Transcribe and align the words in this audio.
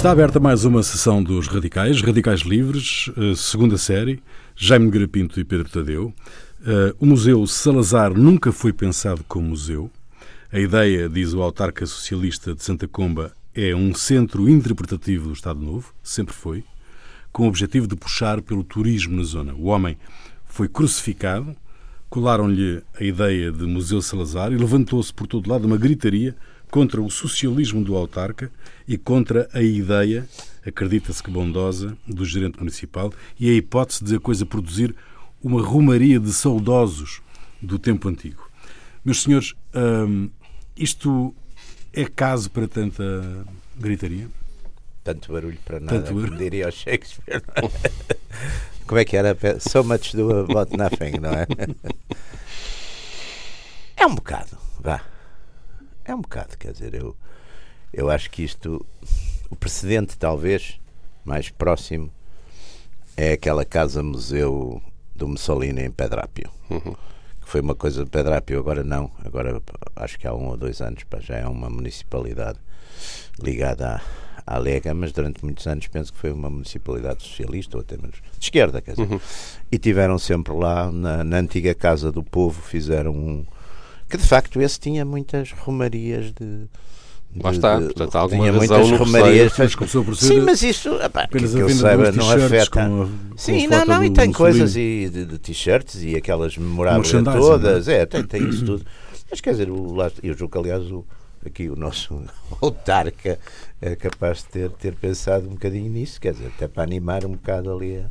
Está 0.00 0.12
aberta 0.12 0.40
mais 0.40 0.64
uma 0.64 0.82
sessão 0.82 1.22
dos 1.22 1.46
Radicais, 1.46 2.00
Radicais 2.00 2.40
Livres, 2.40 3.10
eh, 3.18 3.34
segunda 3.36 3.76
série, 3.76 4.22
Jaime 4.56 5.06
Pinto 5.06 5.38
e 5.38 5.44
Pedro 5.44 5.68
Tadeu. 5.68 6.14
Eh, 6.66 6.94
o 6.98 7.04
Museu 7.04 7.46
Salazar 7.46 8.14
nunca 8.14 8.50
foi 8.50 8.72
pensado 8.72 9.22
como 9.28 9.48
museu. 9.48 9.90
A 10.50 10.58
ideia, 10.58 11.06
diz 11.06 11.34
o 11.34 11.42
autarca 11.42 11.84
socialista 11.84 12.54
de 12.54 12.64
Santa 12.64 12.88
Comba, 12.88 13.30
é 13.54 13.76
um 13.76 13.92
centro 13.92 14.48
interpretativo 14.48 15.28
do 15.28 15.34
Estado 15.34 15.60
Novo, 15.60 15.92
sempre 16.02 16.34
foi, 16.34 16.64
com 17.30 17.44
o 17.44 17.48
objetivo 17.48 17.86
de 17.86 17.94
puxar 17.94 18.40
pelo 18.40 18.64
turismo 18.64 19.18
na 19.18 19.22
zona. 19.22 19.52
O 19.52 19.66
homem 19.66 19.98
foi 20.46 20.66
crucificado, 20.66 21.54
colaram-lhe 22.08 22.82
a 22.98 23.04
ideia 23.04 23.52
de 23.52 23.66
Museu 23.66 24.00
Salazar 24.00 24.50
e 24.50 24.56
levantou-se 24.56 25.12
por 25.12 25.26
todo 25.26 25.50
lado 25.50 25.66
uma 25.66 25.76
gritaria 25.76 26.34
contra 26.70 27.00
o 27.02 27.10
socialismo 27.10 27.82
do 27.82 27.96
autarca 27.96 28.50
e 28.86 28.96
contra 28.96 29.48
a 29.52 29.62
ideia, 29.62 30.28
acredita-se 30.66 31.22
que 31.22 31.30
bondosa, 31.30 31.96
do 32.06 32.24
gerente 32.24 32.58
municipal 32.58 33.12
e 33.38 33.50
a 33.50 33.52
hipótese 33.54 34.04
de 34.04 34.16
a 34.16 34.20
coisa 34.20 34.46
produzir 34.46 34.94
uma 35.42 35.60
rumaria 35.62 36.20
de 36.20 36.32
saudosos 36.32 37.20
do 37.60 37.78
tempo 37.78 38.08
antigo. 38.08 38.48
Meus 39.04 39.22
senhores, 39.22 39.54
hum, 39.74 40.30
isto 40.76 41.34
é 41.92 42.04
caso 42.04 42.50
para 42.50 42.68
tanta 42.68 43.44
gritaria? 43.76 44.28
Tanto 45.02 45.32
barulho 45.32 45.58
para 45.64 45.80
nada, 45.80 46.02
Tanto 46.02 46.14
barulho. 46.14 46.36
diria 46.36 46.68
o 46.68 46.70
Shakespeare. 46.70 47.42
Como 48.86 48.98
é 49.00 49.04
que 49.04 49.16
era? 49.16 49.36
So 49.60 49.82
much 49.84 50.14
do 50.14 50.30
about 50.30 50.76
nothing, 50.76 51.18
não 51.20 51.30
é? 51.30 51.46
É 53.96 54.06
um 54.06 54.14
bocado, 54.14 54.56
vá. 54.80 55.02
É 56.10 56.14
um 56.14 56.22
bocado, 56.22 56.58
quer 56.58 56.72
dizer, 56.72 56.92
eu, 56.92 57.14
eu 57.92 58.10
acho 58.10 58.28
que 58.32 58.42
isto, 58.42 58.84
o 59.48 59.54
precedente 59.54 60.18
talvez 60.18 60.80
mais 61.24 61.50
próximo 61.50 62.10
é 63.16 63.34
aquela 63.34 63.64
casa-museu 63.64 64.82
do 65.14 65.28
Mussolini 65.28 65.82
em 65.82 65.90
Pedrápio. 65.92 66.50
Uhum. 66.68 66.96
Que 67.40 67.48
foi 67.48 67.60
uma 67.60 67.76
coisa 67.76 68.02
de 68.02 68.10
Pedrápio, 68.10 68.58
agora 68.58 68.82
não, 68.82 69.08
agora 69.24 69.62
acho 69.94 70.18
que 70.18 70.26
há 70.26 70.34
um 70.34 70.48
ou 70.48 70.56
dois 70.56 70.80
anos 70.80 71.04
pá, 71.04 71.20
já 71.20 71.36
é 71.36 71.46
uma 71.46 71.70
municipalidade 71.70 72.58
ligada 73.40 74.02
à, 74.44 74.56
à 74.56 74.58
Lega, 74.58 74.92
mas 74.92 75.12
durante 75.12 75.44
muitos 75.44 75.64
anos 75.68 75.86
penso 75.86 76.12
que 76.12 76.18
foi 76.18 76.32
uma 76.32 76.50
municipalidade 76.50 77.22
socialista 77.22 77.76
ou 77.76 77.82
até 77.82 77.96
menos 77.96 78.16
de 78.36 78.46
esquerda, 78.46 78.82
quer 78.82 78.96
dizer. 78.96 79.08
Uhum. 79.08 79.20
E 79.70 79.78
tiveram 79.78 80.18
sempre 80.18 80.54
lá, 80.54 80.90
na, 80.90 81.22
na 81.22 81.36
antiga 81.36 81.72
Casa 81.72 82.10
do 82.10 82.24
Povo, 82.24 82.60
fizeram 82.60 83.12
um. 83.12 83.46
Que 84.10 84.16
de 84.16 84.26
facto 84.26 84.60
esse 84.60 84.78
tinha 84.78 85.04
muitas 85.04 85.52
romarias 85.52 86.32
de. 86.32 86.66
Lá 87.40 87.52
está, 87.52 87.78
de- 87.78 87.84
portanto, 87.86 88.16
há 88.16 88.20
alguma 88.22 88.42
tinha 88.50 88.58
razão 88.60 88.78
muitas 88.80 88.98
romarias. 88.98 89.52
Mas 89.56 89.74
começou 89.76 90.04
por 90.04 90.16
ser 90.16 90.26
Sim, 90.26 90.40
mas 90.40 90.62
isso, 90.62 90.90
que, 91.30 91.38
que 91.38 91.44
eu 91.60 91.68
saiba, 91.70 92.10
não 92.10 92.28
afeta. 92.28 92.70
com 92.70 92.80
a- 92.80 93.06
com 93.06 93.36
Sim, 93.36 93.68
não, 93.68 93.84
não, 93.84 94.02
e 94.04 94.10
tem 94.10 94.28
Mussolini. 94.28 94.34
coisas 94.34 94.74
e 94.76 95.08
de, 95.12 95.24
de 95.26 95.38
t-shirts 95.38 96.02
e 96.02 96.16
aquelas 96.16 96.58
memoráveis 96.58 97.08
todas, 97.10 97.86
é, 97.86 98.04
tem, 98.04 98.24
tem 98.24 98.48
isso 98.48 98.64
tudo. 98.64 98.84
Mas 99.30 99.40
quer 99.40 99.52
dizer, 99.52 99.70
o, 99.70 99.96
eu 100.24 100.36
julgo 100.36 100.50
que 100.52 100.58
aliás 100.58 100.90
o, 100.90 101.06
aqui 101.46 101.68
o 101.70 101.76
nosso 101.76 102.20
autarca 102.60 103.38
é 103.80 103.94
capaz 103.94 104.38
de 104.38 104.44
ter, 104.46 104.70
ter 104.70 104.94
pensado 104.96 105.46
um 105.46 105.50
bocadinho 105.52 105.88
nisso, 105.88 106.20
quer 106.20 106.32
dizer, 106.32 106.48
até 106.48 106.66
para 106.66 106.82
animar 106.82 107.24
um 107.24 107.30
bocado 107.32 107.72
ali 107.72 107.98
a, 107.98 108.06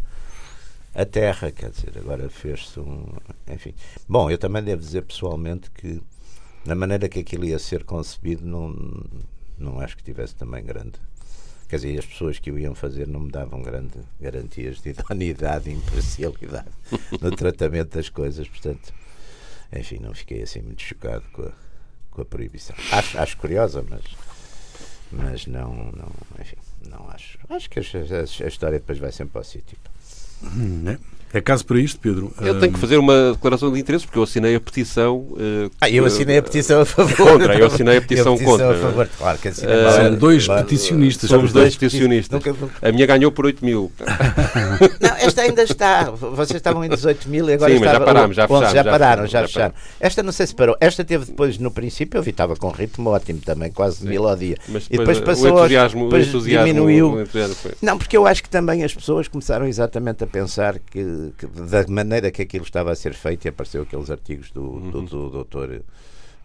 a 0.93 1.05
terra, 1.05 1.51
quer 1.51 1.69
dizer, 1.71 1.97
agora 1.97 2.29
fez-se 2.29 2.79
um. 2.79 3.05
Enfim. 3.47 3.73
Bom, 4.07 4.29
eu 4.29 4.37
também 4.37 4.63
devo 4.63 4.81
dizer 4.81 5.03
pessoalmente 5.03 5.69
que 5.71 6.01
na 6.65 6.75
maneira 6.75 7.07
que 7.07 7.19
aquilo 7.19 7.45
ia 7.45 7.59
ser 7.59 7.83
concebido, 7.83 8.45
não, 8.45 8.75
não 9.57 9.79
acho 9.79 9.95
que 9.97 10.03
tivesse 10.03 10.35
também 10.35 10.63
grande. 10.63 10.93
Quer 11.67 11.75
dizer, 11.75 11.99
as 11.99 12.05
pessoas 12.05 12.39
que 12.39 12.51
o 12.51 12.57
iam 12.57 12.73
fazer 12.73 13.07
não 13.07 13.19
me 13.19 13.29
davam 13.31 13.61
grande 13.61 13.99
garantias 14.19 14.81
de 14.81 14.89
idoneidade 14.91 15.69
e 15.69 15.73
imparcialidade 15.73 16.69
no 17.21 17.29
tratamento 17.35 17.95
das 17.95 18.09
coisas, 18.09 18.47
portanto, 18.47 18.91
enfim, 19.71 19.99
não 19.99 20.13
fiquei 20.15 20.41
assim 20.41 20.61
muito 20.61 20.81
chocado 20.81 21.23
com 21.31 21.43
a, 21.43 21.51
com 22.09 22.21
a 22.23 22.25
proibição. 22.25 22.75
Acho, 22.91 23.19
acho 23.19 23.37
curiosa, 23.37 23.85
mas, 23.87 24.01
mas 25.11 25.45
não, 25.45 25.71
não, 25.91 26.11
enfim, 26.41 26.57
não 26.87 27.07
acho. 27.11 27.37
Acho 27.47 27.69
que 27.69 27.79
a, 27.79 27.83
a- 27.83 28.45
a 28.45 28.47
história 28.47 28.79
depois 28.79 28.97
vai 28.97 29.11
sempre 29.11 29.37
ao 29.37 29.43
sítio. 29.43 29.77
Hum, 30.43 30.87
é. 30.87 30.97
É 31.31 31.39
caso 31.41 31.63
para 31.65 31.79
isto, 31.79 31.99
Pedro? 31.99 32.33
Eu 32.41 32.59
tenho 32.59 32.73
que 32.73 32.79
fazer 32.79 32.97
uma 32.97 33.33
declaração 33.33 33.71
de 33.71 33.79
interesse 33.79 34.05
porque 34.05 34.17
eu 34.17 34.23
assinei 34.23 34.55
a 34.55 34.59
petição. 34.59 35.27
eh, 35.39 35.69
Ah, 35.79 35.89
eu 35.89 36.03
assinei 36.05 36.37
a 36.39 36.43
petição 36.43 36.81
a 36.81 36.85
favor. 36.85 37.15
Contra, 37.15 37.55
eu 37.57 37.67
assinei 37.67 37.97
a 37.97 38.01
petição 38.01 38.35
contra. 38.39 38.71
a 38.71 38.75
favor, 38.79 39.09
claro 39.17 39.37
que 39.37 39.47
assinei. 39.49 39.81
Claro, 39.81 40.03
São 40.03 40.15
dois 40.15 40.45
claro. 40.45 40.63
peticionistas. 40.63 41.29
Somos 41.29 41.53
dois 41.53 41.75
peticionistas. 41.75 42.41
A 42.81 42.91
minha 42.91 43.05
ganhou 43.05 43.31
por 43.31 43.45
8 43.45 43.63
mil. 43.63 43.91
Não, 44.99 45.15
esta 45.17 45.41
ainda 45.43 45.63
está. 45.63 46.09
Vocês 46.11 46.57
estavam 46.57 46.83
em 46.83 46.89
18 46.89 47.29
mil 47.29 47.49
e 47.49 47.53
agora 47.53 47.71
Sim, 47.73 47.79
mas 47.79 47.85
já 47.89 47.93
estava- 47.97 48.05
parámos, 48.05 48.35
já 48.35 48.47
fechámos, 48.47 48.69
já 48.71 48.83
já 48.83 48.91
pararam, 48.91 49.27
já 49.27 49.41
já 49.41 49.47
fecharam. 49.47 49.73
Esta 49.99 50.23
não 50.23 50.31
sei 50.31 50.47
se 50.47 50.55
parou. 50.55 50.75
Esta 50.79 51.03
teve 51.03 51.25
depois, 51.25 51.57
no 51.57 51.69
princípio, 51.71 52.17
eu 52.17 52.23
vi, 52.23 52.31
estava 52.31 52.55
com 52.55 52.69
ritmo 52.69 53.09
ótimo 53.11 53.39
também, 53.45 53.71
quase 53.71 54.05
mil 54.05 54.27
ao 54.27 54.35
dia. 54.35 54.57
Mas 54.67 54.87
e 54.89 54.97
depois, 54.97 55.17
depois 55.19 55.19
o 55.19 55.23
passou 55.43 55.47
aos- 55.49 55.59
entusiasmo, 55.61 56.03
depois 56.05 56.25
o 56.25 56.29
entusiasmo, 56.29 56.65
diminuiu. 56.67 57.11
o 57.13 57.21
entusiasmo 57.21 57.55
foi. 57.55 57.71
Não, 57.81 57.97
porque 57.97 58.17
eu 58.17 58.25
acho 58.25 58.41
que 58.41 58.49
também 58.49 58.83
as 58.83 58.93
pessoas 58.93 59.27
começaram 59.27 59.67
exatamente 59.67 60.23
a 60.23 60.27
pensar 60.27 60.77
que 60.79 60.99
da 61.69 61.85
maneira 61.87 62.31
que 62.31 62.41
aquilo 62.41 62.63
estava 62.63 62.91
a 62.91 62.95
ser 62.95 63.13
feito, 63.13 63.45
e 63.45 63.49
apareceu 63.49 63.81
aqueles 63.83 64.09
artigos 64.09 64.51
do, 64.51 64.79
do, 64.91 65.01
do 65.03 65.29
doutor 65.29 65.81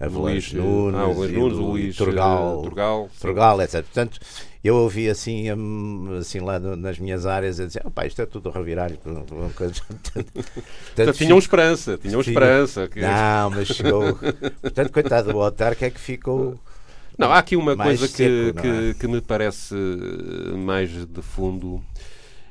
Avelange 0.01 0.57
Luís, 0.57 0.65
Nunes, 0.65 1.01
ah, 1.01 1.05
Luís 1.07 1.31
e 1.31 1.35
Nunes, 1.35 1.57
do 1.57 1.63
Luís 1.65 1.97
Turgal, 1.97 2.59
eh, 2.61 2.63
Turgal. 2.65 3.11
Turgal, 3.21 3.63
etc. 3.63 3.75
Portanto, 3.85 4.19
eu 4.63 4.75
ouvi 4.77 5.09
assim, 5.09 5.53
hum, 5.53 6.17
assim 6.19 6.41
lá 6.41 6.59
no- 6.59 6.75
nas 6.75 6.99
minhas 6.99 7.27
áreas 7.27 7.61
a 7.61 7.67
dizer, 7.67 7.83
isto 8.07 8.21
é 8.23 8.27
tudo 8.27 8.51
revirar. 8.51 8.91
uma 9.05 9.51
coisa." 9.51 9.75
Portanto, 10.13 11.13
tinham 11.17 11.39
esperança, 11.39 11.97
tinham 11.97 12.21
esperança. 12.21 12.89
que- 12.89 13.01
Não, 13.01 13.51
mas 13.51 13.69
chegou. 13.69 14.19
Portanto, 14.61 14.93
coitado 14.93 15.33
do 15.33 15.41
autarca 15.41 15.87
é 15.87 15.91
que 15.91 16.01
ficou. 16.01 16.59
Não, 17.17 17.31
há 17.33 17.39
aqui 17.39 17.55
uma 17.55 17.77
coisa 17.77 18.09
que, 18.09 18.15
seco, 18.17 18.61
que, 18.61 18.67
é? 18.67 18.95
que 18.95 19.07
me 19.07 19.21
parece 19.21 19.77
eh, 19.77 20.57
mais 20.57 20.91
de 20.91 21.23
fundo 21.23 21.81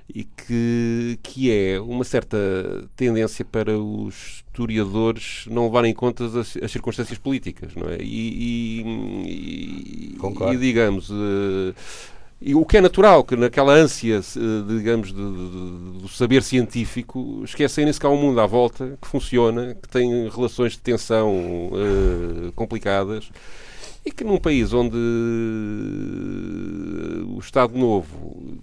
e 0.08 0.24
que, 0.26 1.18
que 1.24 1.52
é 1.52 1.80
uma 1.80 2.04
certa 2.04 2.38
tendência 2.96 3.44
para 3.46 3.78
os 3.80 4.44
historiadores 4.48 5.46
não 5.50 5.66
levarem 5.66 5.92
em 5.92 5.94
conta 5.96 6.26
as, 6.26 6.58
as 6.58 6.72
circunstâncias 6.72 7.18
políticas, 7.18 7.74
não 7.76 7.90
é? 7.90 7.98
E, 8.02 8.82
e- 9.26 10.14
e- 10.16 10.18
Concordo. 10.18 10.54
e, 10.54 10.58
digamos, 10.58 11.10
eh, 11.10 11.74
e 12.42 12.54
o 12.56 12.66
que 12.66 12.78
é 12.78 12.82
natural, 12.82 13.24
que 13.24 13.36
naquela 13.38 13.74
ânsia, 13.74 14.20
eh, 14.20 14.64
digamos, 14.78 15.12
do 15.14 16.08
saber 16.10 16.44
científico, 16.44 17.42
esquecerem-se 17.46 18.00
que 18.00 18.06
há 18.06 18.10
um 18.10 18.18
mundo 18.22 18.40
à 18.42 18.46
volta 18.46 18.98
que 19.02 19.08
funciona, 19.08 19.76
que 19.76 19.88
tem 19.88 20.30
relações 20.30 20.74
de 20.74 20.80
tensão 20.80 21.72
eh, 21.74 22.52
complicadas 22.56 23.30
e 24.06 24.12
que 24.12 24.24
num 24.24 24.38
país 24.38 24.74
onde 24.74 24.98
o 27.28 27.40
Estado 27.40 27.78
Novo 27.78 28.58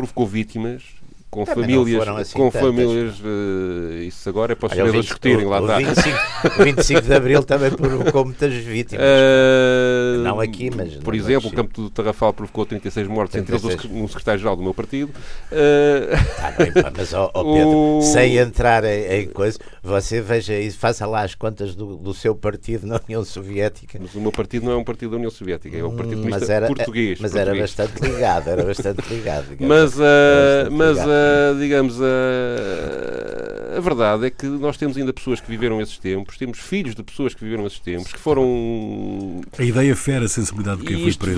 provocou 0.00 0.26
vítimas 0.26 0.82
com 1.30 1.44
Também 1.44 1.76
não 1.76 1.84
famílias, 1.84 2.08
assim 2.08 2.36
com 2.36 2.50
tantas, 2.50 2.60
famílias, 2.60 3.14
eh, 3.24 4.02
isso 4.04 4.28
agora 4.28 4.52
é 4.52 4.54
para 4.56 4.66
os 4.66 4.72
o 4.72 4.92
20 4.92 5.02
discutirem, 5.02 5.46
lá 5.46 5.60
está. 5.60 5.78
25, 5.78 6.18
o 6.60 6.64
25 6.64 7.00
de 7.02 7.14
Abril 7.14 7.42
também 7.44 7.70
provocou 7.70 8.24
muitas 8.24 8.52
vítimas. 8.54 9.04
Eh, 9.06 10.16
Não 10.24 10.40
aqui, 10.40 10.70
mas 10.74 10.94
Por 10.96 11.14
exemplo, 11.14 11.48
o 11.48 11.52
campo 11.52 11.72
do 11.82 11.88
Tarrafal 11.90 12.32
provocou 12.32 12.66
36 12.66 13.06
mortes, 13.06 13.36
entre 13.36 13.52
eles 13.54 13.62
36. 13.62 13.94
um 14.02 14.08
secretário-geral 14.08 14.56
do 14.56 14.62
meu 14.62 14.74
partido. 14.74 15.12
Eh, 15.52 16.08
Ah, 16.42 16.50
bem, 16.58 16.72
pá, 16.72 16.92
mas, 16.96 17.12
ó, 17.14 17.30
ó, 17.32 17.44
Pedro, 17.54 17.70
O- 17.98 18.02
sem 18.02 18.36
entrar 18.36 18.84
em, 18.84 19.22
em 19.22 19.28
coisa, 19.28 19.58
você 19.82 20.20
veja 20.20 20.54
isso, 20.58 20.78
faça 20.78 21.06
lá 21.06 21.22
as 21.22 21.34
contas 21.36 21.74
do, 21.76 21.96
do 21.96 22.12
seu 22.12 22.34
partido 22.34 22.86
na 22.86 23.00
União 23.06 23.24
Soviética. 23.24 23.98
mas 24.00 24.14
o 24.14 24.20
meu 24.20 24.32
partido 24.32 24.66
não 24.66 24.72
é 24.72 24.76
um 24.76 24.84
partido 24.84 25.10
da 25.12 25.16
União 25.16 25.30
Soviética, 25.30 25.76
é 25.76 25.84
um 25.84 25.94
partido 25.94 26.22
Hum, 26.22 26.28
mas 26.28 26.50
era, 26.50 26.66
português. 26.66 27.18
mas 27.20 27.34
era 27.36 27.52
português. 27.54 27.74
bastante 27.76 28.02
ligado, 28.10 28.48
era 28.48 28.64
bastante 28.64 29.02
ligado. 29.14 29.46
Mas, 29.60 29.98
Era 30.00 30.64
bastante 30.70 30.76
mas 30.76 30.98
ah, 31.20 31.58
digamos, 31.58 31.98
ah, 32.00 33.76
a 33.76 33.80
verdade 33.80 34.26
é 34.26 34.30
que 34.30 34.46
nós 34.46 34.76
temos 34.76 34.96
ainda 34.96 35.12
pessoas 35.12 35.40
que 35.40 35.48
viveram 35.48 35.80
esses 35.80 35.98
tempos, 35.98 36.36
temos 36.36 36.58
filhos 36.58 36.94
de 36.94 37.02
pessoas 37.02 37.34
que 37.34 37.44
viveram 37.44 37.66
esses 37.66 37.78
tempos, 37.80 38.12
que 38.12 38.18
foram 38.18 39.40
A 39.58 39.62
ideia 39.62 39.94
fere 39.96 40.24
a 40.24 40.28
sensibilidade 40.28 40.80
de 40.80 40.86
quem 40.86 40.96
foi 41.02 41.14
preso. 41.14 41.36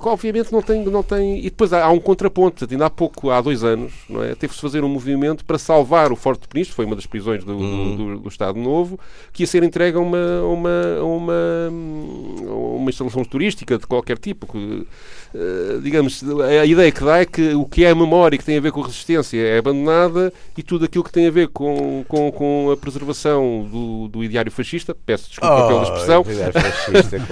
que 0.00 0.08
obviamente 0.08 0.52
não 0.52 0.62
tem, 0.62 0.84
não 0.84 1.02
tem. 1.02 1.38
E 1.38 1.44
depois 1.44 1.72
há, 1.72 1.84
há 1.84 1.90
um 1.90 2.00
contraponto. 2.00 2.66
Ainda 2.70 2.86
há 2.86 2.90
pouco, 2.90 3.30
há 3.30 3.40
dois 3.40 3.62
anos, 3.62 3.92
não 4.08 4.22
é? 4.22 4.34
teve-se 4.34 4.60
fazer 4.60 4.82
um 4.84 4.88
movimento 4.88 5.44
para 5.44 5.58
salvar 5.58 6.10
o 6.12 6.16
Forte 6.16 6.42
de 6.42 6.48
Peniche, 6.48 6.72
foi 6.72 6.84
uma 6.86 6.96
das 6.96 7.06
prisões 7.06 7.44
do, 7.44 7.56
do- 7.56 7.96
do- 7.96 8.18
do 8.20 8.28
Estado 8.28 8.58
Novo, 8.58 8.98
que 9.32 9.42
ia 9.42 9.46
ser 9.46 9.62
entregue 9.62 9.96
a 9.96 10.00
uma, 10.00 10.42
uma, 10.42 11.02
uma, 11.02 11.34
uma 12.76 12.90
instalação 12.90 13.24
turística 13.24 13.78
de 13.78 13.86
qualquer 13.86 14.18
tipo. 14.18 14.46
Que, 14.46 14.86
digamos, 15.82 16.22
a 16.40 16.66
ideia 16.66 16.90
que 16.90 17.04
dá 17.04 17.18
é 17.18 17.24
que 17.24 17.54
o 17.54 17.64
que 17.64 17.84
é 17.84 17.90
a 17.90 17.94
memória 17.94 18.36
que 18.36 18.44
tem 18.44 18.56
a 18.56 18.60
ver 18.60 18.72
com 18.72 18.80
a 18.82 18.86
resistência 18.86 19.40
é 19.40 19.58
abandonada 19.58 20.32
e 20.56 20.62
tudo 20.62 20.84
aquilo 20.84 21.04
que 21.04 21.12
tem 21.12 21.26
a 21.26 21.30
ver 21.30 21.48
com 21.48 22.04
com, 22.08 22.30
com, 22.32 22.70
a 22.70 22.76
preservação 22.76 23.68
do, 23.70 24.08
do 24.08 24.24
ideário 24.24 24.50
fascista, 24.50 24.94
peço 24.94 25.28
desculpa 25.28 25.64
oh, 25.64 25.68
pela 25.68 25.82
expressão. 25.82 26.24
Fascista, 26.24 27.16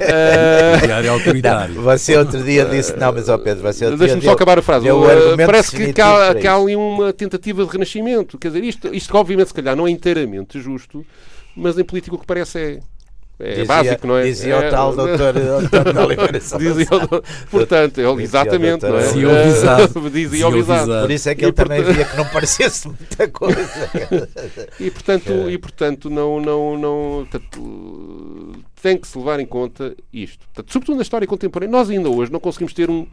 uh, 0.00 0.84
ideário 0.84 1.12
autoritário. 1.12 1.74
Não, 1.74 1.82
você 1.82 2.16
outro 2.16 2.42
dia 2.42 2.64
disse, 2.64 2.96
não, 2.96 3.12
mas 3.12 3.28
ó 3.28 3.36
Pedro, 3.38 3.62
você 3.62 3.84
outro 3.84 3.98
Deixa-me 3.98 4.22
só 4.22 4.32
acabar 4.32 4.58
a 4.58 4.62
frase. 4.62 4.90
Uh, 4.90 5.36
parece 5.36 5.76
que, 5.76 5.92
que, 5.92 6.00
há, 6.00 6.34
que 6.34 6.46
há 6.46 6.54
ali 6.54 6.74
uma 6.74 7.12
tentativa 7.12 7.64
de 7.64 7.70
renascimento. 7.70 8.38
Quer 8.38 8.48
dizer, 8.48 8.64
isto, 8.64 8.94
isto 8.94 9.16
obviamente 9.16 9.48
se 9.48 9.54
calhar 9.54 9.76
não 9.76 9.86
é 9.86 9.90
inteiramente 9.90 10.60
justo, 10.60 11.04
mas 11.54 11.78
em 11.78 11.84
política 11.84 12.16
o 12.16 12.18
que 12.18 12.26
parece 12.26 12.58
é 12.58 12.78
é 13.40 13.50
dizia, 13.50 13.64
básico, 13.66 14.06
não 14.06 14.16
é? 14.16 14.24
Dizia 14.24 14.54
é, 14.54 14.68
o 14.68 14.70
tal 14.70 14.96
doutor, 14.96 15.34
doutor 15.70 15.96
Oliveira 15.96 16.40
dizia 16.40 16.88
o, 16.90 17.48
Portanto, 17.50 18.00
ele, 18.00 18.22
exatamente, 18.22 18.84
não 18.84 18.98
é? 18.98 19.02
Dizia 19.06 19.28
o 19.28 19.44
visado. 19.44 20.10
dizia 20.10 20.48
o 20.48 20.50
visado. 20.50 21.00
Por 21.02 21.10
isso 21.10 21.28
é 21.28 21.34
que 21.36 21.44
ele 21.44 21.52
também 21.52 21.82
via 21.84 22.04
que 22.04 22.16
não 22.16 22.24
parecesse 22.26 22.88
muita 22.88 23.28
coisa. 23.28 23.90
e, 24.80 24.90
portanto, 24.90 25.32
é. 25.32 25.50
e, 25.52 25.58
portanto 25.58 26.10
não, 26.10 26.40
não, 26.40 26.76
não, 26.76 27.26
portanto, 27.30 28.64
tem 28.82 28.98
que 28.98 29.06
se 29.06 29.16
levar 29.16 29.38
em 29.38 29.46
conta 29.46 29.94
isto. 30.12 30.44
Portanto, 30.46 30.72
sobretudo 30.72 30.96
na 30.96 31.02
história 31.02 31.26
contemporânea, 31.26 31.70
nós 31.70 31.88
ainda 31.90 32.08
hoje 32.08 32.32
não 32.32 32.40
conseguimos 32.40 32.72
ter 32.72 32.90
um, 32.90 33.06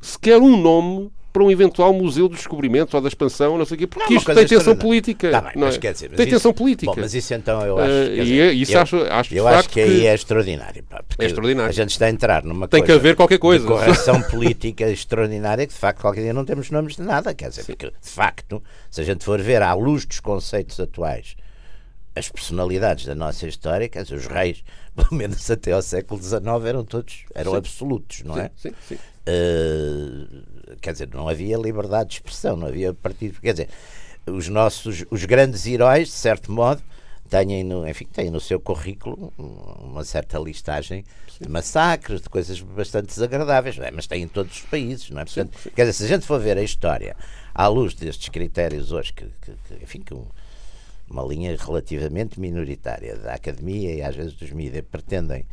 sequer 0.00 0.38
um 0.38 0.56
nome 0.56 1.10
para 1.36 1.44
um 1.44 1.50
eventual 1.50 1.92
museu 1.92 2.30
do 2.30 2.34
descobrimento 2.34 2.96
ou 2.96 3.02
da 3.02 3.08
expansão, 3.08 3.58
não 3.58 3.66
sei 3.66 3.74
o 3.74 3.78
quê, 3.80 3.86
porque 3.86 4.14
não, 4.14 4.16
isto 4.18 4.34
tem 4.34 4.46
tensão 4.46 4.74
política. 4.74 5.30
Tá 5.30 5.42
bem, 5.42 5.52
não 5.54 5.66
é? 5.66 5.70
dizer, 5.70 6.08
tem 6.08 6.26
tensão 6.26 6.50
política. 6.50 6.92
Bom, 6.94 6.98
mas 6.98 7.14
isso 7.14 7.34
então 7.34 7.60
eu 7.60 7.78
acho. 7.78 7.92
Uh, 7.92 8.22
e 8.22 8.40
é, 8.40 8.52
isso 8.52 8.72
eu, 8.72 8.80
acho, 8.80 8.96
acho, 8.96 9.34
eu 9.34 9.46
acho 9.46 9.68
que 9.68 9.78
aí 9.78 10.06
é 10.06 10.14
extraordinário. 10.14 10.82
Pá, 10.84 11.04
é 11.18 11.26
extraordinário. 11.26 11.68
A 11.68 11.74
gente 11.74 11.90
está 11.90 12.06
a 12.06 12.10
entrar 12.10 12.42
numa 12.42 12.66
tem 12.66 12.80
coisa. 12.80 12.84
Tem 12.84 12.84
que 12.84 12.92
haver 12.92 13.16
qualquer 13.16 13.38
coisa. 13.38 13.66
Correção 13.66 14.22
política 14.32 14.88
extraordinária 14.88 15.66
que 15.66 15.74
de 15.74 15.78
facto 15.78 16.00
qualquer 16.00 16.22
dia 16.22 16.32
não 16.32 16.46
temos 16.46 16.70
nomes 16.70 16.96
de 16.96 17.02
nada. 17.02 17.34
Quer 17.34 17.50
dizer, 17.50 17.64
Sim. 17.64 17.74
porque 17.74 17.86
de 17.86 18.08
facto, 18.08 18.62
se 18.90 19.02
a 19.02 19.04
gente 19.04 19.22
for 19.22 19.38
ver 19.38 19.60
à 19.60 19.74
luz 19.74 20.06
dos 20.06 20.20
conceitos 20.20 20.80
atuais 20.80 21.36
as 22.16 22.30
personalidades 22.30 23.04
da 23.04 23.14
nossa 23.14 23.46
história, 23.46 23.88
quer 23.88 24.02
dizer, 24.02 24.14
os 24.14 24.26
reis, 24.26 24.64
pelo 24.96 25.14
menos 25.14 25.48
até 25.50 25.72
ao 25.72 25.82
século 25.82 26.20
XIX, 26.20 26.46
eram 26.66 26.84
todos 26.84 27.24
eram 27.34 27.52
sim. 27.52 27.58
absolutos, 27.58 28.22
não 28.22 28.34
sim, 28.34 28.40
é? 28.40 28.50
Sim, 28.56 28.72
sim. 28.88 28.98
Uh, 29.28 30.76
quer 30.80 30.92
dizer, 30.92 31.08
não 31.12 31.28
havia 31.28 31.58
liberdade 31.58 32.10
de 32.10 32.14
expressão, 32.16 32.56
não 32.56 32.68
havia 32.68 32.94
partido. 32.94 33.38
Quer 33.40 33.52
dizer, 33.52 33.68
os 34.26 34.48
nossos, 34.48 35.04
os 35.10 35.24
grandes 35.24 35.66
heróis, 35.66 36.08
de 36.08 36.14
certo 36.14 36.50
modo, 36.50 36.82
têm 37.28 37.62
no, 37.62 37.86
enfim, 37.86 38.06
têm 38.06 38.30
no 38.30 38.40
seu 38.40 38.58
currículo 38.58 39.32
uma 39.36 40.04
certa 40.04 40.38
listagem 40.38 41.04
sim. 41.28 41.44
de 41.44 41.50
massacres, 41.50 42.22
de 42.22 42.30
coisas 42.30 42.60
bastante 42.60 43.08
desagradáveis, 43.08 43.78
é? 43.78 43.90
mas 43.90 44.06
têm 44.06 44.22
em 44.22 44.28
todos 44.28 44.56
os 44.56 44.62
países, 44.62 45.10
não 45.10 45.20
é? 45.20 45.24
Portanto, 45.24 45.58
quer 45.74 45.82
dizer, 45.82 45.92
se 45.92 46.04
a 46.04 46.08
gente 46.08 46.24
for 46.24 46.40
ver 46.40 46.56
a 46.56 46.62
história 46.62 47.14
à 47.54 47.66
luz 47.66 47.94
destes 47.94 48.28
critérios 48.28 48.92
hoje, 48.92 49.12
que, 49.12 49.26
que, 49.42 49.52
que 49.52 49.84
enfim, 49.84 50.00
que 50.00 50.14
um, 50.14 50.24
uma 51.10 51.22
linha 51.22 51.56
relativamente 51.56 52.40
minoritária 52.40 53.16
da 53.16 53.34
academia 53.34 53.94
e 53.94 54.02
às 54.02 54.16
vezes 54.16 54.34
dos 54.34 54.50
mídias 54.50 54.84
pretendem 54.90 55.46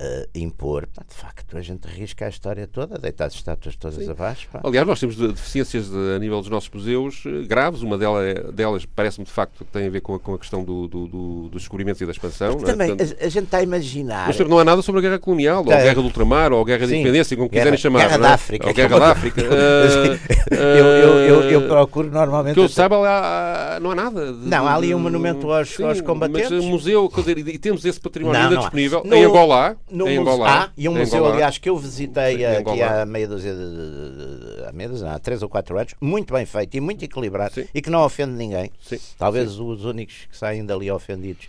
uh, 0.00 0.28
impor, 0.34 0.86
pá, 0.86 1.02
de 1.08 1.14
facto, 1.14 1.56
a 1.56 1.60
gente 1.60 1.86
risca 1.86 2.26
a 2.26 2.28
história 2.28 2.66
toda, 2.66 2.98
deitar 2.98 3.26
as 3.26 3.34
estátuas 3.34 3.76
todas 3.76 4.04
Sim. 4.04 4.10
abaixo. 4.10 4.48
Pá. 4.52 4.60
Aliás, 4.64 4.86
nós 4.86 5.00
temos 5.00 5.16
deficiências 5.16 5.90
de, 5.90 6.16
a 6.16 6.18
nível 6.18 6.40
dos 6.40 6.48
nossos 6.48 6.70
museus 6.70 7.24
uh, 7.24 7.46
graves. 7.46 7.82
Uma 7.82 7.98
delas, 7.98 8.54
delas 8.54 8.86
parece-me, 8.86 9.24
de 9.24 9.32
facto, 9.32 9.64
que 9.64 9.72
tem 9.72 9.86
a 9.86 9.90
ver 9.90 10.00
com 10.00 10.14
a, 10.14 10.18
com 10.18 10.34
a 10.34 10.38
questão 10.38 10.64
do, 10.64 10.86
do, 10.86 11.06
do, 11.06 11.48
dos 11.48 11.62
descobrimentos 11.62 12.00
e 12.00 12.06
da 12.06 12.12
expansão. 12.12 12.56
Também, 12.58 12.92
é? 12.92 12.94
Portanto, 12.94 13.16
a, 13.20 13.26
a, 13.26 13.28
gente 13.28 13.44
está 13.44 13.58
a 13.58 13.62
imaginar. 13.62 14.26
Mas 14.26 14.38
não 14.38 14.58
há 14.58 14.64
nada 14.64 14.82
sobre 14.82 15.00
a 15.00 15.02
guerra 15.02 15.18
colonial, 15.18 15.64
ou 15.66 15.72
a 15.72 15.76
guerra 15.76 15.94
do 15.94 16.02
ultramar, 16.02 16.52
ou 16.52 16.60
a 16.60 16.64
guerra 16.64 16.86
de 16.86 16.94
independência, 16.94 17.36
como 17.36 17.48
guerra, 17.48 17.64
quiserem 17.64 17.78
chamar. 17.78 18.00
Guerra 18.00 18.14
é? 18.14 18.18
da 18.18 18.34
África. 18.34 18.68
Ou 18.68 18.74
guerra 18.74 18.98
da 18.98 19.12
África. 19.12 19.40
eu, 20.50 20.58
eu, 20.58 21.14
eu, 21.20 21.50
eu, 21.50 21.68
procuro 21.68 22.10
normalmente. 22.10 22.54
Que 22.54 22.60
eu 22.60 22.68
saiba, 22.68 22.98
lá, 22.98 23.78
não 23.80 23.90
há 23.90 23.94
nada. 23.94 24.32
De, 24.32 24.48
não, 24.48 24.66
há 24.66 24.74
ali 24.74 24.94
um 24.94 24.98
monumento 24.98 25.50
aos, 25.50 25.70
sim, 25.70 25.82
aos 25.82 26.00
combatentes. 26.00 26.50
Mas 26.50 26.64
museu, 26.64 27.10
dizer, 27.14 27.38
e 27.38 27.58
temos 27.58 27.84
esse 27.84 28.00
património 28.00 28.38
não, 28.38 28.44
ainda 28.44 28.54
não 28.56 28.62
disponível. 28.62 29.02
No, 29.04 29.14
em 29.14 29.24
Angola, 29.24 29.76
no, 29.90 30.08
em 30.08 30.18
Angola. 30.18 30.72
E 30.76 30.88
um 30.88 30.94
museu, 30.94 31.18
Angola. 31.18 31.34
aliás, 31.34 31.58
que 31.58 31.68
eu 31.68 31.76
visitei 31.76 32.44
aqui 32.44 32.82
há 32.82 33.04
meia 33.06 33.28
dúzia 33.28 33.54
de, 33.54 34.64
há 34.66 34.72
meia 34.72 34.88
dúzia, 34.88 35.12
há 35.12 35.18
três 35.18 35.42
ou 35.42 35.48
quatro 35.48 35.78
anos, 35.78 35.94
muito 36.00 36.32
bem 36.32 36.46
feito 36.46 36.76
e 36.76 36.80
muito 36.80 37.04
equilibrado 37.04 37.54
Sim. 37.54 37.66
e 37.74 37.80
que 37.80 37.90
não 37.90 38.04
ofende 38.04 38.32
ninguém. 38.32 38.70
Sim. 38.80 38.98
Talvez 39.18 39.52
Sim. 39.52 39.62
os 39.62 39.84
únicos 39.84 40.26
que 40.30 40.36
saem 40.36 40.64
dali 40.64 40.90
ofendidos 40.90 41.48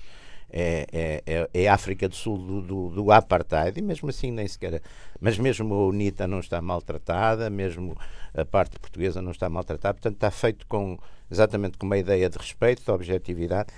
é, 0.52 0.88
é, 0.92 1.24
é, 1.26 1.50
é 1.54 1.68
a 1.68 1.74
África 1.74 2.10
do 2.10 2.16
Sul 2.16 2.38
do, 2.38 2.62
do, 2.62 2.90
do, 2.90 3.12
Apartheid, 3.12 3.78
e 3.78 3.82
mesmo 3.82 4.10
assim 4.10 4.32
nem 4.32 4.48
sequer. 4.48 4.82
Mas 5.20 5.38
mesmo 5.38 5.74
a 5.74 5.88
UNITA 5.88 6.28
não 6.28 6.40
está 6.40 6.62
maltratada, 6.62 7.50
mesmo 7.50 7.96
a 8.34 8.46
parte 8.46 8.80
portuguesa 8.80 9.22
não 9.22 9.32
está 9.32 9.50
maltratada, 9.50 9.94
portanto 9.94 10.16
está 10.16 10.32
feito 10.32 10.66
com 10.68 10.98
exatamente 11.32 11.78
com 11.78 11.86
uma 11.86 11.98
ideia 11.98 12.30
de 12.30 12.38
respeito, 12.38 12.84
de 12.84 12.92
objetividade. 12.92 13.70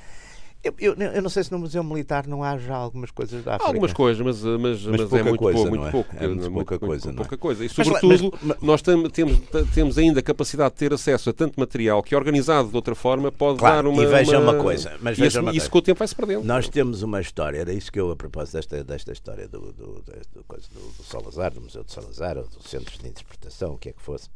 Eu, 0.64 0.76
eu, 0.78 0.94
eu, 0.94 1.22
não 1.24 1.30
sei 1.30 1.44
se 1.44 1.52
no 1.52 1.58
Museu 1.58 1.84
Militar 1.84 2.28
não 2.28 2.44
há 2.44 2.56
já 2.56 2.76
algumas 2.76 3.10
coisas 3.10 3.44
da 3.44 3.56
África. 3.56 3.68
Algumas 3.68 3.94
coisas, 3.94 4.24
mas, 4.24 4.44
mas, 4.44 4.86
mas, 4.86 5.02
mas 5.02 5.14
é 5.14 5.24
muito, 5.24 5.40
coisa, 5.40 5.58
pouco, 5.58 5.70
muito 5.70 5.88
é? 5.88 5.92
pouco. 5.92 6.16
É 6.16 6.28
muito 6.28 6.52
pouca 6.52 6.52
muito, 6.52 6.86
coisa, 6.86 7.06
muito, 7.06 7.06
não 7.08 7.12
é? 7.14 7.28
pouca 7.28 7.38
coisa. 7.38 7.66
E 7.66 7.70
sobretudo, 7.70 8.40
mas, 8.44 8.62
nós 8.62 8.82
tem, 8.84 9.10
temos, 9.10 9.40
temos 9.74 9.98
ainda 9.98 10.20
a 10.20 10.24
capacidade 10.24 10.76
de 10.76 10.78
ter 10.78 10.94
acesso 10.94 11.32
a 11.32 11.34
tanto 11.34 11.60
material 11.60 12.04
que, 12.04 12.16
organizado 12.16 12.70
de 12.70 12.76
outra 12.76 12.94
forma, 12.94 13.32
pode 13.32 13.58
claro, 13.58 13.76
dar 13.78 13.90
uma. 13.90 14.04
E 14.04 14.06
veja 14.06 14.38
uma, 14.38 14.52
uma 14.52 14.62
coisa. 14.62 14.96
Mas 15.02 15.18
e 15.18 15.26
isso, 15.26 15.40
uma 15.40 15.52
isso 15.52 15.70
com 15.70 15.80
o 15.80 15.82
tempo 15.82 15.98
vai 15.98 16.08
se 16.08 16.16
perdendo. 16.16 16.44
Nós 16.44 16.70
temos 16.70 17.02
uma 17.02 17.20
história, 17.20 17.58
era 17.58 17.74
isso 17.74 17.92
que 17.92 18.00
eu, 18.00 18.12
a 18.12 18.16
propósito 18.16 18.54
desta, 18.54 18.84
desta 18.84 19.12
história 19.12 19.48
do, 19.48 19.60
do, 19.60 19.72
do, 19.72 20.04
do, 20.04 20.92
do 20.98 21.04
Salazar, 21.04 21.52
do 21.56 21.62
Museu 21.62 21.84
de 21.84 21.92
Salazar, 21.92 22.38
ou 22.38 22.44
do 22.44 22.62
Centro 22.62 23.00
de 23.00 23.08
Interpretação, 23.08 23.74
o 23.74 23.78
que 23.80 23.90
é 23.90 23.94
que 23.94 24.02
fosse, 24.02 24.30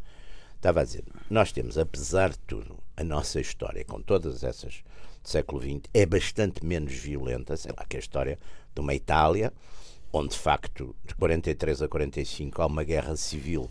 estava 0.56 0.81
a 0.81 0.83
dizer, 0.83 1.04
nós 1.30 1.51
temos, 1.51 1.77
apesar 1.77 2.31
de 2.31 2.39
tudo, 2.39 2.77
a 2.98 3.04
nossa 3.04 3.39
história, 3.39 3.86
com 3.86 4.01
todas 4.01 4.44
essas 4.44 4.83
do 5.25 5.30
século 5.30 5.62
XX 5.62 5.81
é 5.94 6.06
bastante 6.06 6.63
menos 6.63 6.94
violenta, 6.94 7.57
sei 7.57 7.74
lá, 7.75 7.83
que 7.83 7.98
a 7.98 8.00
história 8.00 8.39
de 8.74 8.80
uma 8.80 8.94
Itália, 8.94 9.51
onde 10.13 10.30
de 10.30 10.38
facto 10.38 10.95
de 11.04 11.16
43 11.16 11.81
a 11.81 11.88
45 11.88 12.62
há 12.62 12.66
uma 12.68 12.83
guerra 12.83 13.18
civil 13.18 13.69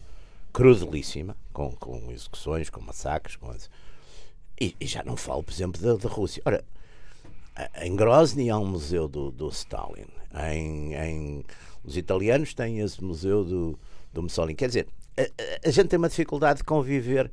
crudelíssima, 0.52 1.36
com, 1.52 1.70
com 1.76 2.10
execuções, 2.10 2.68
com 2.68 2.80
massacres, 2.80 3.36
com 3.36 3.54
e, 4.60 4.76
e, 4.80 4.86
já 4.86 5.02
não 5.02 5.16
falo, 5.16 5.42
por 5.42 5.52
exemplo, 5.52 5.80
da, 5.80 5.94
da 5.96 6.08
Rússia. 6.08 6.42
Ora, 6.44 6.64
em 7.82 7.94
Grozny 7.96 8.50
há 8.50 8.58
um 8.58 8.66
museu 8.66 9.08
do, 9.08 9.30
do 9.30 9.48
Stalin, 9.48 10.06
em, 10.52 10.94
em, 10.94 11.44
os 11.84 11.96
italianos 11.96 12.54
têm 12.54 12.80
esse 12.80 13.02
museu 13.02 13.44
do, 13.44 13.78
do 14.12 14.22
Mussolini. 14.22 14.54
Quer 14.54 14.68
dizer, 14.68 14.88
a, 15.16 15.68
a 15.68 15.70
gente 15.70 15.88
tem 15.88 15.98
uma 15.98 16.08
dificuldade 16.08 16.58
de 16.58 16.64
conviver 16.64 17.30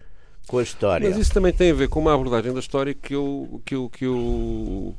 com 0.48 0.58
a 0.58 0.64
história. 0.64 1.10
Mas 1.10 1.18
isso 1.18 1.34
também 1.34 1.54
tem 1.54 1.72
a 1.72 1.74
ver 1.74 1.88
com 1.88 2.00
uma 2.00 2.14
abordagem 2.14 2.54
da 2.54 2.60
história 2.60 2.94
que 2.94 3.14
eu, 3.16 3.62
que 3.66 3.76
eu, 3.76 3.90
que 3.90 4.06
eu 4.06 4.94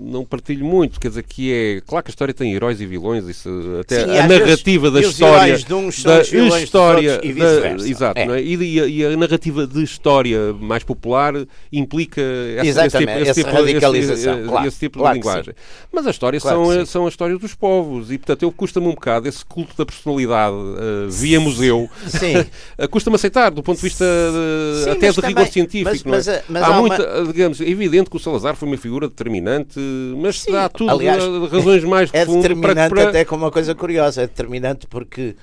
não 0.00 0.24
partilho 0.24 0.64
muito. 0.64 1.00
Quer 1.00 1.08
dizer, 1.08 1.22
que 1.22 1.52
é. 1.52 1.80
Claro 1.86 2.04
que 2.04 2.10
a 2.10 2.12
história 2.12 2.34
tem 2.34 2.52
heróis 2.52 2.80
e 2.80 2.86
vilões, 2.86 3.26
isso, 3.26 3.48
até 3.80 4.04
Sim, 4.04 4.18
a 4.18 4.26
narrativa 4.26 4.90
da 4.90 5.00
história. 5.00 5.58
De 5.58 5.74
uns 5.74 6.02
da 6.02 6.22
história. 6.60 7.20
E 7.22 7.32
da, 7.32 7.86
exato, 7.86 8.20
é. 8.20 8.24
é? 8.24 8.42
E, 8.42 8.80
a, 8.80 8.86
e, 8.86 9.04
a, 9.04 9.16
narrativa 9.16 9.66
de 9.66 9.82
história 9.82 10.52
mais 10.54 10.82
popular 10.82 11.34
implica 11.72 12.20
essa, 12.56 12.86
esse 12.86 12.98
tipo, 12.98 13.12
esse 13.12 13.42
tipo, 13.42 13.54
radicalização. 13.54 14.38
Esse, 14.38 14.48
claro, 14.48 14.68
esse 14.68 14.78
tipo 14.78 14.98
claro 14.98 15.14
de 15.14 15.20
linguagem. 15.20 15.54
Mas 15.92 16.06
a 16.06 16.10
história 16.10 16.40
claro 16.40 16.64
são, 16.64 16.86
são 16.86 17.06
as 17.06 17.12
histórias 17.12 17.38
dos 17.38 17.54
povos 17.54 18.10
e, 18.10 18.18
portanto, 18.18 18.42
eu 18.42 18.52
custa-me 18.52 18.86
um 18.86 18.94
bocado 18.94 19.28
esse 19.28 19.44
culto 19.44 19.74
da 19.76 19.86
personalidade 19.86 20.54
uh, 20.54 21.08
via 21.08 21.40
museu. 21.40 21.88
Sim. 22.08 22.44
custa-me 22.90 23.16
aceitar, 23.16 23.50
do 23.50 23.62
ponto 23.62 23.76
de 23.76 23.82
vista 23.82 24.07
de, 24.08 24.84
Sim, 24.84 24.90
até 24.90 25.08
de 25.08 25.14
também, 25.14 25.30
rigor 25.30 25.46
científico. 25.46 26.08
Mas, 26.08 26.28
é? 26.28 26.44
mas, 26.48 26.48
mas 26.48 26.62
há, 26.62 26.66
há 26.66 26.80
muita, 26.80 27.20
uma... 27.20 27.32
digamos, 27.32 27.60
é 27.60 27.68
evidente 27.68 28.10
que 28.10 28.16
o 28.16 28.20
Salazar 28.20 28.56
foi 28.56 28.68
uma 28.68 28.76
figura 28.76 29.08
determinante, 29.08 29.78
mas 30.16 30.42
Sim, 30.42 30.56
há 30.56 30.68
tudo 30.68 30.90
aliás, 30.90 31.22
razões 31.50 31.84
mais 31.84 32.10
É 32.14 32.24
determinante 32.24 32.94
para, 32.94 33.08
até 33.08 33.24
com 33.24 33.36
uma 33.36 33.50
coisa 33.50 33.74
curiosa, 33.74 34.22
é 34.22 34.26
determinante 34.26 34.86
porque 34.86 35.36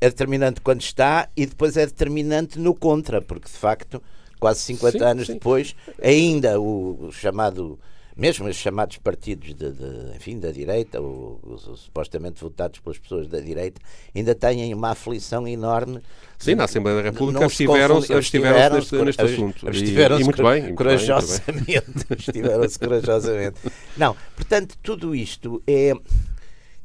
é 0.00 0.08
determinante 0.08 0.60
quando 0.60 0.80
está 0.80 1.28
e 1.36 1.46
depois 1.46 1.76
é 1.76 1.86
determinante 1.86 2.58
no 2.58 2.74
contra, 2.74 3.20
porque 3.20 3.48
de 3.48 3.56
facto, 3.56 4.02
quase 4.38 4.60
50 4.60 4.98
sim, 4.98 5.04
anos 5.04 5.26
sim. 5.26 5.34
depois, 5.34 5.74
ainda 6.02 6.60
o 6.60 7.10
chamado 7.12 7.78
mesmo 8.16 8.48
os 8.48 8.56
chamados 8.56 8.96
partidos 8.96 9.54
de, 9.54 9.70
de, 9.72 10.16
enfim, 10.16 10.38
da 10.38 10.50
direita, 10.50 11.00
ou, 11.00 11.38
os, 11.42 11.66
os, 11.68 11.80
supostamente 11.80 12.40
votados 12.40 12.80
pelas 12.80 12.98
pessoas 12.98 13.28
da 13.28 13.38
direita, 13.38 13.80
ainda 14.14 14.34
têm 14.34 14.72
uma 14.72 14.90
aflição 14.90 15.46
enorme. 15.46 16.00
Sim, 16.38 16.54
na 16.54 16.64
Assembleia 16.64 17.02
da 17.02 17.10
República 17.10 17.44
abstiveram-se 17.44 18.12
abstiveram 18.12 18.76
neste, 18.76 18.96
neste 18.96 19.22
assunto. 19.22 19.68
Abstiveram-se 19.68 20.22
e, 20.22 20.24
e 20.24 20.24
muito 20.24 20.42
bem. 20.42 20.74
Corajosamente. 20.74 22.06
Abstiveram-se 22.10 22.78
corajosamente. 22.78 23.56
Não, 23.96 24.16
portanto, 24.34 24.76
tudo 24.82 25.14
isto 25.14 25.62
é. 25.66 25.92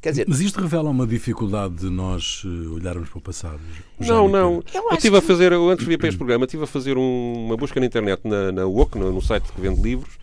Quer 0.02 0.10
dizer, 0.10 0.26
Mas 0.28 0.40
isto 0.40 0.60
revela 0.60 0.90
uma 0.90 1.06
dificuldade 1.06 1.76
de 1.76 1.90
nós 1.90 2.44
olharmos 2.44 3.08
para 3.08 3.20
o 3.20 3.22
passado? 3.22 3.62
Não, 4.00 4.28
não. 4.28 4.64
Eu, 4.74 4.90
eu 4.90 4.96
estive 4.96 5.12
que... 5.12 5.18
a 5.18 5.22
fazer, 5.22 5.54
antes 5.54 5.86
de 5.86 5.90
vir 5.90 6.00
para 6.00 6.08
este 6.08 6.18
programa, 6.18 6.46
estive 6.46 6.64
a 6.64 6.68
fazer 6.68 6.98
um, 6.98 7.46
uma 7.46 7.56
busca 7.56 7.80
na 7.80 7.86
internet, 7.86 8.20
na, 8.26 8.52
na 8.52 8.66
UOC, 8.66 8.96
no, 8.96 9.14
no 9.14 9.22
site 9.22 9.52
que 9.54 9.62
vende 9.62 9.80
livros, 9.80 10.18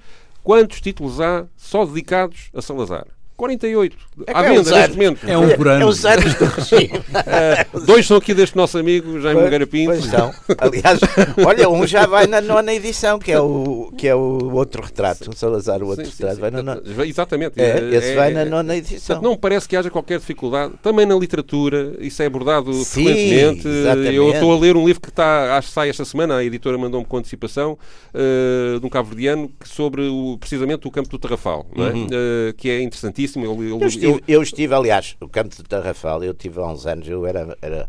quantos 0.49 0.81
títulos 0.81 1.21
há 1.21 1.47
só 1.59 1.85
dedicados 1.85 2.49
a 2.55 2.63
Salazar? 2.63 3.18
48. 3.39 3.97
É 4.27 4.33
à 4.37 4.45
é 4.45 4.49
venda 4.51 4.71
neste 4.73 4.91
momento. 4.97 5.21
É 5.25 5.39
um 5.39 5.49
por 5.57 5.69
ano. 5.69 5.83
É 5.83 5.87
os 5.87 6.05
anos 6.05 6.35
do 6.35 6.45
regime. 6.45 6.91
Uh, 6.99 7.81
dois 7.87 8.05
são 8.05 8.17
aqui 8.17 8.35
deste 8.35 8.57
nosso 8.57 8.77
amigo 8.77 9.21
Jaime 9.21 9.41
Nogueira 9.41 9.65
Pinto. 9.65 9.93
Pois 9.93 10.05
são. 10.07 10.33
Aliás, 10.59 10.99
olha, 11.47 11.69
um 11.71 11.87
já 11.87 12.05
vai 12.05 12.27
na 12.27 12.41
nona 12.41 12.75
edição, 12.75 13.17
que 13.17 13.31
é 13.31 13.41
o, 13.41 13.93
que 13.97 14.09
é 14.09 14.15
o 14.15 14.53
outro 14.53 14.83
retrato. 14.83 15.31
O 15.31 15.37
Salazar, 15.37 15.81
o 15.85 15.87
outro 15.87 16.05
Sim, 16.05 16.11
sim, 16.11 16.17
retrato. 16.25 16.35
sim. 16.35 16.41
Vai 16.41 16.51
na 16.51 16.63
nona... 16.65 16.83
Exatamente. 17.07 17.61
É, 17.61 17.79
É- 17.79 17.95
esse 17.95 18.09
é- 18.11 18.15
vai 18.17 18.33
na 18.33 18.41
é- 18.41 18.45
nona 18.45 18.77
edição. 18.77 18.99
Portanto, 18.99 19.23
não 19.23 19.31
me 19.31 19.39
parece 19.39 19.69
que 19.69 19.77
haja 19.77 19.89
qualquer 19.89 20.19
dificuldade. 20.19 20.75
Também 20.83 21.07
na 21.07 21.15
literatura, 21.15 21.95
isso 22.01 22.21
é 22.21 22.27
abordado 22.27 22.73
Sim, 22.73 23.05
frequentemente. 23.05 23.69
exatamente. 23.69 24.15
Eu 24.17 24.33
estou 24.33 24.53
a 24.53 24.59
ler 24.59 24.77
um 24.77 24.85
livro 24.85 25.01
que 25.01 25.11
está, 25.11 25.57
acho 25.57 25.69
que 25.69 25.75
sai 25.75 25.89
esta 25.91 26.05
semana, 26.05 26.39
a 26.39 26.45
editora 26.45 26.77
mandou-me 26.77 27.07
com 27.07 27.17
antecipação, 27.19 27.79
eh, 28.13 28.81
de 28.81 28.85
um 28.85 28.89
cabo-verdiano, 28.89 29.49
sobre 29.65 30.09
o, 30.09 30.37
precisamente 30.41 30.89
o 30.89 30.91
campo 30.91 31.09
do 31.09 31.19
Tarrafal, 31.21 31.65
não 31.77 31.87
é? 31.87 31.91
Eh, 31.91 32.55
que 32.57 32.69
é 32.69 32.83
interessantíssimo. 32.83 33.28
Eu, 33.37 33.77
eu- 33.77 33.77
Uhum. 33.77 33.81
Eu 33.83 33.89
estive, 33.89 34.25
eu 34.29 34.43
estive, 34.43 34.75
aliás, 34.75 35.17
no 35.21 35.29
campo 35.29 35.55
de 35.57 35.63
Tarrafal, 35.63 36.23
eu 36.25 36.35
tive 36.35 36.61
há 36.61 36.67
uns 36.67 36.87
anos, 36.87 37.09
eu 37.09 37.27
era, 37.27 37.57
era, 37.63 37.89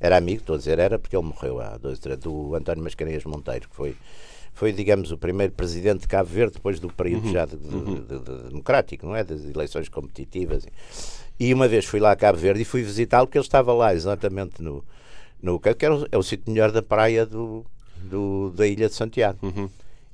era 0.00 0.16
amigo, 0.16 0.40
estou 0.40 0.54
a 0.54 0.58
dizer 0.58 0.78
era, 0.78 0.98
porque 0.98 1.16
ele 1.16 1.24
morreu 1.26 1.60
há 1.60 1.76
dois, 1.76 1.98
três, 1.98 2.18
do 2.18 2.54
António 2.54 2.82
Mascarenhas 2.84 3.24
Monteiro, 3.24 3.68
que 3.68 3.74
foi, 3.76 3.96
foi, 4.54 4.72
digamos, 4.72 5.10
o 5.12 5.18
primeiro 5.18 5.52
presidente 5.52 6.00
de 6.02 6.08
Cabo 6.08 6.28
Verde, 6.28 6.54
depois 6.54 6.78
do 6.80 6.88
período 6.92 7.30
já 7.32 7.44
de, 7.44 7.56
de- 7.56 8.00
de- 8.00 8.18
de- 8.20 8.48
democrático, 8.48 9.06
não 9.06 9.14
é? 9.14 9.22
Das 9.24 9.44
eleições 9.44 9.88
competitivas. 9.88 10.66
E 11.38 11.52
uma 11.54 11.68
vez 11.68 11.84
fui 11.84 12.00
lá 12.00 12.10
a 12.12 12.16
Cabo 12.16 12.38
Verde 12.38 12.62
e 12.62 12.64
fui 12.64 12.82
visitá-lo, 12.82 13.26
porque 13.26 13.38
ele 13.38 13.44
estava 13.44 13.72
lá 13.72 13.94
exatamente 13.94 14.60
no, 14.62 14.84
no 15.40 15.60
que 15.60 15.68
era 15.84 15.94
o, 15.94 16.06
é 16.10 16.18
o 16.18 16.22
sítio 16.22 16.50
melhor 16.52 16.72
da 16.72 16.82
praia 16.82 17.24
do, 17.24 17.64
do- 18.02 18.50
da 18.56 18.66
Ilha 18.66 18.88
de 18.88 18.94
Santiago. 18.94 19.38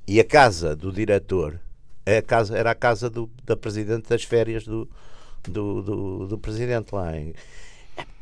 E 0.07 0.19
a 0.19 0.23
casa 0.23 0.75
do 0.75 0.91
diretor 0.91 1.59
a 2.05 2.21
casa, 2.21 2.57
era 2.57 2.71
a 2.71 2.75
casa 2.75 3.09
do, 3.09 3.29
da 3.43 3.55
presidente 3.57 4.09
das 4.09 4.23
férias 4.23 4.63
do, 4.65 4.87
do, 5.47 5.81
do, 5.81 6.27
do 6.27 6.37
presidente 6.37 6.93
lá. 6.93 7.17
em- 7.17 7.33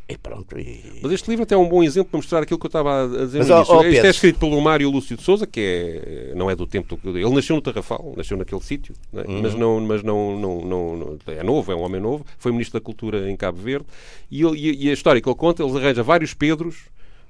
E 0.07 0.17
pronto. 0.17 0.59
E... 0.59 0.99
Mas 1.01 1.11
este 1.13 1.29
livro 1.29 1.43
até 1.43 1.55
é 1.55 1.57
um 1.57 1.67
bom 1.67 1.81
exemplo 1.83 2.11
para 2.11 2.17
mostrar 2.17 2.43
aquilo 2.43 2.59
que 2.59 2.65
eu 2.65 2.69
estava 2.69 3.03
a 3.05 3.07
dizer 3.25 3.39
Mas, 3.39 3.47
no 3.47 3.55
início. 3.55 3.89
Isto 3.93 4.05
é 4.05 4.09
escrito 4.09 4.39
pelo 4.39 4.59
Mário 4.61 4.89
Lúcio 4.89 5.15
de 5.17 5.23
Souza, 5.23 5.47
que 5.47 5.59
é, 5.61 6.33
não 6.35 6.49
é 6.49 6.55
do 6.55 6.67
tempo 6.67 6.95
do... 6.97 7.17
Ele 7.17 7.29
nasceu 7.33 7.55
no 7.55 7.61
Tarrafal, 7.61 8.13
nasceu 8.17 8.35
naquele 8.37 8.61
sítio, 8.61 8.93
não 9.11 9.21
é? 9.23 9.25
Uhum. 9.27 9.41
mas, 9.41 9.55
não, 9.55 9.79
mas 9.81 10.03
não, 10.03 10.37
não, 10.39 10.61
não, 10.65 10.97
não- 10.97 11.17
É 11.33 11.41
novo, 11.43 11.71
é 11.71 11.75
um 11.75 11.81
homem 11.81 12.01
novo. 12.01 12.25
Foi 12.37 12.51
Ministro 12.51 12.79
da 12.79 12.83
Cultura 12.83 13.29
em 13.29 13.35
Cabo 13.37 13.59
Verde. 13.61 13.85
E, 14.29 14.43
ele- 14.43 14.85
e 14.85 14.89
a 14.89 14.93
história 14.93 15.21
que 15.21 15.27
ele 15.27 15.35
conta, 15.37 15.63
ele 15.63 15.77
arranja 15.77 16.03
vários 16.03 16.33
Pedros 16.33 16.75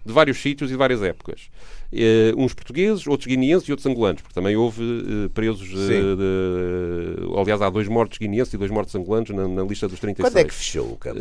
de 0.05 0.11
vários 0.11 0.37
sítios 0.39 0.69
e 0.69 0.73
de 0.73 0.77
várias 0.77 1.01
épocas. 1.01 1.49
Eh, 1.95 2.33
uns 2.35 2.53
portugueses, 2.55 3.05
outros 3.05 3.27
guineenses 3.27 3.67
e 3.67 3.71
outros 3.71 3.85
angolanos, 3.85 4.21
porque 4.23 4.33
também 4.33 4.55
houve 4.55 4.81
eh, 4.81 5.29
presos, 5.31 5.69
eh, 5.69 6.15
de- 6.15 7.39
aliás, 7.39 7.61
há 7.61 7.69
dois 7.69 7.87
mortos 7.87 8.17
guineenses 8.17 8.51
e 8.53 8.57
dois 8.57 8.71
mortos 8.71 8.95
angolanos 8.95 9.29
na, 9.29 9.47
na 9.47 9.61
lista 9.63 9.87
dos 9.87 9.99
36. 9.99 10.27
Quando 10.33 10.37
é 10.39 10.43
que 10.47 10.53
fechou 10.53 10.85
o 10.93 10.97
campo? 10.97 11.19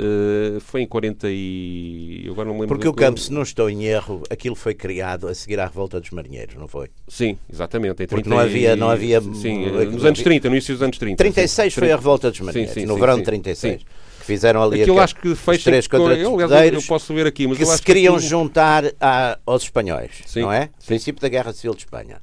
Foi 0.60 0.80
em 0.82 0.86
40 0.86 1.28
e... 1.30 2.22
eu 2.24 2.32
agora 2.32 2.48
não 2.48 2.54
lembro. 2.54 2.68
Porque 2.68 2.88
o 2.88 2.94
campo, 2.94 3.20
se 3.20 3.30
não 3.32 3.42
estou 3.42 3.68
em 3.68 3.84
erro, 3.84 4.22
aquilo 4.30 4.54
foi 4.54 4.74
criado 4.74 5.28
a 5.28 5.34
seguir 5.34 5.60
à 5.60 5.66
revolta 5.66 6.00
dos 6.00 6.10
marinheiros, 6.10 6.54
não 6.54 6.66
foi? 6.68 6.88
Sim, 7.06 7.36
exatamente. 7.52 8.06
Porque 8.06 8.22
30 8.22 8.30
não 8.30 8.38
havia- 8.38 8.76
não 8.76 8.88
havia- 8.90 9.20
Sim, 9.20 9.66
nos 9.90 10.04
anos 10.04 10.22
30, 10.22 10.48
no 10.48 10.54
início 10.54 10.74
dos 10.74 10.82
anos 10.82 10.96
30. 10.98 11.16
36 11.18 11.74
sim. 11.74 11.80
foi 11.80 11.92
a 11.92 11.96
revolta 11.96 12.30
dos 12.30 12.40
marinheiros, 12.40 12.74
Sim, 12.74 12.80
sim, 12.80 12.86
no 12.86 12.96
verão 12.96 13.18
de 13.18 13.24
36. 13.24 13.80
Sim. 13.80 13.86
Que 14.20 14.26
fizeram 14.26 14.62
ali 14.62 14.80
Aquilo 14.82 15.00
aquele- 15.00 15.04
acho 15.04 15.16
que 15.16 15.34
fecha 15.34 15.64
três 15.64 15.88
contra 15.88 16.14
eu, 16.16 16.40
eu 16.40 16.82
posso 16.86 17.12
ver 17.12 17.26
aqui, 17.26 17.44
mas 17.48 17.56
que 17.58 17.64
eu 17.64 17.66
se 17.66 17.82
queriam 17.82 18.14
aquilo- 18.14 18.28
juntar 18.30 18.84
a- 19.00 19.36
aos 19.44 19.64
espanhóis, 19.64 20.12
Sim, 20.26 20.42
não 20.42 20.52
é? 20.52 20.61
Princípio 20.86 21.20
da 21.20 21.28
Guerra 21.28 21.52
Civil 21.52 21.74
de 21.74 21.82
Espanha. 21.82 22.20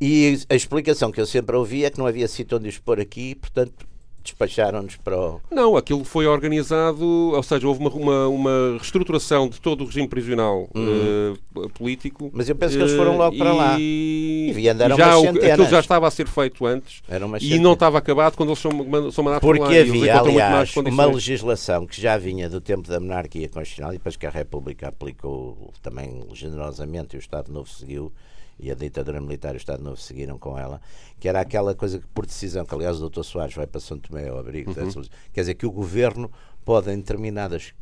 E 0.00 0.38
a 0.48 0.54
explicação 0.54 1.10
que 1.10 1.20
eu 1.20 1.26
sempre 1.26 1.56
ouvi 1.56 1.84
é 1.84 1.90
que 1.90 1.98
não 1.98 2.06
havia 2.06 2.28
sítio 2.28 2.58
onde 2.58 2.80
pôr 2.80 3.00
aqui, 3.00 3.34
portanto 3.34 3.86
despacharam-nos 4.26 4.96
para 4.96 5.18
o. 5.18 5.40
Não, 5.50 5.76
aquilo 5.76 6.04
foi 6.04 6.26
organizado, 6.26 7.04
ou 7.04 7.42
seja, 7.42 7.66
houve 7.66 7.80
uma, 7.80 7.90
uma, 7.90 8.28
uma 8.28 8.76
reestruturação 8.78 9.48
de 9.48 9.60
todo 9.60 9.82
o 9.82 9.86
regime 9.86 10.08
prisional 10.08 10.68
eh, 10.74 11.68
político. 11.74 12.24
Uhum. 12.24 12.30
Mas 12.32 12.48
eu 12.48 12.56
penso 12.56 12.76
que 12.76 12.82
eles 12.82 12.94
foram 12.94 13.16
logo 13.16 13.36
para 13.36 13.52
lá. 13.52 13.76
E, 13.78 14.52
E 14.56 14.68
andaram 14.68 14.96
já 14.96 15.16
aquilo 15.16 15.66
já 15.66 15.80
estava 15.80 16.06
a 16.06 16.10
ser 16.10 16.26
feito 16.26 16.66
antes 16.66 17.02
e 17.40 17.58
não 17.58 17.72
estava 17.72 17.98
acabado 17.98 18.36
quando 18.36 18.50
eles 18.50 18.58
são, 18.58 18.70
são 19.10 19.24
mandados 19.24 19.48
para 19.48 19.58
lá. 19.58 19.66
Porque 19.66 19.78
havia, 19.78 20.18
aliás, 20.18 20.76
uma 20.76 21.06
legislação 21.06 21.86
que 21.86 22.00
já 22.00 22.16
vinha 22.16 22.48
do 22.48 22.60
tempo 22.60 22.88
da 22.88 23.00
monarquia 23.00 23.48
constitucional 23.48 23.92
e 23.92 23.98
depois 23.98 24.16
que 24.16 24.26
a 24.26 24.30
República 24.30 24.88
aplicou 24.88 25.72
também 25.82 26.24
generosamente 26.32 27.16
e 27.16 27.18
o 27.18 27.20
Estado 27.20 27.52
Novo 27.52 27.68
seguiu 27.68 28.12
e 28.58 28.70
a 28.70 28.74
ditadura 28.74 29.20
militar 29.20 29.54
e 29.54 29.56
o 29.56 29.58
Estado 29.58 29.82
Novo 29.82 29.96
seguiram 29.98 30.38
com 30.38 30.58
ela, 30.58 30.80
que 31.20 31.28
era 31.28 31.40
aquela 31.40 31.74
coisa 31.74 31.98
que 31.98 32.06
por 32.08 32.24
decisão, 32.26 32.64
que 32.64 32.74
aliás 32.74 33.00
o 33.00 33.08
Dr. 33.10 33.22
Soares 33.22 33.54
vai 33.54 33.66
para 33.66 33.80
São 33.80 33.98
Tomé 33.98 34.28
ao 34.28 34.38
abrigo, 34.38 34.72
dessa- 34.74 35.10
quer 35.32 35.40
dizer 35.42 35.54
que 35.54 35.66
o 35.66 35.70
governo 35.70 36.30
pode 36.64 36.90
em 36.90 36.96
determinadas 36.96 37.72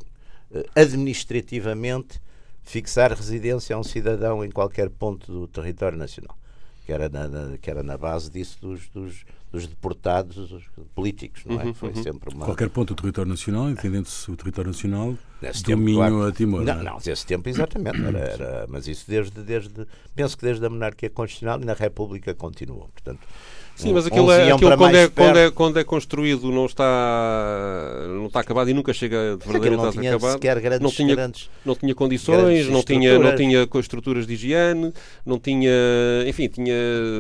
eh, 0.53 0.65
administrativamente 0.75 2.21
fixar 2.63 3.13
residência 3.13 3.77
a 3.77 3.79
um 3.79 3.83
cidadão 3.83 4.45
em 4.45 4.51
qualquer 4.51 4.89
ponto 4.91 5.31
do 5.31 5.47
território 5.47 5.99
nacional. 5.99 6.37
Que 6.87 6.93
era 6.93 7.09
na, 7.09 7.29
na- 7.29 7.59
que 7.59 7.71
era 7.71 7.83
na 7.83 7.97
base 7.97 8.31
disso 8.31 8.59
dos, 8.61 8.89
dos, 8.89 9.25
dos 9.55 9.67
deportados 9.69 10.69
políticos, 10.95 11.45
não 11.47 11.61
é? 11.61 11.73
Foi 11.73 11.95
sempre 11.95 12.35
uma. 12.35 12.45
Qualquer 12.45 12.69
ponto 12.69 12.93
do 12.93 13.01
território 13.01 13.31
nacional, 13.31 13.71
entendendo-se 13.71 14.29
o 14.31 14.37
território 14.37 14.71
nacional, 14.73 15.17
Nesse 15.41 15.63
do 15.63 15.67
tempo, 15.67 15.93
claro. 15.95 16.27
a 16.27 16.33
Timor. 16.33 16.63
Não, 16.65 16.81
é? 16.81 16.83
não, 16.83 16.99
esse 16.99 17.25
tempo 17.25 17.49
exatamente. 17.49 18.05
Era, 18.05 18.19
era- 18.19 18.67
mas 18.69 18.89
isso 18.89 19.05
desde, 19.09 19.43
desde. 19.43 19.87
Penso 20.15 20.37
que 20.37 20.45
desde 20.45 20.67
a 20.67 20.69
monarquia 20.71 21.09
constitucional 21.09 21.61
e 21.61 21.65
na 21.65 21.75
República 21.75 22.35
continuou. 22.35 22.89
Portanto, 22.89 23.21
Sim, 23.77 23.93
mas 23.93 24.07
aquilo, 24.07 24.31
é, 24.31 24.53
aquilo 24.53 24.77
quando, 24.77 24.95
é, 24.97 25.09
quando, 25.09 25.37
é, 25.37 25.51
quando 25.51 25.79
é 25.81 25.85
construído 25.85 26.51
não 26.53 26.67
está, 26.67 28.07
não 28.09 28.27
está 28.27 28.41
acabado 28.41 28.71
e 28.71 28.75
nunca 28.75 28.93
chega 28.93 29.37
de 29.37 29.45
verdadeiramente 29.47 29.99
não 30.21 30.29
a 30.29 30.33
sequer 30.33 30.61
grandes, 30.61 30.81
não 30.81 30.91
tinha, 30.91 31.15
grandes 31.15 31.51
não 31.65 31.75
tinha 31.75 31.95
condições, 31.95 32.69
não 32.69 32.83
tinha, 32.83 33.19
não 33.19 33.31
estruturas. 33.31 33.37
tinha 33.37 33.81
estruturas 33.81 34.27
de 34.27 34.35
higiene, 34.35 34.93
não 35.27 35.39
tinha, 35.39 35.71
enfim, 36.27 36.49
tinha 36.49 36.73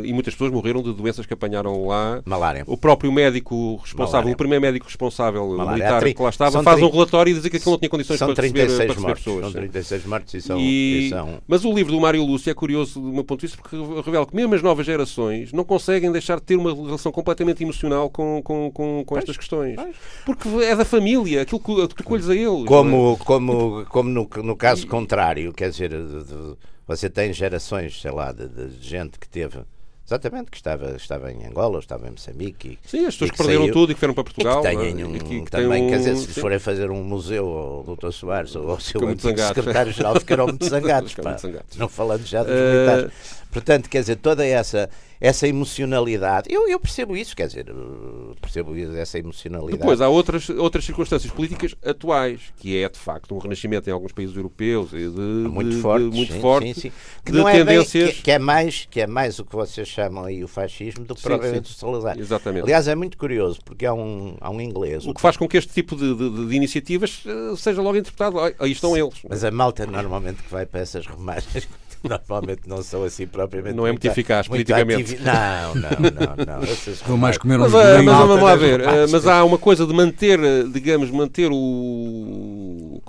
e 0.05 0.13
muitas 0.13 0.35
pessoas 0.35 0.53
morreram 0.53 0.83
de 0.83 0.93
doenças 0.93 1.27
que 1.27 1.35
apanharam 1.35 1.87
lá. 1.87 2.23
malária. 2.25 2.63
O 2.67 2.77
próprio 2.77 3.11
médico 3.13 3.77
responsável, 3.83 4.21
Malária. 4.21 4.35
o 4.35 4.37
primeiro 4.37 4.63
médico 4.63 4.87
responsável 4.87 5.49
Malária. 5.57 5.73
militar 5.73 6.01
tri- 6.01 6.15
que 6.15 6.23
lá 6.23 6.29
estava, 6.31 6.51
são 6.53 6.63
faz 6.63 6.81
um 6.83 6.89
relatório 6.91 7.31
e 7.31 7.35
diz 7.35 7.49
que 7.49 7.57
aquilo 7.57 7.73
não 7.73 7.79
tinha 7.79 7.89
condições 7.91 8.19
para 8.19 8.29
receber, 8.29 8.53
36 8.53 8.77
para 8.77 8.87
receber 8.87 9.01
mortos. 9.07 9.25
pessoas. 9.25 9.41
São 9.43 9.51
sim. 9.51 9.59
36 9.59 10.07
mortos 10.07 10.35
e 10.35 10.41
são. 10.41 10.59
E- 10.61 11.07
e 11.07 11.11
são- 11.11 11.39
Mas 11.49 11.65
o 11.65 11.73
livro 11.73 11.93
do 11.93 12.01
Mário 12.01 12.25
Lúcio 12.25 12.51
é 12.51 12.55
curioso 12.55 13.01
do 13.01 13.13
meu 13.13 13.25
ponto 13.25 13.41
de 13.41 13.47
vista 13.49 13.61
porque 13.61 13.77
revela 14.05 14.27
que 14.27 14.37
mesmo 14.37 14.55
as 14.55 14.63
novas 14.63 14.87
gerações 14.87 15.53
não 15.53 15.65
conseguem 15.65 16.13
deixar 16.13 16.37
de 16.39 16.44
ter 16.45 16.57
uma 16.57 16.73
relação 16.75 17.11
completamente 17.11 17.63
emocional 17.63 18.09
com, 18.11 18.41
com, 18.43 18.71
com, 18.71 19.03
com 19.05 19.19
estas 19.19 19.37
questões. 19.37 19.77
Porque 20.25 20.49
é 20.65 20.77
da 20.77 20.85
família, 20.85 21.43
aquilo 21.43 21.61
que 21.61 21.95
tu 21.95 22.05
colhes 22.05 22.29
a 22.29 22.35
eles. 22.35 22.47
não 22.47 22.63
é? 22.63 22.67
Como, 22.67 23.17
como, 23.19 23.87
como 23.87 24.09
no, 24.11 24.29
no 24.43 24.57
caso 24.57 24.87
contrário, 24.87 25.53
quer 25.53 25.71
dizer, 25.71 25.91
de- 25.91 26.25
de- 26.25 26.55
você 26.87 27.09
tem 27.09 27.33
gerações, 27.33 28.01
sei 28.01 28.11
lá, 28.11 28.31
de, 28.33 28.47
de 28.49 28.87
gente 28.87 29.19
que 29.19 29.29
teve. 29.29 29.59
Exatamente, 30.07 30.51
que 30.51 30.57
estava, 30.59 30.95
estava 30.97 31.33
em 31.33 31.47
Angola, 31.47 31.79
estava 31.79 32.07
em 32.07 32.11
Moçambique. 32.11 32.79
e- 32.85 32.89
Sim, 32.91 33.07
as 33.07 33.15
pessoas 33.15 33.29
e 33.29 33.33
que 33.33 33.39
perderam 33.39 33.63
saiu. 33.63 33.73
tudo 33.73 33.91
e 33.91 33.95
que 33.95 34.01
vieram 34.03 34.13
para 34.13 34.21
E 34.21 34.25
Portugal. 34.25 34.61
que 34.61 34.71
não 34.75 34.83
é? 34.83 34.85
têm 34.93 35.03
um, 35.05 35.17
E 35.17 35.19
que- 35.19 35.25
que 35.45 35.51
têm 35.51 35.63
também, 35.63 35.89
quer 35.89 35.97
dizer, 35.97 36.13
um- 36.13 36.17
se 36.19 36.33
sim. 36.35 36.41
forem 36.43 36.59
fazer 36.59 36.91
um 36.91 37.03
museu 37.03 37.47
ao 37.49 37.97
Dr. 37.97 38.11
Soares 38.13 38.55
ou 38.55 38.71
ao 38.73 38.79
seu 38.81 39.01
secretário-geral, 39.01 40.21
ficaram 40.21 40.45
muito 40.49 40.67
zangados. 40.69 41.15
Pá. 41.15 41.37
Não 41.79 41.89
falando 41.89 42.27
já 42.27 42.43
dos 42.43 42.53
Eh, 42.53 42.73
militares. 42.73 43.13
Portanto, 43.51 43.89
quer 43.89 44.01
dizer, 44.01 44.17
toda 44.17 44.45
essa, 44.45 44.91
essa 45.27 45.49
emocionalidade, 45.49 46.53
eu, 46.53 46.69
eu 46.69 46.79
percebo 46.79 47.17
isso, 47.17 47.35
quer 47.35 47.47
dizer, 47.47 47.69
eu 47.69 48.37
percebo 48.41 48.77
essa 48.97 49.19
emocionalidade. 49.19 49.79
Depois 49.79 50.01
há 50.01 50.09
outras, 50.09 50.51
outras 50.51 50.85
circunstâncias 50.85 51.33
políticas 51.33 51.75
atuais, 51.85 52.41
que 52.59 52.77
é 52.83 52.89
de 52.89 52.99
facto 52.99 53.35
um 53.35 53.39
renascimento 53.39 53.89
em 53.89 53.93
alguns 53.93 54.13
países 54.13 54.37
europeus 54.37 54.93
e 54.93 55.09
de, 55.09 55.19
muito 55.21 55.71
de- 55.71 55.77
de- 55.77 55.81
forte, 55.83 56.05
muito 56.05 56.33
sim, 56.33 56.41
forte 56.41 56.75
sim, 56.75 56.81
sim. 56.81 56.93
que 57.25 57.33
de 57.33 57.39
não 57.39 57.49
é 57.49 57.53
bem- 57.55 57.65
tendências. 57.65 58.13
que, 58.17 58.23
que 58.23 58.31
é 58.31 58.39
mais 58.39 58.87
que 58.91 59.01
é 59.01 59.07
mais 59.07 59.39
o 59.39 59.45
que 59.45 59.55
vocês 59.57 59.89
chamam 59.89 60.25
aí 60.25 60.45
o 60.45 60.49
fascismo 60.49 61.05
do 61.05 61.15
que 61.15 61.23
propriamente 61.23 61.71
o 61.71 61.75
Salazar. 61.75 62.19
Exatamente. 62.19 62.65
Aliás, 62.65 62.87
é 62.87 62.95
muito 62.95 63.17
curioso 63.17 63.59
porque 63.65 63.87
há 63.87 63.95
um 63.95 64.37
há 64.41 64.51
um 64.51 64.61
inglês, 64.61 65.07
O 65.07 65.15
que 65.15 65.21
faz 65.21 65.37
com 65.37 65.49
que 65.49 65.57
este 65.57 65.73
tipo 65.73 65.97
de, 65.97 66.15
de- 66.15 66.47
de 66.49 66.55
iniciativas 66.55 67.23
eh, 67.27 67.57
seja 67.57 67.81
logo 67.81 67.97
interpretado. 67.97 68.39
"Ah, 68.41 68.53
Aí 68.59 68.73
estão 68.73 68.95
eles. 68.97 69.15
mas 69.29 69.43
a 69.43 69.51
malta 69.51 69.87
normalmente 69.87 70.43
que 70.43 70.51
vai 70.51 70.67
para 70.67 70.81
essas 70.81 71.07
remagens 71.07 71.67
normalmente 72.09 72.63
não 72.67 72.83
são 72.83 73.03
assim 73.05 73.27
propriamente 73.27 73.75
Não 73.77 73.87
é 73.87 73.91
muito 73.93 74.05
eficaz 74.07 74.47
muito 74.49 74.67
politicamente. 74.67 75.15
ativi- 75.15 75.25
Não, 75.25 75.75
não, 75.75 75.91
não, 75.91 76.61
não. 77.09 77.19
Mais 77.19 77.39
comer 77.39 77.59
Mas, 77.59 77.73
uns 77.73 77.75
ah, 77.75 77.83
bolinhos. 77.83 78.05
mas 78.05 78.19
vamos 78.29 78.43
lá 78.43 78.51
das 78.53 78.61
ver. 78.61 78.81
ah, 78.83 78.91
romanas. 78.91 79.13
mas 79.13 79.27
há 79.27 79.45
uma 79.45 79.59
coisa 79.59 79.87
de 79.87 79.93
manter, 79.95 80.39
ah, 80.41 80.69
digamos, 80.73 81.11
manter 81.11 81.51
o. 81.53 83.01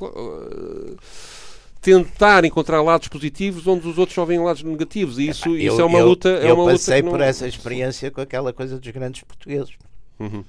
tentar 1.81 2.43
encontrar 2.45 2.81
lados 2.81 3.07
positivos 3.07 3.67
onde 3.67 3.87
os 3.87 3.97
outros 3.97 4.15
só 4.15 4.25
veem 4.25 4.39
lados 4.43 4.63
negativos. 4.63 5.19
E 5.19 5.29
isso, 5.29 5.55
isso 5.55 5.75
Eu- 5.79 5.81
é 5.81 5.85
uma 5.85 5.99
eu- 5.99 6.07
luta. 6.07 6.29
É 6.29 6.49
eu 6.49 6.55
uma 6.55 6.63
luta 6.63 6.73
passei 6.73 7.03
por 7.03 7.19
não- 7.19 7.25
essa 7.25 7.47
experiência 7.47 8.09
com 8.09 8.21
aquela 8.21 8.51
coisa 8.51 8.79
dos 8.79 8.91
grandes 8.91 9.21
portugueses. 9.23 9.71
Uhum. 10.19 10.43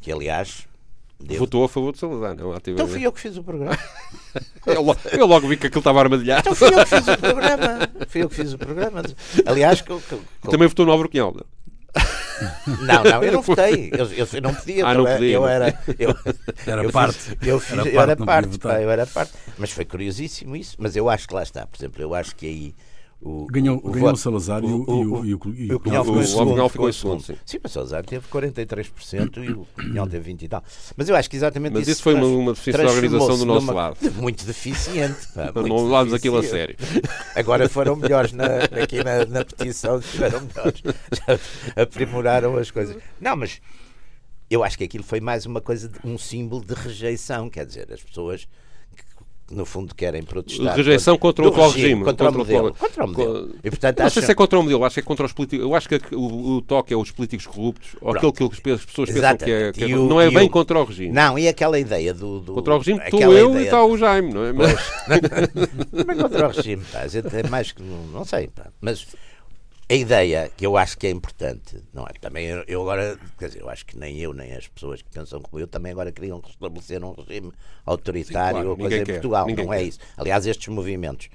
Que 0.00 0.12
aliás. 0.12 0.66
Devo- 1.22 1.40
Votou 1.40 1.64
a 1.64 1.68
favor 1.68 1.92
de 1.92 1.98
Salazar, 1.98 2.34
não? 2.36 2.54
Então 2.54 2.86
fui 2.88 3.02
eu 3.06 3.12
que 3.12 3.20
fiz 3.20 3.36
o 3.36 3.42
programa. 3.42 3.78
Eu, 4.64 4.80
lo- 4.80 4.96
eu 5.10 5.26
logo 5.26 5.46
vi 5.48 5.56
que 5.56 5.66
aquilo 5.66 5.80
estava 5.80 5.98
armadilhado. 6.00 6.40
Então 6.40 6.54
fui 6.54 6.68
eu 6.68 6.84
que 6.84 6.86
fiz 6.86 7.08
o 7.08 7.18
programa. 7.18 7.88
Fui 8.08 8.22
eu 8.22 8.28
que 8.28 8.34
fiz 8.36 8.52
o 8.52 8.58
programa. 8.58 9.02
Aliás, 9.44 9.80
que, 9.80 9.92
que- 9.92 10.16
que- 10.40 10.48
Também 10.50 10.68
votou 10.68 10.86
no 10.86 10.92
Alverquinhal. 10.92 11.34
Não, 12.86 13.04
não, 13.04 13.22
eu 13.24 13.32
não 13.32 13.42
votei. 13.42 13.90
Eu, 13.92 14.06
eu, 14.12 14.28
eu 14.32 14.40
não 14.40 14.54
podia. 14.54 14.86
Ah, 14.86 14.94
não 14.94 15.06
eu, 15.06 15.14
podia, 15.16 15.34
eu 15.34 15.46
era. 15.48 15.78
Eu, 15.98 16.14
Era 16.66 16.84
eu 16.84 16.90
parte. 16.90 17.18
Fiz, 17.18 17.36
eu, 17.48 17.60
fiz, 17.60 17.72
Era 17.78 17.88
eu 17.88 17.94
parte, 18.26 18.48
era 18.48 18.58
pá, 18.58 18.80
eu 18.80 18.90
era 18.90 19.06
parte. 19.06 19.32
Mas 19.58 19.70
foi 19.72 19.84
curiosíssimo 19.84 20.56
isso. 20.56 20.76
Mas 20.78 20.96
eu 20.96 21.10
acho 21.10 21.26
que 21.28 21.34
lá 21.34 21.42
está. 21.42 21.66
Por 21.66 21.76
exemplo, 21.78 22.00
eu 22.02 22.14
acho 22.14 22.34
que 22.36 22.46
aí. 22.46 22.74
O, 23.24 23.46
Ganhou, 23.46 23.80
o, 23.84 23.90
ganhou 23.92 24.12
o 24.12 24.16
Salazar 24.16 24.64
e 24.64 24.66
o, 24.66 24.84
e 24.88 25.06
o, 25.06 25.24
e 25.24 25.34
o, 25.34 25.40
e 25.54 25.74
o 25.74 25.78
Cunhal 25.78 26.02
ficou 26.04 26.18
o 26.18 26.22
em 26.22 26.26
segundo. 26.26 26.68
Ficou 26.68 26.88
em 26.88 26.92
segundo, 26.92 27.22
sim. 27.22 27.36
Sim, 27.46 27.58
mas 27.62 27.70
o 27.70 27.74
Salazar 27.74 28.04
teve 28.04 28.26
43% 28.26 29.44
e 29.44 29.52
o 29.52 29.64
Cunhal 29.76 30.08
teve 30.08 30.24
20 30.24 30.42
e 30.42 30.48
tal. 30.48 30.64
Mas 30.96 31.08
eu 31.08 31.14
acho 31.14 31.30
que 31.30 31.36
exatamente 31.36 31.72
Mas 31.74 31.82
isso. 31.82 31.90
isso 31.92 32.02
foi 32.02 32.14
uma- 32.14 32.26
uma 32.26 32.52
deficiência 32.52 32.84
da 32.84 32.90
organização 32.92 33.38
do 33.38 33.46
nosso 33.46 33.66
numa- 33.66 33.72
lado. 33.72 33.96
Muito 34.20 34.44
deficiente. 34.44 35.28
pá, 35.34 35.52
muito 35.54 35.68
Não 35.68 35.84
levámos 35.84 36.12
aquilo 36.12 36.38
a 36.38 36.42
sério. 36.42 36.74
Agora 37.36 37.68
foram 37.68 37.94
melhores 37.94 38.32
na, 38.32 38.44
aqui 38.82 39.04
na, 39.04 39.24
na 39.24 39.44
petição, 39.44 39.98
estiveram 40.00 40.40
melhores. 40.40 40.82
Já 40.84 41.82
aprimoraram 41.82 42.56
as 42.56 42.72
coisas. 42.72 42.96
Não, 43.20 43.36
mas 43.36 43.60
eu 44.50 44.64
acho 44.64 44.76
que 44.76 44.82
aquilo 44.84 45.04
foi 45.04 45.20
mais 45.20 45.46
uma 45.46 45.60
coisa, 45.60 45.88
de- 45.88 45.98
um 46.04 46.18
símbolo 46.18 46.64
de 46.64 46.74
rejeição. 46.74 47.48
Quer 47.48 47.66
dizer, 47.66 47.92
as 47.92 48.02
pessoas 48.02 48.48
no 49.52 49.64
fundo 49.64 49.94
querem 49.94 50.22
protestar. 50.22 50.74
Rejeição 50.76 51.16
contra 51.18 51.44
o 51.44 51.48
do 51.50 51.52
atual 51.54 51.70
regime. 51.70 52.04
Contra, 52.04 52.28
o 52.28 52.32
Contra 52.32 52.34
o 52.34 52.38
modelo. 52.38 52.74
Contra 52.74 53.04
o 53.04 53.08
modelo. 53.08 53.48
Co- 53.48 53.54
E, 53.62 53.70
portanto, 53.70 53.98
não 53.98 54.10
sei 54.10 54.20
acham- 54.20 54.22
se 54.26 54.32
é 54.32 54.34
contra 54.34 54.58
o 54.58 54.62
modelo, 54.62 54.84
acho 54.84 54.94
que 54.94 55.00
é 55.00 55.02
contra 55.02 55.26
os 55.26 55.32
políticos. 55.32 55.64
Eu 55.66 55.74
acho 55.74 55.88
que 55.88 56.00
o, 56.14 56.56
o 56.56 56.62
toque 56.62 56.92
é 56.94 56.96
os 56.96 57.10
políticos 57.10 57.46
corruptos, 57.46 57.96
ou 58.00 58.12
aquilo 58.16 58.32
que 58.32 58.70
as 58.70 58.84
pessoas 58.84 59.10
pensam 59.10 59.36
que 59.36 59.44
é. 59.44 59.46
que 59.46 59.50
é- 59.52 59.56
Exatamente. 59.68 59.84
E 59.90 59.94
o- 59.94 60.08
não 60.08 60.20
é 60.20 60.28
e 60.28 60.34
bem 60.34 60.46
o- 60.46 60.50
contra 60.50 60.78
o 60.80 60.84
regime. 60.84 61.12
Não, 61.12 61.38
e 61.38 61.46
aquela 61.48 61.78
ideia 61.78 62.12
do. 62.14 62.40
do 62.40 62.54
Contra 62.54 62.74
o 62.74 62.78
regime 62.78 63.00
estou 63.04 63.18
aquela 63.20 63.34
eu 63.34 63.48
e 63.48 63.52
ideia 63.52 63.64
está 63.64 63.84
o 63.84 63.96
Jaime, 63.96 64.32
não 64.32 64.44
é? 64.44 64.52
Mas, 64.52 64.72
Mas 66.06 66.16
contra 66.22 66.48
o 66.48 66.50
regime, 66.50 66.82
pá, 66.90 67.00
a 67.00 67.08
gente 67.08 67.34
é 67.36 67.42
mais 67.48 67.72
que. 67.72 67.82
Não 67.82 68.24
sei, 68.24 68.48
pá. 68.48 68.66
Mas 68.80 69.06
a 69.92 69.94
ideia 69.94 70.50
que 70.56 70.64
eu 70.64 70.76
acho 70.76 70.96
que 70.96 71.06
é 71.06 71.10
importante, 71.10 71.76
não 71.92 72.04
é? 72.04 72.12
Também 72.18 72.46
eu, 72.46 72.64
eu 72.66 72.80
agora, 72.80 73.18
quer 73.38 73.48
dizer, 73.48 73.60
eu 73.60 73.68
acho 73.68 73.84
que 73.84 73.98
nem 73.98 74.18
eu, 74.18 74.32
nem 74.32 74.54
as 74.54 74.66
pessoas 74.66 75.02
que 75.02 75.10
pensam 75.10 75.38
como 75.42 75.60
eu, 75.60 75.66
também 75.66 75.92
agora 75.92 76.10
queriam 76.10 76.40
restabelecer 76.40 77.04
um 77.04 77.12
regime 77.12 77.52
autoritário 77.84 78.56
Sim, 78.58 78.64
claro, 78.64 78.70
ou 78.70 78.76
coisa 78.78 78.96
em 78.96 79.04
quer, 79.04 79.12
Portugal. 79.12 79.46
não 79.46 79.72
é 79.72 79.78
quer. 79.78 79.84
isso. 79.84 79.98
Aliás, 80.16 80.46
estes 80.46 80.68
movimentos. 80.68 81.28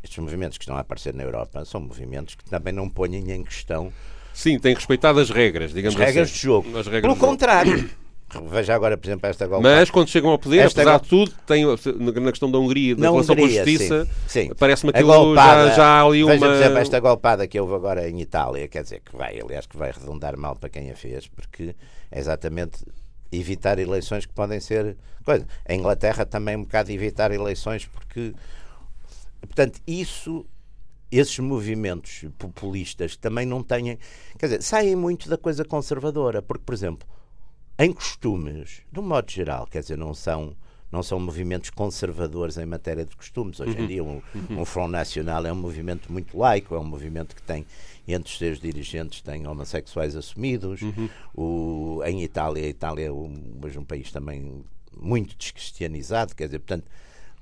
Estes 0.00 0.18
movimentos 0.18 0.58
que 0.58 0.62
estão 0.64 0.76
a 0.76 0.80
aparecer 0.80 1.12
na 1.12 1.24
Europa 1.24 1.64
são 1.64 1.80
movimentos 1.80 2.36
que 2.36 2.44
também 2.44 2.72
não 2.72 2.88
põem 2.88 3.16
em 3.32 3.42
questão 3.44 3.92
sim, 4.32 4.58
tem 4.58 4.74
respeitado 4.74 5.18
as 5.20 5.30
regras, 5.30 5.72
digamos 5.72 5.98
as 6.00 6.06
regras 6.06 6.28
assim. 6.28 6.36
de 6.38 6.42
jogo. 6.42 6.68
As 6.78 6.86
regras 6.86 7.02
Pelo 7.02 7.14
jogo. 7.14 7.26
contrário, 7.26 7.90
veja 8.48 8.74
agora, 8.74 8.96
por 8.96 9.06
exemplo, 9.06 9.28
esta 9.28 9.46
golpe. 9.46 9.62
Mas 9.62 9.90
quando 9.90 10.08
chegam 10.08 10.30
ao 10.30 10.38
poder, 10.38 10.60
Esta 10.60 10.82
apesar 10.82 11.00
de 11.00 11.08
tudo, 11.08 11.32
tem, 11.46 11.64
na 11.64 12.30
questão 12.30 12.50
da 12.50 12.58
Hungria, 12.58 12.94
da 12.94 13.02
Na 13.02 13.10
relação 13.10 13.34
com 13.36 13.42
a 13.42 13.44
Hungria, 13.44 13.64
justiça, 13.64 14.08
sim, 14.26 14.48
sim. 14.48 14.54
parece-me 14.58 14.90
aquilo 14.90 15.06
golpada, 15.12 15.68
já, 15.70 15.76
já 15.76 15.84
há 15.84 16.02
ali 16.02 16.24
uma. 16.24 16.32
Veja, 16.32 16.46
por 16.46 16.54
exemplo, 16.54 16.78
esta 16.78 17.00
golpada 17.00 17.46
que 17.46 17.60
houve 17.60 17.74
agora 17.74 18.08
em 18.08 18.20
Itália, 18.20 18.66
quer 18.68 18.82
dizer, 18.82 19.00
que 19.00 19.16
vai, 19.16 19.40
aliás, 19.40 19.66
que 19.66 19.76
vai 19.76 19.90
redundar 19.90 20.36
mal 20.36 20.56
para 20.56 20.68
quem 20.68 20.90
a 20.90 20.96
fez, 20.96 21.26
porque 21.28 21.74
é 22.10 22.18
exatamente 22.18 22.84
evitar 23.30 23.78
eleições 23.78 24.26
que 24.26 24.32
podem 24.32 24.60
ser. 24.60 24.96
Coisa. 25.24 25.46
A 25.66 25.74
Inglaterra 25.74 26.24
também 26.24 26.54
é 26.54 26.58
um 26.58 26.62
bocado 26.62 26.90
evitar 26.90 27.30
eleições, 27.32 27.86
porque. 27.86 28.34
Portanto, 29.40 29.80
isso. 29.86 30.46
Esses 31.10 31.38
movimentos 31.40 32.24
populistas 32.38 33.16
também 33.16 33.44
não 33.44 33.62
têm. 33.62 33.98
Quer 34.38 34.46
dizer, 34.46 34.62
saem 34.62 34.96
muito 34.96 35.28
da 35.28 35.36
coisa 35.36 35.62
conservadora, 35.62 36.40
porque, 36.40 36.64
por 36.64 36.72
exemplo, 36.72 37.06
em 37.82 37.92
costumes, 37.92 38.82
de 38.92 39.00
um 39.00 39.02
modo 39.02 39.30
geral, 39.30 39.66
quer 39.66 39.80
dizer, 39.80 39.98
não 39.98 40.14
são, 40.14 40.54
não 40.90 41.02
são 41.02 41.18
movimentos 41.18 41.70
conservadores 41.70 42.56
em 42.56 42.66
matéria 42.66 43.04
de 43.04 43.16
costumes. 43.16 43.58
Hoje 43.60 43.78
em 43.80 43.86
dia, 43.86 44.04
um, 44.04 44.22
um 44.50 44.64
Front 44.64 44.90
Nacional 44.90 45.44
é 45.46 45.52
um 45.52 45.56
movimento 45.56 46.12
muito 46.12 46.38
laico, 46.38 46.74
é 46.74 46.78
um 46.78 46.84
movimento 46.84 47.34
que 47.34 47.42
tem, 47.42 47.66
entre 48.06 48.30
os 48.30 48.38
seus 48.38 48.60
dirigentes, 48.60 49.20
tem 49.20 49.46
homossexuais 49.46 50.14
assumidos. 50.14 50.80
O, 51.34 52.00
em 52.04 52.22
Itália, 52.22 52.64
a 52.64 52.68
Itália 52.68 53.06
é 53.06 53.10
um, 53.12 53.34
hoje 53.64 53.78
um 53.78 53.84
país 53.84 54.12
também 54.12 54.62
muito 54.96 55.34
descristianizado, 55.36 56.34
quer 56.34 56.46
dizer, 56.46 56.58
portanto. 56.60 56.84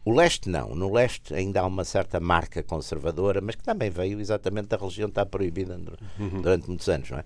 O 0.02 0.14
leste 0.14 0.48
não, 0.48 0.74
no 0.74 0.90
leste 0.90 1.34
ainda 1.34 1.60
há 1.60 1.66
uma 1.66 1.84
certa 1.84 2.18
marca 2.18 2.62
conservadora, 2.62 3.42
mas 3.42 3.54
que 3.54 3.62
também 3.62 3.90
veio 3.90 4.18
exatamente 4.18 4.68
da 4.68 4.78
religião 4.78 5.10
estar 5.10 5.26
proibida 5.26 5.76
dur- 5.76 5.98
durante 6.40 6.66
muitos 6.68 6.88
anos, 6.88 7.10
não 7.10 7.18
é? 7.18 7.24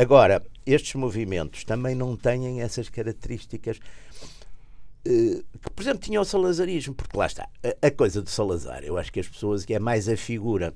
Agora, 0.00 0.42
estes 0.64 0.94
movimentos 0.94 1.62
também 1.62 1.94
não 1.94 2.16
têm 2.16 2.62
essas 2.62 2.88
características 2.88 3.78
eh, 5.04 5.42
que, 5.62 5.70
por 5.74 5.82
exemplo, 5.82 6.00
tinha 6.00 6.18
o 6.18 6.24
salazarismo, 6.24 6.94
porque 6.94 7.16
lá 7.16 7.26
está, 7.26 7.46
a, 7.62 7.86
a 7.86 7.90
coisa 7.90 8.22
de 8.22 8.30
Salazar, 8.30 8.82
eu 8.82 8.96
acho 8.96 9.12
que 9.12 9.20
as 9.20 9.28
pessoas 9.28 9.64
que 9.64 9.74
é 9.74 9.78
mais 9.78 10.08
a 10.08 10.16
figura, 10.16 10.72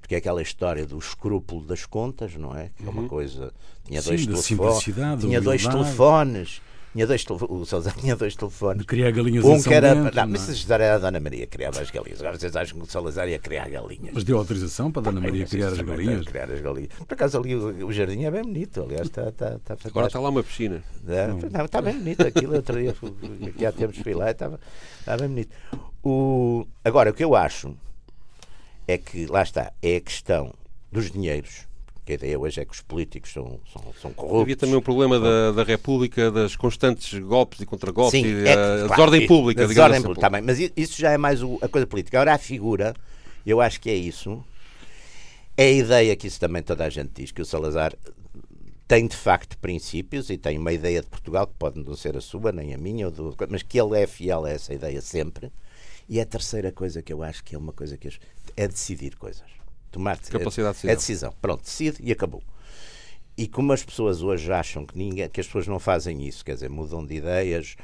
porque 0.00 0.14
é 0.14 0.18
aquela 0.18 0.40
história 0.40 0.86
do 0.86 0.96
escrúpulo 0.96 1.64
das 1.66 1.84
contas, 1.86 2.36
não 2.36 2.56
é? 2.56 2.70
Que 2.76 2.86
é 2.86 2.88
uma 2.88 3.08
coisa. 3.08 3.52
Tinha 3.84 4.00
Sim, 4.00 4.08
dois 4.10 4.26
da 4.26 4.32
telefones. 4.34 4.84
Tinha 5.20 5.40
dois 5.40 5.66
telefones. 5.66 6.62
Tinha 6.92 7.06
dois 7.06 7.24
o 7.28 7.64
Salazar 7.64 7.94
tinha 7.94 8.16
dois 8.16 8.34
telefones. 8.34 8.84
Criar 8.86 9.10
galinhas 9.10 9.44
Um 9.44 9.54
em 9.54 9.60
São 9.60 9.70
que 9.70 9.76
era. 9.76 9.94
Bento, 9.94 10.14
não, 10.16 10.22
não 10.22 10.32
mas 10.32 10.40
é? 10.40 10.44
essa 10.44 10.52
história 10.52 10.84
era 10.84 10.94
a 10.96 10.98
Dona 10.98 11.20
Maria 11.20 11.46
que 11.46 11.52
criava 11.52 11.80
as 11.80 11.90
galinhas. 11.90 12.20
Agora 12.20 12.38
vocês 12.38 12.56
acham 12.56 12.78
que 12.78 12.84
o 12.84 12.90
Salazar 12.90 13.28
ia 13.28 13.38
criar 13.38 13.68
galinhas. 13.68 14.14
Mas 14.14 14.24
deu 14.24 14.38
autorização 14.38 14.90
para 14.90 15.02
a 15.02 15.04
Dona 15.04 15.20
Maria 15.20 15.46
criar 15.46 15.72
isso 15.72 15.80
as 15.80 15.86
galinhas? 15.86 16.24
Criar 16.26 16.50
as 16.50 16.60
galinhas. 16.60 16.88
Por 17.06 17.14
acaso 17.14 17.38
ali 17.38 17.54
o, 17.54 17.86
o 17.86 17.92
jardim 17.92 18.24
é 18.24 18.30
bem 18.30 18.42
bonito, 18.42 18.82
aliás, 18.82 19.06
está, 19.06 19.28
está, 19.28 19.54
está. 19.54 19.76
Agora 19.84 20.06
está 20.06 20.18
lá 20.18 20.30
uma 20.30 20.42
piscina. 20.42 20.82
É, 21.06 21.26
não, 21.28 21.64
está 21.64 21.82
bem 21.82 21.98
bonito 21.98 22.26
aquilo. 22.26 22.54
Outro 22.54 22.80
dia, 22.80 22.94
aqui 23.48 23.66
há 23.66 23.72
tempos 23.72 23.98
fui 23.98 24.14
lá 24.14 24.28
e 24.28 24.32
estava, 24.32 24.58
estava 24.98 25.18
bem 25.18 25.28
bonito. 25.28 25.54
O, 26.02 26.66
agora, 26.84 27.10
o 27.10 27.14
que 27.14 27.22
eu 27.22 27.36
acho 27.36 27.76
é 28.86 28.96
que, 28.96 29.26
lá 29.26 29.42
está, 29.42 29.72
é 29.82 29.96
a 29.96 30.00
questão 30.00 30.54
dos 30.90 31.10
dinheiros. 31.10 31.67
Porque 32.08 32.12
a 32.14 32.26
ideia 32.26 32.38
hoje 32.40 32.58
é 32.58 32.64
que 32.64 32.72
os 32.72 32.80
políticos 32.80 33.30
são, 33.32 33.60
são, 33.70 33.82
são 34.00 34.12
corruptos. 34.14 34.40
Havia 34.40 34.56
também 34.56 34.76
o 34.76 34.80
problema 34.80 35.20
da, 35.20 35.52
da 35.52 35.62
República, 35.62 36.30
das 36.30 36.56
constantes 36.56 37.18
golpes 37.18 37.60
e 37.60 37.66
contragolpes, 37.66 38.18
Sim, 38.18 38.26
e 38.26 38.48
é 38.48 38.52
a 38.52 38.56
que, 38.56 38.86
claro, 38.86 38.88
desordem 38.88 39.26
pública, 39.26 39.60
digamos 39.66 39.74
desordem 39.74 39.96
assim. 39.98 40.06
pública, 40.06 40.30
bem, 40.30 40.40
mas 40.40 40.58
isso 40.74 40.98
já 40.98 41.10
é 41.10 41.18
mais 41.18 41.42
o- 41.42 41.58
a 41.60 41.68
coisa 41.68 41.86
política. 41.86 42.16
Agora, 42.16 42.32
a 42.34 42.38
figura, 42.38 42.94
eu 43.44 43.60
acho 43.60 43.78
que 43.78 43.90
é 43.90 43.94
isso. 43.94 44.42
É 45.54 45.64
a 45.64 45.70
ideia 45.70 46.16
que 46.16 46.26
isso 46.26 46.40
também 46.40 46.62
toda 46.62 46.86
a 46.86 46.88
gente 46.88 47.10
diz, 47.14 47.30
que 47.30 47.42
o 47.42 47.44
Salazar 47.44 47.92
tem 48.86 49.06
de 49.06 49.14
facto 49.16 49.58
princípios 49.58 50.30
e 50.30 50.38
tem 50.38 50.56
uma 50.56 50.72
ideia 50.72 51.02
de 51.02 51.08
Portugal 51.08 51.46
que 51.46 51.54
pode 51.58 51.78
não 51.78 51.94
ser 51.94 52.16
a 52.16 52.22
sua, 52.22 52.52
nem 52.52 52.72
a 52.72 52.78
minha, 52.78 53.04
ou 53.04 53.12
do- 53.12 53.36
mas 53.50 53.62
que 53.62 53.78
ele 53.78 54.00
é 54.00 54.06
fiel 54.06 54.46
a 54.46 54.50
essa 54.50 54.72
ideia 54.72 55.02
sempre. 55.02 55.52
E 56.08 56.18
a 56.18 56.24
terceira 56.24 56.72
coisa 56.72 57.02
que 57.02 57.12
eu 57.12 57.22
acho 57.22 57.44
que 57.44 57.54
é 57.54 57.58
uma 57.58 57.74
coisa 57.74 57.98
que 57.98 58.08
é 58.56 58.66
decidir 58.66 59.14
coisas. 59.16 59.57
Tomar 59.90 60.18
Capacidade 60.18 60.76
de 60.76 60.82
decisão. 60.82 60.90
é 60.92 60.96
decisão. 60.96 61.34
Pronto, 61.40 61.62
decide 61.64 61.98
e 62.02 62.12
acabou. 62.12 62.42
E 63.36 63.46
como 63.46 63.72
as 63.72 63.82
pessoas 63.84 64.22
hoje 64.22 64.50
acham 64.52 64.84
que 64.84 64.96
ninguém, 64.98 65.28
que 65.28 65.40
as 65.40 65.46
pessoas 65.46 65.66
não 65.66 65.78
fazem 65.78 66.26
isso, 66.26 66.44
quer 66.44 66.54
dizer, 66.54 66.68
mudam 66.68 67.04
de 67.06 67.14
ideias, 67.14 67.76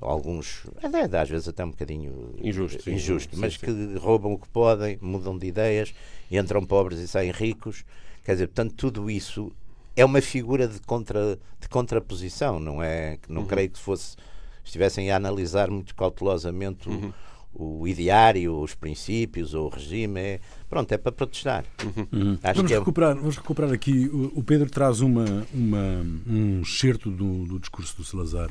alguns, 0.00 0.62
até, 0.82 1.18
às 1.18 1.28
vezes 1.28 1.48
até 1.48 1.64
um 1.64 1.70
bocadinho 1.70 2.34
Injusto, 2.42 2.82
sim. 2.82 2.92
injusto 2.94 3.34
Sim, 3.34 3.40
mas 3.40 3.54
sim. 3.54 3.58
que 3.60 3.98
roubam 3.98 4.32
o 4.32 4.38
que 4.38 4.48
podem, 4.48 4.98
mudam 5.02 5.36
de 5.36 5.46
ideias, 5.46 5.92
entram 6.30 6.64
pobres 6.64 7.00
e 7.00 7.08
saem 7.08 7.32
ricos. 7.32 7.84
Quer 8.24 8.32
dizer, 8.32 8.46
portanto, 8.48 8.74
tudo 8.76 9.10
isso 9.10 9.52
é 9.96 10.04
uma 10.04 10.20
figura 10.20 10.68
de, 10.68 10.80
contra, 10.80 11.38
de 11.60 11.68
contraposição, 11.68 12.60
não 12.60 12.82
é? 12.82 13.16
Que 13.20 13.28
Uhum. 13.28 13.34
Não 13.34 13.46
creio 13.46 13.68
que 13.70 13.78
fosse 13.78 14.16
estivessem 14.64 15.10
a 15.10 15.16
analisar 15.16 15.70
muito 15.70 15.94
cautelosamente 15.94 16.88
o, 16.88 16.92
Uhum. 16.92 17.12
O 17.52 17.86
ideário, 17.86 18.58
os 18.58 18.74
princípios, 18.74 19.54
ou 19.54 19.66
o 19.66 19.68
regime. 19.68 20.20
É, 20.20 20.40
pronto, 20.68 20.90
é 20.92 20.98
para 20.98 21.12
protestar. 21.12 21.64
Uhum. 21.84 22.38
Acho 22.42 22.56
Vamos 22.56 22.70
que 22.70 22.74
é, 22.74 22.78
recuperar, 22.78 23.14
vamos 23.16 23.36
recuperar 23.36 23.72
aqui. 23.72 24.08
O 24.12 24.40
o 24.40 24.42
Pedro 24.42 24.70
traz 24.70 25.00
uma, 25.00 25.46
uma, 25.52 26.04
um 26.26 26.62
excerto 26.62 27.10
do, 27.10 27.44
do 27.44 27.58
discurso 27.58 27.96
do 27.96 28.04
Salazar. 28.04 28.50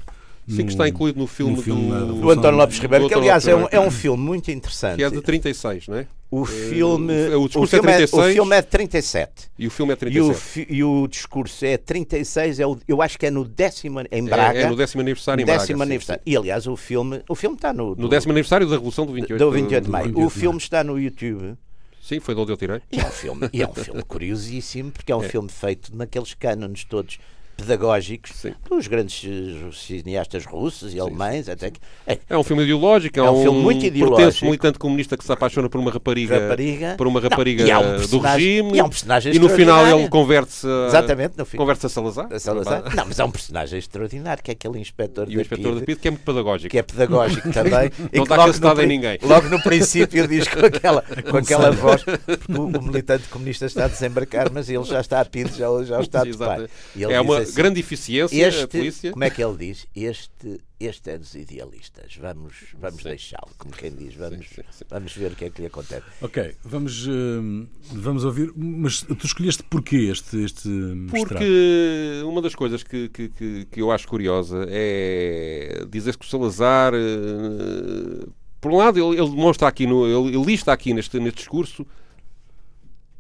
Sim, 0.50 0.66
que 0.66 0.72
está 0.72 0.88
incluído 0.90 1.20
no 1.20 1.28
filme, 1.28 1.56
no 1.56 1.62
filme 1.62 1.84
do, 1.88 1.94
Revolução 1.94 2.22
do 2.22 2.32
António 2.32 2.58
Lopes 2.58 2.80
Ribeiro, 2.80 3.06
do 3.06 3.08
que 3.10 3.14
aliás 3.16 3.48
é 3.48 3.56
um, 3.56 3.68
é 3.72 3.80
um 3.80 3.92
filme 3.92 4.24
muito 4.24 4.50
interessante. 4.52 4.98
que 4.98 5.04
é 5.04 5.10
de 5.10 5.22
36, 5.22 5.88
não 5.88 5.98
é? 5.98 6.08
O 6.32 6.46
filme, 6.46 7.14
o 7.30 7.42
o, 7.42 7.48
discurso 7.48 7.76
é 7.76 7.80
filme 7.80 7.92
é, 7.92 7.96
36. 7.98 8.24
o 8.30 8.34
filme 8.34 8.56
é 8.56 8.62
de 8.62 8.68
37. 8.68 9.32
E 9.58 9.68
o 9.68 9.72
filme 9.72 9.94
é 9.94 9.96
E 9.96 9.98
o, 9.98 10.00
37. 10.30 10.40
fi- 10.40 10.68
e 10.70 10.84
o 10.84 11.08
discurso 11.08 11.66
é 11.66 11.76
36, 11.78 12.60
é 12.60 12.68
o, 12.68 12.78
eu 12.88 13.02
acho 13.02 13.18
que 13.18 13.26
é 13.26 13.32
no 13.32 13.44
décimo 13.44 14.00
em 14.02 14.06
É- 14.12 14.22
Braga. 14.22 14.60
É, 14.60 14.70
no 14.70 14.76
décimo 14.76 15.02
aniversário 15.02 15.42
em 15.42 15.46
décimo 15.46 15.66
Braga. 15.66 15.76
sim, 15.78 15.82
aniversário. 15.84 16.22
E 16.26 16.38
aliás, 16.38 16.68
o 16.68 16.76
filme, 16.76 17.22
o 17.28 17.34
filme 17.34 17.56
está 17.56 17.74
no, 17.74 17.96
sim. 17.96 18.02
No 18.02 18.08
décimo 18.08 18.32
aniversário 18.32 18.68
da 18.68 18.74
Revolução 18.74 19.08
do 19.08 19.14
28. 19.14 19.40
do 19.44 19.52
28 19.52 19.84
de 19.86 19.90
maio. 19.90 20.06
28 20.06 20.26
O 20.28 20.30
filme 20.30 20.58
está 20.60 20.84
no 20.84 21.00
YouTube. 21.00 21.56
Sim, 22.00 22.20
foi 22.20 22.36
de 22.36 22.42
onde 22.42 22.52
eu 22.52 22.58
tirei. 22.58 22.80
E 22.92 23.00
é 23.00 23.06
um 23.08 23.12
filme, 23.12 23.50
e 23.52 23.62
é 23.64 23.68
um 23.68 23.74
filme 23.74 24.04
curiosíssimo, 24.04 24.92
porque 24.92 25.12
é 25.12 25.16
um 25.16 25.24
É. 25.24 25.28
filme 25.30 25.50
feito 25.50 25.96
naqueles 25.96 26.34
cânones 26.36 26.84
todos 26.84 27.18
pedagógicos 27.60 28.32
Sim. 28.36 28.54
dos 28.70 28.88
grandes 28.88 29.24
eh, 29.26 29.70
cineastas 29.74 30.46
russos 30.46 30.94
e 30.94 31.00
alemães, 31.00 31.48
até 31.50 31.72
que 31.72 31.80
é, 32.08 32.18
É 32.30 32.38
um 32.38 32.44
filme 32.44 32.64
ideológico, 32.64 33.20
é, 33.20 33.26
É 33.26 33.30
um 33.30 33.42
filme 33.42 33.60
muito 33.62 33.82
pertence 33.82 33.98
ideológico. 34.00 34.46
militante 34.46 34.80
comunista 34.80 35.18
que 35.18 35.24
se 35.24 35.32
apaixona 35.32 35.70
por 35.70 35.80
uma 35.80 35.92
rapariga, 35.92 36.40
rapariga. 36.40 36.96
por 36.98 37.08
uma 37.08 37.20
Não, 37.22 37.30
rapariga 37.30 37.76
há 37.76 37.80
um 37.80 37.98
do 38.08 38.20
regime 38.20 38.76
e 38.76 38.80
há 38.80 38.86
um 38.86 38.90
personagem 38.90 39.34
e 39.36 39.40
no 39.40 39.50
final 39.50 39.86
ele 39.88 40.08
converte-se 40.10 40.68
Exatamente, 40.88 41.38
no 41.38 41.46
fim. 41.46 41.58
converte 41.58 41.86
a 41.86 41.90
Salazar. 41.90 42.28
a 42.32 42.40
Salazar. 42.40 42.96
Não, 42.96 43.06
mas 43.06 43.20
há 43.20 43.26
um 43.26 43.32
personagem 43.32 43.78
extraordinário 43.80 44.42
que 44.44 44.52
é 44.52 44.54
aquele 44.54 44.80
inspetor 44.80 45.28
E 45.30 45.34
o 45.34 45.36
da 45.36 45.42
inspetor 45.42 45.82
PID 45.82 46.00
que 46.00 46.08
é 46.08 46.12
muito 46.12 46.24
pedagógico. 46.24 46.70
que 46.72 46.78
é 46.78 46.84
pedagógico 46.84 47.50
também. 47.54 47.92
e 48.12 48.18
Não 48.18 48.24
está 48.24 48.38
no 48.38 48.82
em 48.82 48.88
ninguém. 48.88 49.20
Logo 49.22 49.50
no 49.50 49.62
princípio 49.62 50.28
diz 50.28 50.48
com 50.48 50.66
aquela, 50.66 51.02
com 51.30 51.38
aquela 51.38 51.72
voz, 51.72 52.04
porque 52.04 52.52
o, 52.52 52.66
o 52.66 52.82
militante 52.82 53.28
comunista 53.30 53.66
está 53.66 53.86
a 53.86 53.88
desembarcar, 53.88 54.52
mas 54.52 54.70
ele 54.70 54.84
já 54.84 55.00
está 55.02 55.20
a 55.22 55.26
PIDE, 55.26 55.52
já, 55.58 55.68
já 55.84 56.00
está 56.02 56.22
a 56.22 56.26
topar. 56.26 56.62
E 56.96 57.04
É 57.04 57.08
diz 57.08 57.20
uma 57.20 57.40
assim, 57.50 57.56
grande 57.56 57.80
eficiência 57.80 58.46
a 58.46 58.50
este, 58.50 58.68
polícia. 58.68 59.12
como 59.12 59.24
é 59.24 59.30
que 59.30 59.44
ele 59.44 59.58
diz? 59.58 59.88
Este, 59.96 60.60
este 60.80 61.12
é 61.12 61.18
dos 61.18 61.36
idealistas. 61.36 62.16
Vamos, 62.16 62.54
vamos 62.80 63.04
deixá-lo, 63.04 63.52
como 63.58 63.74
quem 63.74 63.92
diz. 63.92 64.16
Vamos, 64.16 64.48
sim, 64.48 64.62
sim. 64.72 64.86
vamos 64.90 65.14
ver 65.16 65.32
o 65.32 65.36
que 65.36 65.46
é 65.46 65.50
que 65.50 65.62
lhe 65.62 65.68
acontece. 65.68 66.06
Ok, 66.22 66.56
vamos, 66.64 67.08
eh, 67.08 67.68
vamos 67.94 68.24
ouvir. 68.24 68.52
Mas 68.56 69.02
tu 69.02 69.26
escolheste 69.26 69.64
porquê 69.64 70.10
este, 70.12 70.44
este? 70.44 70.70
Porque 71.10 72.22
uma 72.24 72.42
das 72.42 72.56
coisas 72.56 72.84
que, 72.84 73.10
que, 73.10 73.30
que, 73.30 73.66
que 73.66 73.82
eu 73.82 73.92
acho 73.92 74.08
curiosa 74.08 74.66
é 74.70 75.86
dizer 75.90 76.18
que 76.18 76.26
o 76.26 76.30
Salazar, 76.30 76.94
eh, 76.94 78.28
por 78.62 78.72
um 78.72 78.78
lado, 78.78 78.98
ele, 79.00 79.20
ele 79.20 79.30
demonstra 79.30 79.68
aqui, 79.68 79.86
no, 79.86 80.06
ele, 80.06 80.36
ele 80.36 80.46
lista 80.46 80.72
aqui 80.72 80.94
neste, 80.94 81.20
neste 81.20 81.40
discurso 81.40 81.86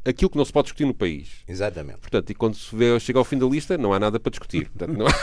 aquilo 0.06 0.30
que 0.30 0.38
não 0.38 0.46
se 0.46 0.52
pode 0.54 0.66
discutir 0.66 0.86
no 0.86 0.94
país. 0.94 1.28
Exatamente. 1.48 2.00
Portanto, 2.00 2.30
e 2.30 2.34
quando 2.34 2.56
se 2.56 2.76
vê, 2.76 3.00
chega 3.00 3.20
ao 3.20 3.26
fim 3.26 3.38
da 3.38 3.46
lista, 3.46 3.78
não 3.78 3.94
há 3.94 4.00
nada 4.00 4.20
para 4.20 4.30
discutir. 4.30 4.70
Portanto, 4.70 4.98
não 4.98 5.06
há- 5.08 5.12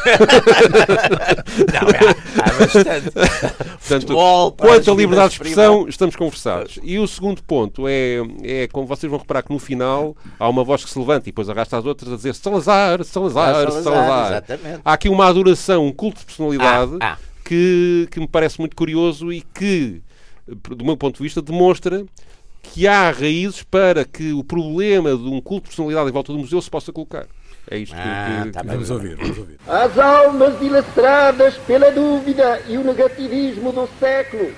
Não, 1.73 1.89
há, 1.89 2.49
há 2.51 2.53
bastante. 2.59 3.11
Portanto, 3.11 4.01
Futebol, 4.01 4.53
quanto 4.53 4.91
à 4.91 4.95
liberdade 4.95 5.29
de 5.31 5.35
expressão, 5.35 5.73
privadas. 5.75 5.95
estamos 5.95 6.17
conversados. 6.17 6.79
E 6.83 6.99
o 6.99 7.07
segundo 7.07 7.43
ponto 7.43 7.87
é, 7.89 8.17
é, 8.43 8.69
como 8.69 8.87
vocês 8.87 9.09
vão 9.11 9.19
reparar, 9.19 9.43
que 9.43 9.53
no 9.53 9.59
final 9.59 10.17
há 10.39 10.49
uma 10.49 10.65
voz 10.65 10.85
que 10.85 10.91
se 10.91 10.99
levanta 10.99 11.29
e 11.29 11.33
depois 11.33 11.49
arrasta 11.49 11.79
as 11.79 11.85
outras 11.87 12.13
a 12.13 12.17
dizer 12.17 12.35
Salazar, 12.35 13.03
Salazar, 13.05 13.49
Ah, 13.49 13.55
Salazar, 13.71 13.83
Salazar. 13.83 14.31
exatamente. 14.33 14.81
Há 14.85 14.93
aqui 14.93 15.09
uma 15.09 15.27
adoração, 15.27 15.87
um 15.87 15.93
culto 15.93 16.21
de 16.21 16.27
personalidade 16.27 16.97
Ah, 17.01 17.13
ah. 17.13 17.19
Que, 17.45 18.09
que 18.11 18.19
me 18.21 18.27
parece 18.27 18.59
muito 18.59 18.75
curioso 18.75 19.33
e 19.33 19.41
que, 19.41 20.03
do 20.49 20.85
meu 20.85 20.97
ponto 20.97 21.17
de 21.19 21.23
vista, 21.23 21.41
demonstra 21.41 22.05
que 22.73 22.87
há 22.87 23.11
raízes 23.11 23.63
para 23.63 24.05
que 24.05 24.33
o 24.33 24.45
problema 24.45 25.11
de 25.17 25.25
um 25.29 25.41
culto 25.41 25.65
de 25.65 25.69
personalidade 25.71 26.09
em 26.09 26.13
volta 26.13 26.33
do 26.33 26.39
museu 26.39 26.61
se 26.61 26.71
possa 26.71 26.93
colocar. 26.93 27.27
É 27.71 27.79
isto 27.79 27.95
que- 27.95 28.01
Ah, 28.01 28.43
que, 28.45 28.51
tá 28.53 28.61
que- 28.61 28.67
bem. 28.67 28.75
Vamos 28.77 28.91
ouvir, 28.91 29.17
vamos 29.17 29.39
ouvir. 29.39 29.59
As 29.67 29.99
almas 29.99 30.59
dilaceradas 30.61 31.55
pela 31.67 31.91
dúvida 31.91 32.61
e 32.69 32.77
o 32.77 32.85
negativismo 32.85 33.73
do 33.73 33.89
século, 33.99 34.53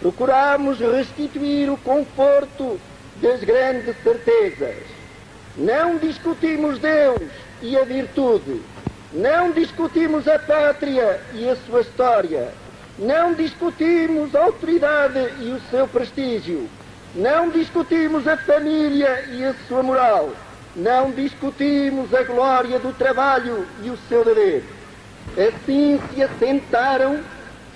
procuramos 0.00 0.78
restituir 0.80 1.70
o 1.70 1.76
conforto 1.78 2.78
das 3.22 3.40
grandes 3.44 3.94
certezas. 4.02 4.76
Não 5.56 5.98
discutimos 5.98 6.78
Deus 6.80 7.22
e 7.62 7.76
a 7.76 7.84
virtude. 7.84 8.60
Não 9.12 9.52
discutimos 9.52 10.26
a 10.26 10.38
pátria 10.38 11.20
e 11.34 11.48
a 11.48 11.54
sua 11.54 11.82
história. 11.82 12.48
Não 12.98 13.32
discutimos 13.34 14.34
a 14.34 14.42
autoridade 14.44 15.18
e 15.40 15.50
o 15.50 15.60
seu 15.70 15.86
prestígio. 15.86 16.68
Não 17.14 17.48
discutimos 17.48 18.26
a 18.26 18.36
família 18.36 19.26
e 19.30 19.44
a 19.44 19.54
sua 19.68 19.84
moral. 19.84 20.32
Não 20.74 21.12
discutimos 21.12 22.12
a 22.12 22.24
glória 22.24 22.76
do 22.80 22.92
trabalho 22.92 23.68
e 23.84 23.90
o 23.90 23.96
seu 24.08 24.24
dever. 24.24 24.64
Assim 25.38 26.00
se 26.10 26.20
assentaram 26.20 27.20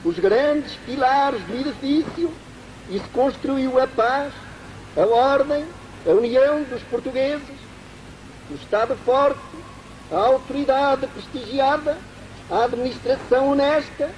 os 0.04 0.18
grandes 0.18 0.74
pilares 0.84 1.40
do 1.42 1.54
edifício 1.54 2.34
e 2.90 2.98
se 2.98 3.08
construiu 3.10 3.80
a 3.80 3.86
paz, 3.86 4.32
a 4.96 5.06
ordem, 5.06 5.64
a 6.04 6.10
união 6.10 6.64
dos 6.64 6.82
portugueses, 6.82 7.56
o 8.50 8.54
Estado 8.54 8.96
forte, 9.04 9.38
a 10.10 10.16
autoridade 10.16 11.06
prestigiada, 11.06 11.96
a 12.50 12.64
administração 12.64 13.52
honesta, 13.52 14.10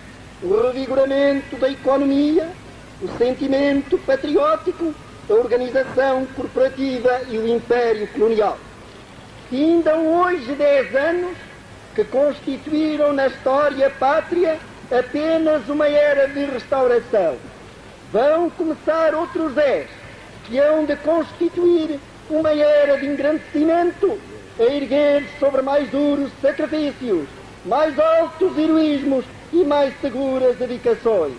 o 0.42 0.62
revigoramento 0.62 1.56
da 1.56 1.68
economia, 1.68 2.50
o 3.02 3.18
sentimento 3.18 3.98
patriótico, 3.98 4.94
a 5.30 5.34
organização 5.34 6.26
corporativa 6.34 7.20
e 7.28 7.38
o 7.38 7.46
império 7.46 8.06
colonial. 8.08 8.58
Findam 9.48 10.06
hoje 10.20 10.52
dez 10.54 10.94
anos 10.94 11.36
que 11.94 12.04
constituíram 12.04 13.12
na 13.12 13.28
história 13.28 13.90
pátria 13.90 14.58
apenas 14.90 15.68
uma 15.68 15.86
era 15.88 16.26
de 16.28 16.44
restauração. 16.46 17.36
Vão 18.12 18.50
começar 18.50 19.14
outros 19.14 19.54
dez 19.54 19.88
que 20.44 20.58
hão 20.58 20.84
de 20.84 20.96
constituir 20.96 22.00
uma 22.28 22.50
era 22.50 22.98
de 22.98 23.06
engrandecimento 23.06 24.18
a 24.58 24.62
erguer 24.64 25.24
sobre 25.38 25.62
mais 25.62 25.88
duros 25.90 26.30
sacrifícios, 26.42 27.28
mais 27.64 27.96
altos 27.98 28.58
heroísmos 28.58 29.24
e 29.52 29.64
mais 29.64 29.94
seguras 30.00 30.56
dedicações. 30.56 31.34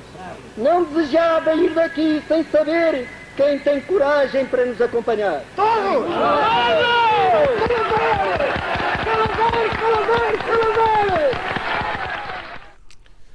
Não 0.57 0.83
desejava 0.83 1.53
ir 1.55 1.71
daqui 1.71 2.21
sem 2.27 2.43
saber 2.45 3.07
quem 3.35 3.59
tem 3.59 3.81
coragem 3.81 4.45
para 4.45 4.65
nos 4.65 4.81
acompanhar. 4.81 5.43
Todos! 5.55 6.11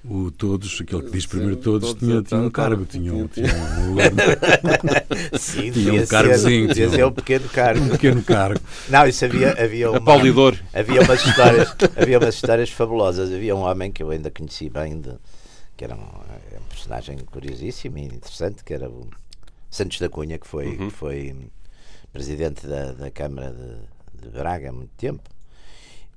O 0.09 0.31
todos, 0.31 0.81
aquele 0.81 1.03
que 1.03 1.11
diz 1.11 1.27
primeiro 1.27 1.57
todos, 1.57 1.89
todos, 1.89 1.99
tinha, 2.01 2.19
então, 2.21 2.23
tinha 2.39 2.41
um 2.43 2.51
tá, 2.51 2.63
cargo, 2.63 2.85
tinha, 2.85 3.13
um- 3.13 3.27
tinha- 3.27 3.49
tinha 3.49 3.61
um 3.61 3.97
Sim, 5.37 5.73
Tinha 5.73 6.01
um 6.01 6.07
cargozinho, 6.07 6.73
tinha 6.73 6.87
um- 7.07 7.09
um 7.09 7.13
pequeno 7.13 7.49
cargo. 7.49 7.85
um 7.85 7.89
pequeno 7.99 8.23
cargo. 8.23 8.61
Não, 8.89 9.05
isso 9.09 9.25
havia, 9.25 9.51
havia 9.61 9.91
uma. 9.91 10.01
Havia 10.73 11.03
umas 11.03 11.27
histórias, 11.27 11.75
havia 12.01 12.19
umas 12.21 12.35
histórias 12.37 12.71
fabulosas. 12.71 13.33
Havia 13.33 13.57
um 13.57 13.63
homem 13.63 13.91
que 13.91 14.01
eu 14.01 14.11
ainda 14.11 14.31
conheci 14.31 14.71
bem, 14.71 15.01
de, 15.01 15.11
que 15.77 15.85
era 15.85 15.97
um, 15.97 16.07
é 16.53 16.59
um 16.59 16.69
personagem 16.69 17.19
curiosíssimo 17.19 17.99
e 17.99 18.05
interessante, 18.05 18.63
que 18.63 18.73
era 18.75 18.89
o 18.89 19.09
Santos 19.77 20.01
da 20.01 20.09
Cunha, 20.09 20.39
que 20.39 20.47
foi, 20.47 20.77
que 20.77 20.91
foi 20.91 21.37
presidente 22.13 22.67
da, 22.67 22.93
da 22.93 23.11
Câmara 23.11 23.53
de, 23.53 24.23
de 24.23 24.31
Braga 24.31 24.71
há 24.71 24.73
muito 24.73 24.93
tempo. 24.97 25.23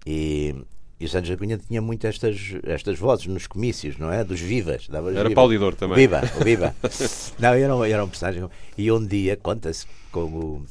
E, 0.06 0.56
e 1.00 1.06
o 1.06 1.10
Santos 1.10 1.30
da 1.30 1.38
Cunha 1.38 1.58
tinha 1.58 1.82
muito 1.82 2.08
estas, 2.08 2.38
estas 2.64 2.98
vozes 2.98 3.26
nos 3.28 3.48
comícios, 3.48 3.98
não 3.98 4.12
é? 4.12 4.24
Dos 4.24 4.40
vivas. 4.40 4.88
dava 4.88 5.10
Era 5.10 5.20
vivas. 5.20 5.32
aplaudidor 5.34 5.76
também. 5.76 5.98
Viva, 5.98 6.22
viva. 6.44 6.76
Não, 7.38 7.54
era 7.54 7.76
um, 7.76 7.84
era 7.84 8.04
um 8.04 8.10
personagem. 8.10 8.50
E 8.78 8.92
um 8.92 9.06
dia, 9.06 9.36
conta-se 9.36 9.86
como 10.12 10.66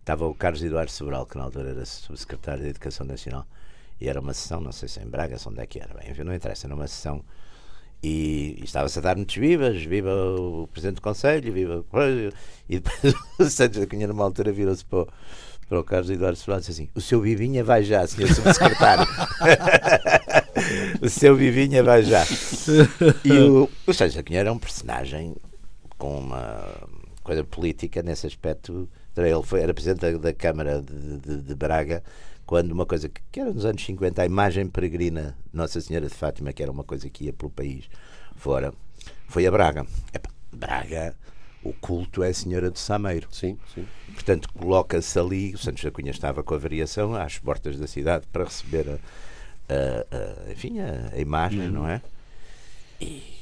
estava 0.00 0.26
o 0.26 0.34
Carlos 0.34 0.62
Eduardo 0.62 0.90
Sobral, 0.90 1.26
que 1.26 1.36
na 1.36 1.44
altura 1.44 1.70
era 1.70 1.84
subsecretário 1.84 2.62
de 2.62 2.70
Educação 2.70 3.06
Nacional, 3.06 3.46
e 4.00 4.08
era 4.08 4.20
uma 4.20 4.32
sessão, 4.32 4.60
não 4.60 4.72
sei 4.72 4.88
se 4.88 5.00
em 5.00 5.06
Braga, 5.06 5.36
se 5.36 5.48
onde 5.48 5.60
é 5.60 5.66
que 5.66 5.78
era, 5.78 5.92
bem, 5.94 6.14
não 6.24 6.34
interessa, 6.34 6.66
era 6.66 6.74
uma 6.74 6.86
sessão. 6.86 7.22
E, 8.02 8.60
estava-se 8.62 8.98
a 8.98 9.02
dar 9.02 9.16
muitos 9.16 9.34
vivas, 9.36 9.82
viva 9.82 10.10
o 10.38 10.68
Presidente 10.68 10.96
do 10.96 11.02
Conselho, 11.02 11.52
viva. 11.52 11.84
E 12.68 12.78
depois 12.78 13.14
o 13.38 13.44
Santos 13.50 13.80
da 13.80 13.86
Cunha, 13.86 14.06
numa 14.06 14.22
altura, 14.24 14.52
virou-se 14.52 14.84
para, 14.84 15.00
o- 15.00 15.08
para 15.68 15.80
o 15.80 15.84
Carlos 15.84 16.08
Eduardo 16.08 16.38
Sobral 16.38 16.60
e 16.60 16.70
assim: 16.70 16.88
O 16.94 17.00
seu 17.00 17.20
Vivinha 17.20 17.64
vai 17.64 17.82
já, 17.82 18.06
senhor 18.06 18.32
subsecretário. 18.32 19.04
o 21.02 21.08
seu 21.08 21.34
Vivinha 21.36 21.82
vai 21.82 22.02
já. 22.02 22.24
E 23.24 23.32
o, 23.32 23.68
o 23.86 23.92
Santos 23.94 24.14
da 24.14 24.22
Cunha 24.22 24.40
era 24.40 24.52
um 24.52 24.58
personagem 24.58 25.34
com 25.96 26.18
uma 26.20 26.64
coisa 27.22 27.44
política 27.44 28.02
nesse 28.02 28.26
aspecto. 28.26 28.88
Ele 29.16 29.42
foi, 29.42 29.60
era 29.62 29.74
presidente 29.74 30.00
da, 30.00 30.12
da 30.16 30.32
Câmara 30.32 30.80
de, 30.80 31.18
de- 31.18 31.42
de 31.42 31.54
Braga 31.54 32.02
quando 32.48 32.72
uma 32.72 32.86
coisa 32.86 33.10
que, 33.10 33.20
que 33.30 33.38
era 33.40 33.52
nos 33.52 33.66
anos 33.66 33.84
50, 33.84 34.22
a 34.22 34.24
imagem 34.24 34.66
peregrina 34.66 35.36
de 35.52 35.56
Nossa 35.56 35.78
Senhora 35.82 36.06
de 36.08 36.14
Fátima, 36.14 36.50
que 36.50 36.62
era 36.62 36.72
uma 36.72 36.82
coisa 36.82 37.10
que 37.10 37.26
ia 37.26 37.32
pelo 37.34 37.50
país 37.50 37.84
fora, 38.34 38.72
foi 39.26 39.46
a 39.46 39.50
Braga. 39.50 39.86
Epá, 40.14 40.30
Braga, 40.50 41.14
o 41.62 41.74
culto 41.74 42.22
é 42.22 42.28
a 42.30 42.34
Senhora 42.34 42.70
do 42.70 42.78
Sameiro. 42.78 43.28
Sim, 43.30 43.58
sim. 43.74 43.86
Portanto, 44.14 44.48
coloca-se 44.54 45.18
ali, 45.18 45.54
o 45.54 45.58
Santos 45.58 45.84
da 45.84 45.90
Cunha 45.90 46.10
estava 46.10 46.42
com 46.42 46.54
a 46.54 46.58
variação 46.58 47.14
às 47.14 47.36
portas 47.38 47.78
da 47.78 47.86
cidade 47.86 48.26
para 48.32 48.44
receber 48.44 48.88
a, 48.88 48.94
a- 49.74 50.16
a- 50.48 50.50
enfim, 50.52 50.80
a, 50.80 51.10
a 51.14 51.18
imagem, 51.20 51.68
não 51.68 51.86
é? 51.86 52.00
E 52.98 53.37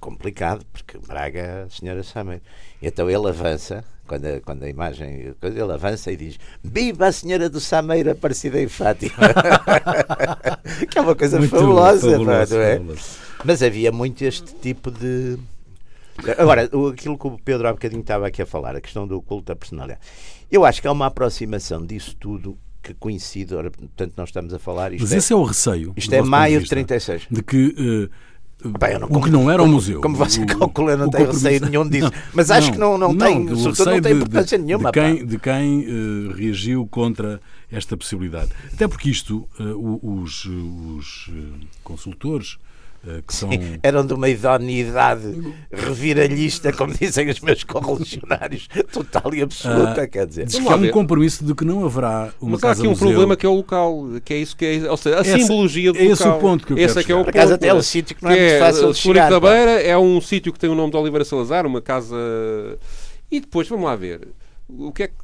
complicado, 0.00 0.64
porque 0.72 0.98
Braga, 0.98 1.64
a 1.66 1.70
senhora 1.70 2.02
Sameiro. 2.02 2.42
Então 2.82 3.08
ele 3.08 3.28
avança, 3.28 3.84
quando 4.06 4.24
a, 4.26 4.40
quando 4.40 4.62
a 4.64 4.68
imagem, 4.68 5.34
ele 5.42 5.72
avança 5.72 6.10
e 6.10 6.16
diz 6.16 6.38
Viva 6.64 7.06
a 7.06 7.12
senhora 7.12 7.48
do 7.48 7.60
Sameiro 7.60 8.10
Aparecida 8.10 8.60
em 8.60 8.66
Fátima! 8.68 9.12
que 10.90 10.98
é 10.98 11.00
uma 11.02 11.14
coisa 11.14 11.38
Muito 11.38 11.50
fabulosa, 11.50 12.10
fabuloso, 12.10 12.54
não 12.56 12.62
é? 12.62 12.74
fabuloso. 12.76 13.02
Mas 13.44 13.62
havia 13.62 13.92
muito 13.92 14.22
este 14.22 14.54
tipo 14.56 14.90
de. 14.90 15.38
Agora, 16.36 16.64
aquilo 16.64 17.16
que 17.16 17.26
o 17.26 17.38
Pedro 17.42 17.68
há 17.68 17.72
bocadinho 17.72 18.02
estava 18.02 18.26
aqui 18.26 18.42
a 18.42 18.46
falar, 18.46 18.76
a 18.76 18.80
questão 18.80 19.06
do 19.06 19.22
culto 19.22 19.46
da 19.46 19.56
personalidade. 19.56 20.00
Eu 20.50 20.64
acho 20.64 20.82
que 20.82 20.88
há 20.88 20.92
uma 20.92 21.06
aproximação 21.06 21.84
disso 21.86 22.14
tudo 22.16 22.58
que 22.82 22.92
coincide, 22.94 23.54
ora, 23.54 23.70
portanto, 23.70 24.14
nós 24.16 24.28
estamos 24.28 24.52
a 24.52 24.58
falar. 24.58 24.92
Isto 24.92 25.02
Mas 25.02 25.12
é, 25.12 25.16
esse 25.16 25.32
é 25.32 25.36
o 25.36 25.42
receio. 25.44 25.92
isto 25.96 26.14
é 26.14 26.22
maio 26.22 26.54
de 26.54 26.60
vista, 26.60 26.74
36. 26.74 27.26
De 27.30 27.42
que 27.42 27.74
eh, 27.78 28.14
Bem, 28.78 28.98
não- 28.98 29.08
o 29.08 29.22
que 29.22 29.30
não 29.30 29.50
era 29.50 29.62
o 29.62 29.66
museu. 29.68 30.00
Como 30.00 30.16
você 30.16 30.42
o- 30.42 30.46
calcula, 30.46 30.96
não 30.96 31.08
tenho 31.08 31.26
receio 31.28 31.60
nenhum 31.64 31.88
disso. 31.88 32.10
Mas 32.34 32.50
acho 32.50 32.72
que 32.72 32.78
não- 32.78 32.98
não 32.98 33.16
tem- 33.16 33.46
do 33.46 33.56
sobretudo 33.56 33.90
não 33.90 34.00
tem 34.00 34.12
importância 34.16 34.58
de- 34.58 34.64
nenhuma, 34.64 34.90
De 34.92 35.00
quem, 35.00 35.16
pá. 35.18 35.24
de 35.24 35.38
quem 35.38 35.84
eh, 35.84 36.34
reagiu 36.36 36.86
contra 36.86 37.40
esta 37.72 37.96
possibilidade. 37.96 38.50
Até 38.72 38.86
porque 38.88 39.08
isto, 39.10 39.48
o- 39.58 40.20
os, 40.22 40.44
os 40.44 41.30
eh, 41.30 41.66
consultores 41.84 42.58
eh, 42.58 42.69
que 43.26 43.34
são. 43.34 43.48
Eram 43.82 44.06
de 44.06 44.12
uma 44.12 44.28
idoneidade 44.28 45.54
reviralhista, 45.72 46.72
como 46.72 46.92
dizem 46.94 47.28
os 47.30 47.40
meus 47.40 47.64
correligionários, 47.64 48.68
total 48.92 49.34
e 49.34 49.42
absoluta, 49.42 50.02
Ah, 50.02 50.06
quer 50.06 50.26
dizer. 50.26 50.46
Diz 50.46 50.58
que 50.58 50.68
há 50.68 50.76
um 50.76 50.88
compromisso 50.90 51.44
de 51.44 51.54
que 51.54 51.64
não 51.64 51.84
haverá 51.84 52.32
uma 52.40 52.52
Mas 52.52 52.64
há 52.64 52.72
aqui 52.72 52.82
um 52.86 52.90
museu. 52.90 53.08
problema 53.08 53.36
que 53.36 53.46
é 53.46 53.48
o 53.48 53.54
local, 53.54 54.06
que 54.24 54.34
é 54.34 54.36
isso 54.38 54.56
que 54.56 54.64
é, 54.64 54.90
ou 54.90 54.96
seja, 54.96 55.18
a 55.18 55.20
Esse- 55.22 55.40
simbologia 55.40 55.92
do 55.92 55.98
é 55.98 56.04
esse 56.04 56.22
local. 56.22 56.38
o 56.38 56.40
ponto 56.40 56.66
que 56.66 56.72
eu 56.72 56.78
esse 56.78 56.88
quero 56.94 57.00
é 57.00 57.04
que 57.04 57.12
é 57.12 57.14
o. 57.16 57.24
Por 57.24 57.30
acaso 57.30 57.54
até 57.54 57.68
é 57.68 57.74
um 57.74 57.82
sítio 57.82 58.16
que 58.16 58.22
não 58.22 58.30
é 58.30 58.38
muito 58.48 58.58
fácil 58.58 58.92
de 58.92 58.98
chegar, 58.98 59.30
da. 59.30 59.40
Beira 59.40 59.82
é 59.82 59.96
um 59.96 60.20
sítio 60.20 60.52
que 60.52 60.58
tem 60.58 60.68
o 60.70 60.74
nome 60.74 60.90
de 60.90 60.96
Oliveira 60.96 61.24
Salazar, 61.24 61.66
uma 61.66 61.80
casa. 61.80 62.16
E 63.30 63.40
depois, 63.40 63.68
vamos 63.68 63.84
lá 63.84 63.96
ver, 63.96 64.28
o 64.68 64.92
que 64.92 65.04
é 65.04 65.08
que. 65.08 65.14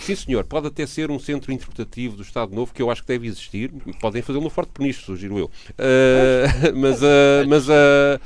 Sim, 0.00 0.14
senhor, 0.14 0.44
pode 0.44 0.66
até 0.68 0.86
ser 0.86 1.10
um 1.10 1.18
centro 1.18 1.52
interpretativo 1.52 2.16
do 2.16 2.22
Estado 2.22 2.54
Novo, 2.54 2.72
que 2.72 2.80
eu 2.80 2.90
acho 2.90 3.02
que 3.02 3.08
deve 3.08 3.26
existir. 3.26 3.70
Podem 4.00 4.22
fazê-lo 4.22 4.44
no 4.44 4.50
Forte 4.50 4.70
Peniche, 4.72 5.02
sugiro 5.04 5.38
eu. 5.38 5.50
Ah, 5.78 6.70
mas 6.74 7.02
ah, 7.02 7.44
mas 7.48 7.68
ah, 7.68 8.18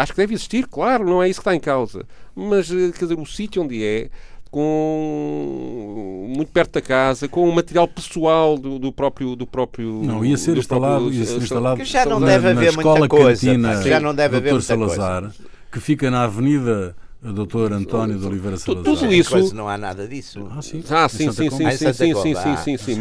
acho 0.00 0.12
que 0.12 0.18
deve 0.18 0.34
existir, 0.34 0.66
claro, 0.66 1.04
não 1.04 1.22
é 1.22 1.28
isso 1.28 1.40
que 1.40 1.48
está 1.48 1.54
em 1.54 1.60
causa. 1.60 2.06
Mas, 2.34 2.68
quer 2.68 3.04
dizer, 3.06 3.18
o 3.18 3.26
sítio 3.26 3.62
onde 3.62 3.84
é, 3.84 4.08
com 4.50 6.26
muito 6.34 6.50
perto 6.52 6.72
da 6.74 6.80
casa, 6.80 7.26
com 7.28 7.48
o 7.48 7.54
material 7.54 7.88
pessoal 7.88 8.56
do, 8.58 8.78
do 8.78 8.92
próprio 8.92 9.34
do 9.36 9.46
próprio 9.46 10.02
Não, 10.04 10.24
ia 10.24 10.36
ser 10.36 10.52
do 10.54 10.60
instalado, 10.60 11.00
próprio- 11.04 11.18
ia 11.18 11.26
ser 11.26 11.38
instalado 11.42 11.76
Que 11.78 11.84
já 11.84 12.04
não 12.06 12.20
na- 12.20 12.26
deve 12.26 12.44
na 12.44 12.50
haver 12.52 12.72
muita 12.72 12.80
escola 12.80 13.08
coisa, 13.08 13.46
cantina 13.46 13.82
já 13.82 14.00
não 14.00 14.14
deve 14.14 14.36
haver 14.36 14.48
Dr. 14.50 14.54
muita 14.54 14.76
coisa. 14.76 14.94
Salazar, 14.94 15.32
que 15.70 15.80
fica 15.80 16.10
na 16.10 16.24
Avenida 16.24 16.94
Dr. 17.22 17.72
António 17.72 18.18
de 18.18 18.26
Oliveira 18.26 18.58
Tudo 18.58 18.82
Salazar. 18.84 19.12
isso- 19.12 19.30
Coisa, 19.30 19.54
não 19.54 19.68
há 19.68 19.78
nada 19.78 20.08
disso. 20.08 20.48
Ah, 20.50 20.60
sim. 20.60 20.82
Ah, 20.90 21.08
sim, 21.08 21.30
sim, 21.30 21.48
Comba. 21.48 21.70
sim, 21.70 21.78
sim, 21.78 21.92
sim, 21.92 22.14
sim, 22.56 22.76
sim, 22.78 22.98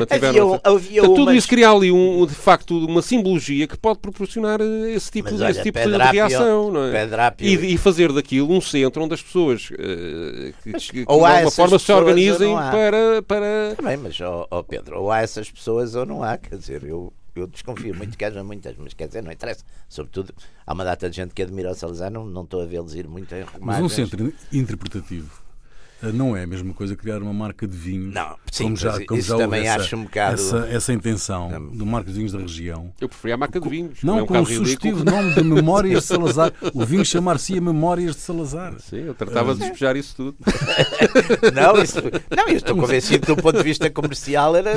tudo 1.16 1.34
isso 1.34 1.48
cria 1.48 1.72
ali, 1.72 1.92
um, 1.92 2.26
de 2.28 2.36
facto, 2.36 2.78
uma 2.86 3.02
simbologia 3.02 3.66
que 3.68 3.76
pode 3.76 3.98
proporcionar 3.98 4.62
eh, 4.62 4.92
esse 4.94 5.10
tipo, 5.10 5.30
Mas 5.30 5.38
de, 5.38 5.44
olha, 5.44 5.52
esse 5.52 5.64
tipo 5.64 5.80
de 5.80 5.98
reação, 5.98 6.72
não 6.72 6.84
é? 6.86 6.92
Pedrápio- 6.92 7.48
E, 7.48 7.74
e 7.74 7.78
fazer 7.78 8.12
daquilo 8.12 8.52
um 8.54 8.62
centro 8.62 9.04
onde 9.04 9.16
as 9.16 9.22
pessoas 9.24 9.70
eh, 9.80 10.54
que, 10.64 10.70
Mas 10.72 10.86
que- 10.86 10.92
que 10.92 11.06
de 11.06 11.12
alguma 11.12 11.52
forma 11.52 11.80
se 11.80 11.92
organizem 11.92 12.54
para, 12.56 13.22
para... 13.24 13.76
Também, 13.76 13.98
mas, 13.98 14.22
ó 14.22 14.48
ó, 14.52 14.62
Pedro, 14.62 15.00
ou 15.02 15.12
há 15.12 15.22
essas 15.22 15.50
pessoas 15.50 15.96
ou 15.96 16.06
não 16.06 16.24
há, 16.24 16.38
quer 16.38 16.58
dizer, 16.58 16.84
eu, 16.84 17.12
eu 17.36 17.48
desconfio 17.48 17.96
muito 17.96 18.18
que 18.18 18.26
haja 18.26 18.44
muitas, 18.44 18.76
mas 18.78 18.94
quer 18.94 19.08
dizer, 19.08 19.24
não 19.24 19.32
interessa. 19.32 19.64
Sobretudo, 19.88 20.34
há 20.66 20.74
uma 20.74 20.84
data 20.84 21.10
de 21.10 21.16
gente 21.16 21.34
que 21.34 21.42
admira 21.42 21.72
o 21.72 21.76
Salazar, 21.76 22.12
não, 22.12 22.26
não 22.26 22.44
estou 22.44 22.62
a 22.62 22.66
vê-los 22.66 22.94
ir 22.96 23.08
muito 23.08 23.34
em 23.34 23.46
Mas 23.60 23.82
um 23.82 23.90
centro 23.90 24.34
interpretativo 24.52 25.30
eh, 26.04 26.12
não 26.12 26.36
é 26.36 26.44
a 26.44 26.48
mesma 26.48 26.74
coisa 26.74 26.96
criar 26.96 27.22
uma 27.22 27.32
marca 27.32 27.68
de 27.68 27.78
vinhos. 27.78 28.14
Não, 28.14 28.36
sim, 28.52 28.64
como 28.64 28.76
já, 28.76 29.06
como 29.06 29.20
isso 29.20 29.30
já 29.30 29.38
também 29.38 29.68
essa, 29.68 29.76
acho 29.84 29.96
um 29.96 30.04
bocado- 30.04 30.34
essa, 30.34 30.58
essa 30.68 30.94
intenção 30.94 31.50
Não. 31.52 31.68
do 31.68 31.86
marca 31.86 32.10
de 32.10 32.16
vinhos 32.18 32.32
da 32.32 32.40
região. 32.40 32.92
Eu 33.00 33.08
preferia 33.08 33.36
a 33.36 33.38
marca 33.38 33.60
de 33.62 33.70
vinhos. 33.70 34.02
Não, 34.04 34.18
é 34.18 34.24
um 34.24 34.26
com 34.26 34.42
o 34.42 34.46
sugestivo 34.46 35.04
nome 35.06 35.34
de 35.36 35.44
Memórias 35.44 36.02
de 36.02 36.08
Salazar. 36.08 36.52
O 36.74 36.84
vinho 36.86 37.06
chamar-se 37.06 37.60
Memórias 37.62 38.16
de 38.16 38.22
Salazar. 38.24 38.80
Sim, 38.80 39.04
eu 39.06 39.14
tratava 39.14 39.52
Ah. 39.52 39.54
de 39.54 39.60
despejar 39.60 39.96
isso 39.96 40.16
tudo. 40.16 40.38
Não, 41.54 41.82
isso, 41.84 41.98
não, 42.36 42.48
eu 42.48 42.58
estou 42.58 42.76
convencido 42.76 43.20
que 43.26 43.36
do 43.36 43.42
ponto 43.42 43.58
de 43.58 43.64
vista 43.64 43.90
comercial 43.90 44.56
era, 44.56 44.72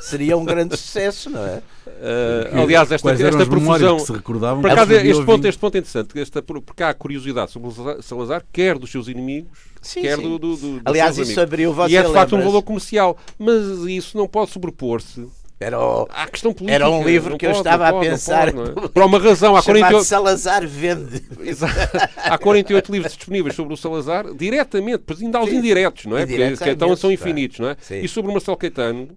seria 0.00 0.36
um 0.36 0.44
grande 0.44 0.76
sucesso, 0.76 1.30
não 1.30 1.44
é? 1.44 1.62
Eh, 1.86 2.50
aliás, 2.52 2.90
esta, 2.92 3.10
esta 3.12 3.24
memórias 3.46 3.46
profusão... 3.48 3.96
que 3.96 4.02
se 4.06 4.12
recordavam? 4.12 4.60
Por 4.60 4.70
acaso, 4.70 4.92
este 4.92 5.24
ponto, 5.24 5.46
este 5.46 5.58
ponto 5.60 5.74
é 5.74 5.78
interessante, 5.78 6.20
esta, 6.20 6.42
porque 6.42 6.82
há 6.82 6.92
curiosidade 6.94 7.50
sobre 7.50 7.68
o 7.68 8.02
Salazar- 8.02 8.44
quer 8.52 8.78
dos 8.78 8.90
seus 8.90 9.08
inimigos, 9.08 9.50
Sim, 9.80 10.02
quer 10.02 10.16
sim. 10.16 10.22
do, 10.22 10.38
do, 10.38 10.56
do- 10.56 10.80
Aliás, 10.84 11.14
seus 11.14 11.28
isso 11.28 11.38
amigos. 11.40 11.52
abriu, 11.52 11.72
você 11.72 11.92
E 11.92 11.96
é 11.96 12.02
de 12.02 12.12
facto 12.12 12.36
um 12.36 12.42
valor 12.42 12.62
comercial, 12.62 13.16
mas 13.38 13.64
isso 13.88 14.16
não 14.18 14.26
pode 14.28 14.50
sobrepor-se 14.50 15.26
Era 15.58 15.78
o, 15.80 16.06
à 16.10 16.26
questão 16.26 16.52
política. 16.52 16.74
Era 16.74 16.90
um 16.90 17.02
livro 17.04 17.30
Não 17.30 17.38
que 17.38 17.46
eu 17.46 17.50
pode, 17.50 17.60
estava 17.60 17.84
não 17.84 17.88
a 17.88 17.92
pode, 17.92 18.04
não 18.08 18.12
pensar. 18.14 18.52
pode, 18.52 18.70
é? 18.84 18.88
Por 18.88 19.02
uma 19.04 19.18
razão, 19.18 19.56
há 19.56 19.62
chamado 19.62 19.80
48, 19.80 20.04
Salazar 20.04 20.66
Vende. 20.66 21.22
Exato. 21.40 21.74
há 22.16 22.36
48 22.36 22.92
livros 22.92 23.16
disponíveis 23.16 23.54
sobre 23.54 23.72
o 23.72 23.76
Salazar, 23.76 24.34
diretamente, 24.34 25.04
pois 25.06 25.22
ainda 25.22 25.38
há 25.38 25.44
os 25.44 25.48
Sim. 25.50 25.56
indiretos, 25.56 26.04
não 26.04 26.18
é? 26.18 26.26
Porque 26.26 26.70
então 26.70 26.94
são 26.96 27.10
infinitos, 27.10 27.58
não 27.60 27.70
é? 27.70 27.76
Sim. 27.80 28.00
E 28.00 28.08
sobre 28.08 28.30
o 28.30 28.34
Marcelo 28.34 28.56
Caetano, 28.56 29.08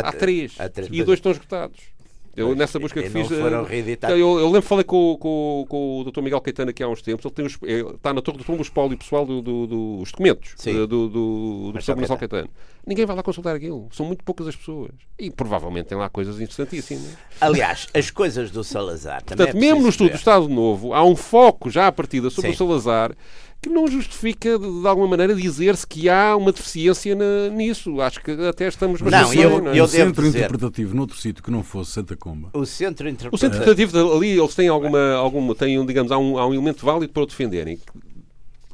Há 0.00 0.12
três. 0.12 0.54
há 0.58 0.68
três, 0.68 0.88
E 0.92 1.02
dois 1.04 1.18
estão 1.18 1.32
esgotados. 1.32 1.96
Eu, 2.36 2.48
Pois, 2.48 2.58
nessa 2.58 2.78
busca 2.78 3.02
que 3.02 3.08
fiz. 3.08 3.28
foram 3.28 3.64
eh, 3.64 3.66
reeditados. 3.66 4.18
Eu, 4.18 4.38
eu 4.38 4.46
lembro 4.48 4.60
falei 4.60 4.84
com, 4.84 5.16
com, 5.18 5.64
com 5.66 6.00
o 6.00 6.04
Dr. 6.04 6.20
Miguel 6.20 6.38
Caetano 6.42 6.68
aqui 6.68 6.82
há 6.82 6.88
uns 6.88 7.00
tempos. 7.00 7.24
Ele 7.24 7.32
tem 7.34 7.46
os, 7.46 7.56
eh, 7.62 7.80
está 7.94 8.12
na 8.12 8.20
Torre 8.20 8.36
do 8.36 8.44
Tombo 8.44 8.58
o 8.58 8.62
espólio 8.62 8.98
pessoal 8.98 9.24
do, 9.24 9.40
do- 9.40 9.66
do- 9.66 9.98
os 10.02 10.10
documentos 10.10 10.52
Sim. 10.58 10.72
eh, 10.72 10.86
do, 10.86 10.86
do, 10.86 11.08
do 11.08 11.72
Dr. 11.80 11.96
Marcelo 11.96 12.18
Caetano. 12.18 12.50
Ninguém 12.86 13.06
vai 13.06 13.16
lá 13.16 13.22
consultar 13.22 13.56
aquilo. 13.56 13.88
São 13.90 14.04
muito 14.04 14.22
poucas 14.22 14.46
as 14.48 14.54
pessoas. 14.54 14.90
E 15.18 15.30
provavelmente 15.30 15.86
tem 15.86 15.96
lá 15.96 16.10
coisas 16.10 16.38
interessantíssimas. 16.38 17.16
Aliás, 17.40 17.88
as 17.94 18.10
coisas 18.10 18.50
do 18.50 18.62
Salazar 18.62 19.22
também. 19.22 19.46
Portanto, 19.46 19.56
é 19.56 19.58
mesmo 19.66 19.80
no 19.82 19.88
estudo 19.88 20.10
do. 20.10 20.16
Estado 20.16 20.46
Novo, 20.46 20.92
há 20.92 21.02
um 21.02 21.16
foco 21.16 21.70
já 21.70 21.86
à 21.86 21.92
partida 21.92 22.28
sobre 22.28 22.50
Sim. 22.50 22.54
o 22.54 22.58
Salazar 22.58 23.12
que 23.62 23.68
não 23.68 23.88
justifica, 23.88 24.58
de, 24.58 24.80
de 24.82 24.86
alguma 24.86 25.08
maneira, 25.08 25.34
dizer-se 25.34 25.86
que 25.86 26.08
há 26.08 26.36
uma 26.36 26.52
deficiência 26.52 27.14
na- 27.16 27.48
nisso. 27.50 28.00
Acho 28.00 28.20
que 28.22 28.30
até 28.46 28.68
estamos 28.68 29.00
Não, 29.00 29.10
bastante 29.10 29.38
eu- 29.40 29.50
bem, 29.50 29.60
não 29.60 29.66
é? 29.68 29.70
eu 29.70 29.86
devo 29.86 29.88
centro 29.88 30.22
dizer- 30.24 30.38
interpretativo 30.38 30.94
noutro 30.94 31.16
sítio 31.16 31.42
que 31.42 31.50
não 31.50 31.62
fosse 31.64 31.90
Santa 31.90 32.16
Comba. 32.16 32.50
O 32.52 32.64
centro 32.64 33.06
O 33.06 33.10
interpretativo. 33.10 33.38
centro 33.38 33.72
interpretativo 33.72 34.16
ali, 34.16 34.38
eles 34.38 34.54
têm 34.54 34.68
alguma, 34.68 35.14
alguma 35.14 35.54
têm, 35.54 35.78
um, 35.80 35.84
digamos, 35.86 36.12
há 36.12 36.18
um, 36.18 36.38
há 36.38 36.46
um 36.46 36.54
elemento 36.54 36.84
válido 36.86 37.12
para 37.12 37.22
o 37.24 37.26
defenderem, 37.26 37.78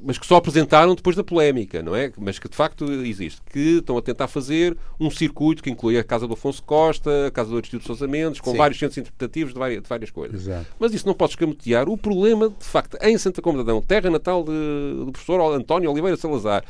mas 0.05 0.19
que 0.19 0.27
só 0.27 0.37
apresentaram 0.37 0.95
depois 0.95 1.15
da 1.17 1.23
polémica, 1.25 1.83
não 1.83 1.95
é? 1.95 2.13
Mas 2.19 2.39
que 2.39 2.49
de 2.49 2.57
facto 2.57 2.85
existe, 3.05 3.41
que 3.53 3.79
estão 3.79 3.97
a 3.97 4.03
tentar 4.03 4.27
fazer 4.29 4.77
um 4.99 5.11
circuito 5.11 5.63
que 5.63 5.71
inclui 5.71 5.97
a 5.99 6.05
Casa 6.05 6.27
do 6.27 6.35
Afonso 6.35 6.63
Costa, 6.63 7.29
a 7.29 7.31
Casa 7.31 7.51
do 7.51 7.57
Aristides 7.57 7.87
Sousa 7.87 8.07
Mendes, 8.09 8.41
com 8.41 8.51
Sim. 8.53 8.57
vários 8.57 8.79
centros 8.79 8.99
interpretativos 8.99 9.53
de 9.53 9.59
várias, 9.59 9.83
de 9.83 9.89
várias 9.89 10.11
coisas. 10.11 10.41
Exato. 10.43 10.67
Mas 10.79 10.93
isso 10.93 11.07
não 11.07 11.15
pode 11.15 11.33
escamotear 11.33 11.89
o 11.89 11.97
problema, 11.97 12.49
de 12.49 12.65
facto, 12.65 12.97
em 13.01 13.17
Santa 13.17 13.41
Combadão, 13.41 13.81
terra 13.81 14.11
natal 14.11 14.43
de- 14.43 15.05
do 15.05 15.11
professor 15.13 15.41
António 15.55 15.91
Oliveira 15.91 16.17
Salazar, 16.17 16.65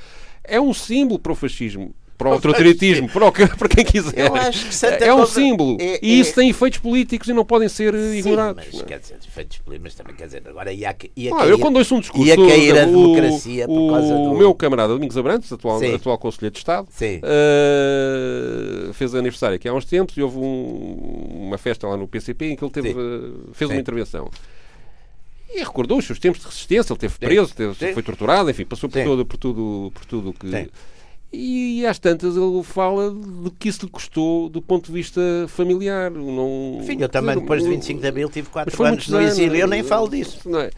é 0.44 0.60
um 0.60 0.74
símbolo 0.74 1.18
para 1.18 1.32
o 1.32 1.34
fascismo. 1.34 1.94
Para 2.22 2.30
o 2.30 2.32
autoritarismo, 2.34 3.08
para, 3.08 3.26
o 3.26 3.32
que- 3.32 3.46
para 3.56 3.68
quem 3.68 3.84
quiser. 3.84 4.26
Eu 4.26 4.34
acho 4.36 4.66
que 4.66 4.74
Santa 4.74 5.04
é 5.04 5.14
um 5.14 5.26
símbolo. 5.26 5.76
é- 5.80 5.98
e 6.02 6.20
isso 6.20 6.30
é- 6.30 6.34
tem 6.34 6.50
efeitos 6.50 6.78
políticos 6.78 7.28
e 7.28 7.32
não 7.32 7.44
podem 7.44 7.68
ser 7.68 7.94
eh, 7.94 7.98
Sim, 8.12 8.18
ignorados. 8.18 8.64
mas 8.72 8.80
é? 8.82 8.84
quer 8.84 8.98
dizer, 9.00 9.16
feitos 9.28 9.60
mas 9.82 9.94
também 9.94 10.14
quer 10.14 10.26
dizer, 10.26 10.42
agora 10.46 10.72
ia, 10.72 10.94
ia 11.16 11.34
Ah, 11.34 11.38
cair, 11.38 11.50
eu 11.50 11.58
quando 11.58 11.76
ouço 11.76 11.94
um 11.94 12.00
discurso 12.00 12.26
ia 12.26 12.36
cair 12.36 12.78
a 12.78 12.82
o- 12.84 12.86
democracia 12.86 13.66
por 13.66 13.78
o, 13.78 13.90
causa 13.92 14.14
do. 14.14 14.20
o 14.32 14.38
meu 14.38 14.54
camarada 14.54 14.92
Domingos 14.94 15.16
Abrantes, 15.16 15.52
atual, 15.52 15.78
Sim. 15.78 15.94
atual 15.94 16.18
Conselheiro 16.18 16.52
de 16.52 16.58
Estado, 16.58 16.86
Sim. 16.90 17.20
eh, 17.22 18.92
fez 18.92 19.14
aniversário 19.14 19.56
aqui 19.56 19.68
há 19.68 19.74
uns 19.74 19.84
tempos 19.84 20.16
e 20.16 20.22
houve 20.22 20.38
um- 20.38 21.46
uma 21.48 21.58
festa 21.58 21.86
lá 21.86 21.96
no 21.96 22.06
PCP 22.06 22.46
em 22.52 22.56
que 22.56 22.64
ele 22.64 22.70
teve, 22.72 22.90
eh, 22.90 22.94
fez 23.52 23.68
Sim. 23.68 23.74
uma 23.76 23.80
intervenção. 23.80 24.30
E 25.54 25.58
recordou 25.58 25.98
os 25.98 26.06
seus 26.06 26.18
tempos 26.18 26.40
de 26.40 26.46
resistência, 26.46 26.92
ele 26.92 26.98
teve 27.00 27.18
preso, 27.18 27.54
teve- 27.54 27.92
foi 27.92 28.02
torturado, 28.02 28.48
enfim, 28.50 28.64
passou 28.64 28.88
por 28.88 29.02
tudo, 29.02 29.26
por 29.26 29.36
tudo, 29.36 29.92
por 29.94 30.04
tudo 30.06 30.32
que. 30.32 30.46
E 31.32 31.86
às 31.86 31.98
tantas 31.98 32.36
ele 32.36 32.62
fala 32.62 33.10
do 33.10 33.50
que 33.50 33.68
isso 33.68 33.86
lhe 33.86 33.90
custou 33.90 34.48
do 34.50 34.60
ponto 34.60 34.86
de 34.86 34.92
vista 34.92 35.20
familiar. 35.48 36.10
Não, 36.10 36.78
Enfim, 36.82 36.98
eu 37.00 37.08
também 37.08 37.38
depois 37.38 37.62
de 37.62 37.70
25 37.70 38.00
de 38.00 38.06
Abril 38.06 38.28
tive 38.28 38.48
Mas 38.48 38.52
4 38.52 38.76
foi 38.76 38.88
anos 38.88 39.08
no 39.08 39.20
exílio, 39.20 39.56
eu 39.56 39.66
nem 39.66 39.82
falo 39.82 40.08
disso. 40.10 40.40
Não 40.48 40.60
é? 40.60 40.70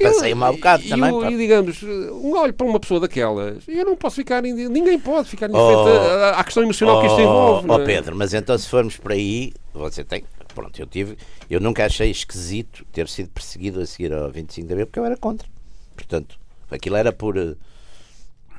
Passei 0.00 0.32
mau 0.32 0.52
bocado 0.54 0.84
e 0.84 0.88
também, 0.88 1.10
eu-. 1.10 1.30
E 1.30 1.36
digamos, 1.36 1.82
um 1.82 2.32
olho 2.38 2.54
para 2.54 2.66
uma 2.66 2.78
pessoa 2.78 3.00
daquelas, 3.00 3.64
eu 3.66 3.84
não 3.84 3.96
posso 3.96 4.14
ficar, 4.16 4.40
ninguém 4.42 4.96
pode 4.98 5.28
ficar 5.28 5.50
Oh. 5.52 5.56
indiferente 5.72 6.06
à- 6.08 6.30
à 6.38 6.44
questão 6.44 6.62
emocional 6.62 7.00
que 7.00 7.06
isto 7.08 7.20
envolve. 7.20 7.64
Ó 7.68 7.76
não 7.78 7.82
é? 7.82 7.86
Pedro, 7.86 8.16
mas 8.16 8.32
então 8.32 8.56
se 8.56 8.68
formos 8.68 8.96
por 8.96 9.10
aí, 9.12 9.52
você 9.74 10.04
tem. 10.04 10.22
Pronto, 10.54 10.80
eu 10.80 10.86
tive. 10.86 11.16
Eu 11.50 11.60
nunca 11.60 11.84
achei 11.84 12.10
esquisito 12.10 12.84
ter 12.92 13.08
sido 13.08 13.28
perseguido 13.30 13.80
a 13.80 13.86
seguir 13.86 14.12
ao 14.12 14.30
25 14.30 14.66
de 14.68 14.72
Abril 14.72 14.86
porque 14.86 14.98
eu 15.00 15.04
era 15.04 15.16
contra. 15.16 15.46
Portanto, 15.96 16.38
aquilo 16.70 16.96
era 16.96 17.12
por. 17.12 17.34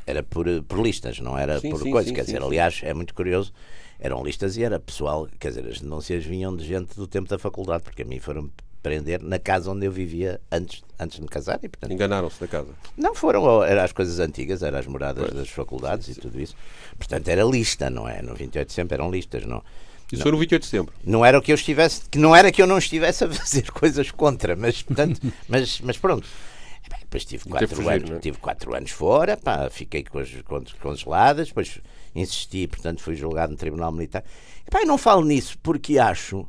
Era 0.10 0.24
por, 0.24 0.46
por 0.64 0.82
listas, 0.82 1.20
não 1.20 1.38
era 1.38 1.60
Sim, 1.60 1.70
por 1.70 1.82
sim, 1.84 1.92
coisas. 1.92 2.10
sim, 2.10 2.16
quer 2.16 2.22
sim, 2.22 2.28
dizer, 2.34 2.40
sim. 2.42 2.48
aliás, 2.48 2.80
é 2.84 2.94
muito 2.94 3.14
curioso. 3.14 3.54
Eram 4.00 4.24
listas 4.24 4.58
e 4.58 4.64
era 4.64 4.80
pessoal, 4.80 5.28
quer 5.40 5.50
dizer, 5.50 5.68
as 5.68 5.82
denúncias 5.82 6.26
vinham 6.26 6.56
de 6.56 6.66
gente 6.66 6.96
do 6.96 7.06
tempo 7.06 7.30
da 7.30 7.38
faculdade, 7.38 7.84
porque 7.84 8.02
a 8.02 8.06
mim 8.06 8.18
foram 8.20 8.50
prender 8.82 9.22
na 9.22 9.38
casa 9.38 9.70
onde 9.70 9.86
eu 9.86 9.92
vivia 9.92 10.40
antes, 10.52 10.82
antes 10.98 11.18
de 11.18 11.22
me 11.22 11.28
casar 11.28 11.60
e, 11.62 11.68
portanto, 11.68 11.92
Enganaram-se 11.92 12.40
da 12.40 12.48
casa. 12.48 12.70
não 12.98 13.14
foram, 13.14 13.62
eram 13.64 13.84
as 13.84 13.92
coisas 13.92 14.20
antigas, 14.20 14.64
eram 14.64 14.80
as 14.80 14.88
moradas 14.88 15.32
das 15.34 15.50
faculdades 15.50 16.08
e 16.08 16.16
tudo 16.16 16.40
isso. 16.40 16.56
Portanto, 16.98 17.28
era 17.28 17.44
lista, 17.44 17.90
não 17.90 18.08
é? 18.08 18.22
No 18.22 18.34
28 18.36 18.68
de 18.70 18.74
sempre 18.74 18.96
eram 18.96 19.12
listas, 19.12 19.46
não. 19.46 19.62
Isso 20.12 20.24
foi 20.24 20.32
no 20.32 20.38
28 20.40 20.62
de 20.62 20.68
setembro. 20.68 20.94
Não 21.04 21.24
era 21.26 21.40
que 21.42 21.52
eu 21.52 21.56
estivesse, 21.56 22.02
que 22.10 22.18
não 22.18 22.36
era 22.36 22.52
que 22.52 22.62
eu 22.62 22.66
não 22.66 22.78
estivesse 22.80 23.26
a 23.26 23.30
fazer 23.32 23.70
coisas 23.70 24.10
contra, 24.12 24.56
mas 24.56 24.82
portanto, 24.82 25.20
mas, 25.48 25.82
mas 25.82 25.98
pronto. 25.98 26.26
E, 26.90 26.94
bem, 26.94 27.00
Depois 27.02 27.26
tive 27.26 27.50
quatro 27.50 27.76
fugir, 27.76 27.90
anos, 27.90 28.12
é? 28.12 28.20
tive 28.20 28.38
quatro 28.38 28.76
anos 28.76 28.92
fora, 28.92 29.38
pá, 29.38 29.70
fiquei 29.70 30.04
com 30.04 30.20
as 30.20 30.30
contas 30.42 30.74
congeladas, 30.74 31.50
depois 31.50 31.80
insisti, 32.16 32.68
portanto 32.68 33.02
fui 33.02 33.16
julgado 33.16 33.52
no 33.52 33.58
Tribunal 33.58 33.92
Militar. 33.92 34.24
Epá, 34.68 34.82
eu 34.82 34.88
não 34.88 34.98
falo 34.98 35.24
nisso 35.24 35.58
porque 35.62 36.00
acho 36.00 36.48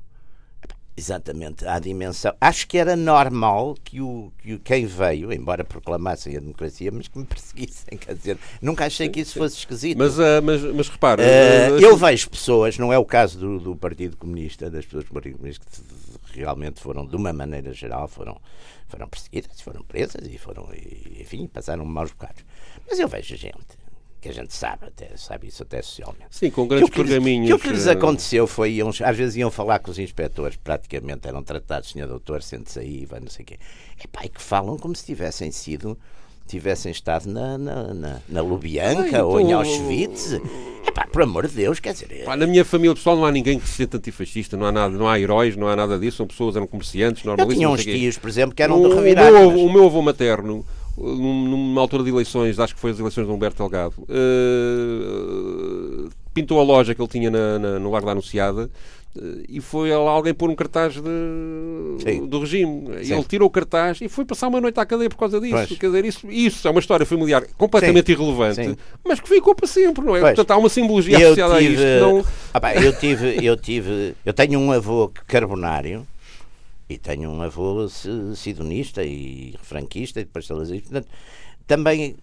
exatamente 1.00 1.66
a 1.66 1.78
dimensão. 1.78 2.34
Acho 2.40 2.66
que 2.66 2.76
era 2.76 2.94
normal 2.94 3.74
que 3.82 4.00
o, 4.00 4.32
que 4.38 4.54
o 4.54 4.58
quem 4.58 4.86
veio, 4.86 5.32
embora 5.32 5.64
proclamassem 5.64 6.36
a 6.36 6.40
democracia, 6.40 6.90
mas 6.92 7.08
que 7.08 7.18
me 7.18 7.24
perseguissem. 7.26 7.98
Quer 7.98 8.14
dizer, 8.14 8.38
nunca 8.60 8.86
achei 8.86 9.08
que 9.08 9.20
isso 9.20 9.38
fosse 9.38 9.56
esquisito. 9.56 9.98
Mas, 9.98 10.18
uh, 10.18 10.42
mas, 10.42 10.62
mas 10.62 10.88
repara. 10.88 11.22
Uh, 11.22 11.80
eu 11.80 11.96
vejo 11.96 12.30
pessoas, 12.30 12.78
não 12.78 12.92
é 12.92 12.98
o 12.98 13.04
caso 13.04 13.38
do, 13.38 13.58
do 13.58 13.76
Partido 13.76 14.16
Comunista, 14.16 14.70
das 14.70 14.84
pessoas 14.84 15.04
do 15.04 15.12
Partido 15.12 15.36
Comunista 15.36 15.64
que 15.64 15.76
realmente 16.32 16.80
foram, 16.80 17.06
de 17.06 17.16
uma 17.16 17.32
maneira 17.32 17.72
geral, 17.72 18.08
foram, 18.08 18.40
foram 18.88 19.08
perseguidas, 19.08 19.60
foram 19.60 19.82
presas 19.82 20.26
e 20.26 20.38
foram, 20.38 20.68
enfim, 21.18 21.46
passaram 21.46 21.84
maus 21.84 22.10
bocados. 22.10 22.44
Mas 22.88 22.98
eu 22.98 23.08
vejo 23.08 23.36
gente 23.36 23.80
que 24.20 24.28
a 24.28 24.32
gente 24.32 24.54
sabe, 24.54 24.86
até, 24.86 25.16
sabe 25.16 25.48
isso 25.48 25.62
até 25.62 25.80
socialmente. 25.80 26.26
Sim, 26.30 26.50
com 26.50 26.68
grandes 26.68 26.90
que 26.90 26.96
pergaminhos. 26.96 27.48
Que 27.48 27.54
o 27.54 27.58
que 27.58 27.70
lhes 27.70 27.86
eh, 27.86 27.92
aconteceu 27.92 28.46
foi, 28.46 28.72
iam, 28.72 28.90
às 28.90 29.16
vezes 29.16 29.36
iam 29.36 29.50
falar 29.50 29.78
com 29.78 29.90
os 29.90 29.98
inspectores, 29.98 30.56
praticamente 30.56 31.26
eram 31.26 31.42
tratados, 31.42 31.90
senhor 31.90 32.06
doutor, 32.06 32.42
sente-se 32.42 32.78
aí, 32.78 33.06
vai 33.06 33.18
não 33.18 33.30
sei 33.30 33.44
o 33.44 33.46
quê. 33.46 33.58
Epá, 34.02 34.24
e 34.24 34.28
que 34.28 34.42
falam 34.42 34.76
como 34.78 34.94
se 34.94 35.06
tivessem 35.06 35.50
sido 35.50 35.98
tivessem 36.50 36.92
estado 36.92 37.26
na, 37.30 37.56
na, 37.56 37.94
na, 37.94 38.16
na 38.28 38.42
Lubianca 38.42 39.16
Ai, 39.16 39.22
ou 39.22 39.40
em 39.40 39.52
Auschwitz. 39.52 40.40
Epá, 40.86 41.06
por 41.06 41.22
amor 41.22 41.46
de 41.46 41.54
Deus, 41.54 41.78
quer 41.78 41.92
dizer. 41.92 42.24
Pá, 42.24 42.36
na 42.36 42.46
minha 42.46 42.64
família 42.64 42.94
pessoal 42.94 43.16
não 43.16 43.24
há 43.24 43.30
ninguém 43.30 43.58
que 43.58 43.68
se 43.68 43.74
sente 43.74 43.96
antifascista, 43.96 44.56
não 44.56 44.66
há 44.66 44.72
nada, 44.72 44.96
não 44.96 45.08
há 45.08 45.18
heróis, 45.18 45.56
não 45.56 45.68
há 45.68 45.76
nada 45.76 45.98
disso, 45.98 46.18
são 46.18 46.26
pessoas, 46.26 46.56
eram 46.56 46.66
comerciantes, 46.66 47.24
normalistas. 47.24 47.54
Eu 47.54 47.58
tinha 47.58 47.70
uns 47.70 47.84
tios, 47.84 48.18
por 48.18 48.28
exemplo, 48.28 48.54
que 48.54 48.62
eram 48.62 48.82
o, 48.82 48.88
de 48.88 48.94
revirar. 48.94 49.32
O, 49.32 49.66
o 49.66 49.72
meu 49.72 49.86
avô 49.86 50.02
materno 50.02 50.64
numa 50.96 51.80
altura 51.80 52.02
de 52.02 52.10
eleições, 52.10 52.58
acho 52.58 52.74
que 52.74 52.80
foi 52.80 52.90
as 52.90 52.98
eleições 52.98 53.26
de 53.26 53.32
Humberto 53.32 53.56
Delgado, 53.58 53.94
uh, 54.02 54.06
pintou 56.40 56.60
a 56.60 56.62
loja 56.62 56.94
que 56.94 57.00
ele 57.00 57.08
tinha 57.08 57.30
na, 57.30 57.58
na, 57.58 57.78
no 57.78 57.90
Largo 57.90 58.06
da 58.06 58.12
Anunciada 58.12 58.70
uh, 59.16 59.42
e 59.48 59.60
foi 59.60 59.90
lá 59.90 60.10
alguém 60.10 60.32
pôr 60.32 60.48
um 60.50 60.54
cartaz 60.54 60.94
de, 60.94 62.20
do 62.26 62.40
regime. 62.40 63.04
Sim. 63.04 63.14
Ele 63.14 63.24
tirou 63.24 63.48
o 63.48 63.50
cartaz 63.50 64.00
e 64.00 64.08
foi 64.08 64.24
passar 64.24 64.48
uma 64.48 64.60
noite 64.60 64.78
à 64.80 64.86
cadeia 64.86 65.08
por 65.08 65.18
causa 65.18 65.40
disso. 65.40 65.54
Pois. 65.54 65.78
Quer 65.78 65.86
dizer, 65.86 66.04
isso, 66.04 66.30
isso 66.30 66.66
é 66.66 66.70
uma 66.70 66.80
história 66.80 67.04
familiar 67.04 67.44
completamente 67.56 68.06
Sim. 68.06 68.12
irrelevante, 68.12 68.64
Sim. 68.64 68.76
mas 69.04 69.20
que 69.20 69.28
ficou 69.28 69.54
para 69.54 69.66
sempre, 69.66 70.04
não 70.04 70.16
é? 70.16 70.20
Pois. 70.20 70.34
Portanto, 70.34 70.50
há 70.52 70.56
uma 70.56 70.68
simbologia 70.68 71.18
eu 71.18 71.26
associada 71.28 71.58
tive, 71.58 71.84
a 71.84 71.96
isto. 71.96 72.06
Não... 72.06 72.24
Ah, 72.54 72.60
pá, 72.60 72.74
eu 72.74 72.92
tive, 72.98 73.44
eu 73.44 73.56
tive, 73.56 74.14
eu 74.24 74.32
tenho 74.32 74.58
um 74.58 74.72
avô 74.72 75.12
carbonário 75.26 76.06
e 76.88 76.98
tenho 76.98 77.30
um 77.30 77.40
avô 77.40 77.88
sidonista 78.34 79.04
e 79.04 79.54
franquista 79.62 80.20
e 80.20 80.24
depois 80.24 80.46
salazarista. 80.46 80.90
Portanto, 80.90 81.08
também. 81.70 82.16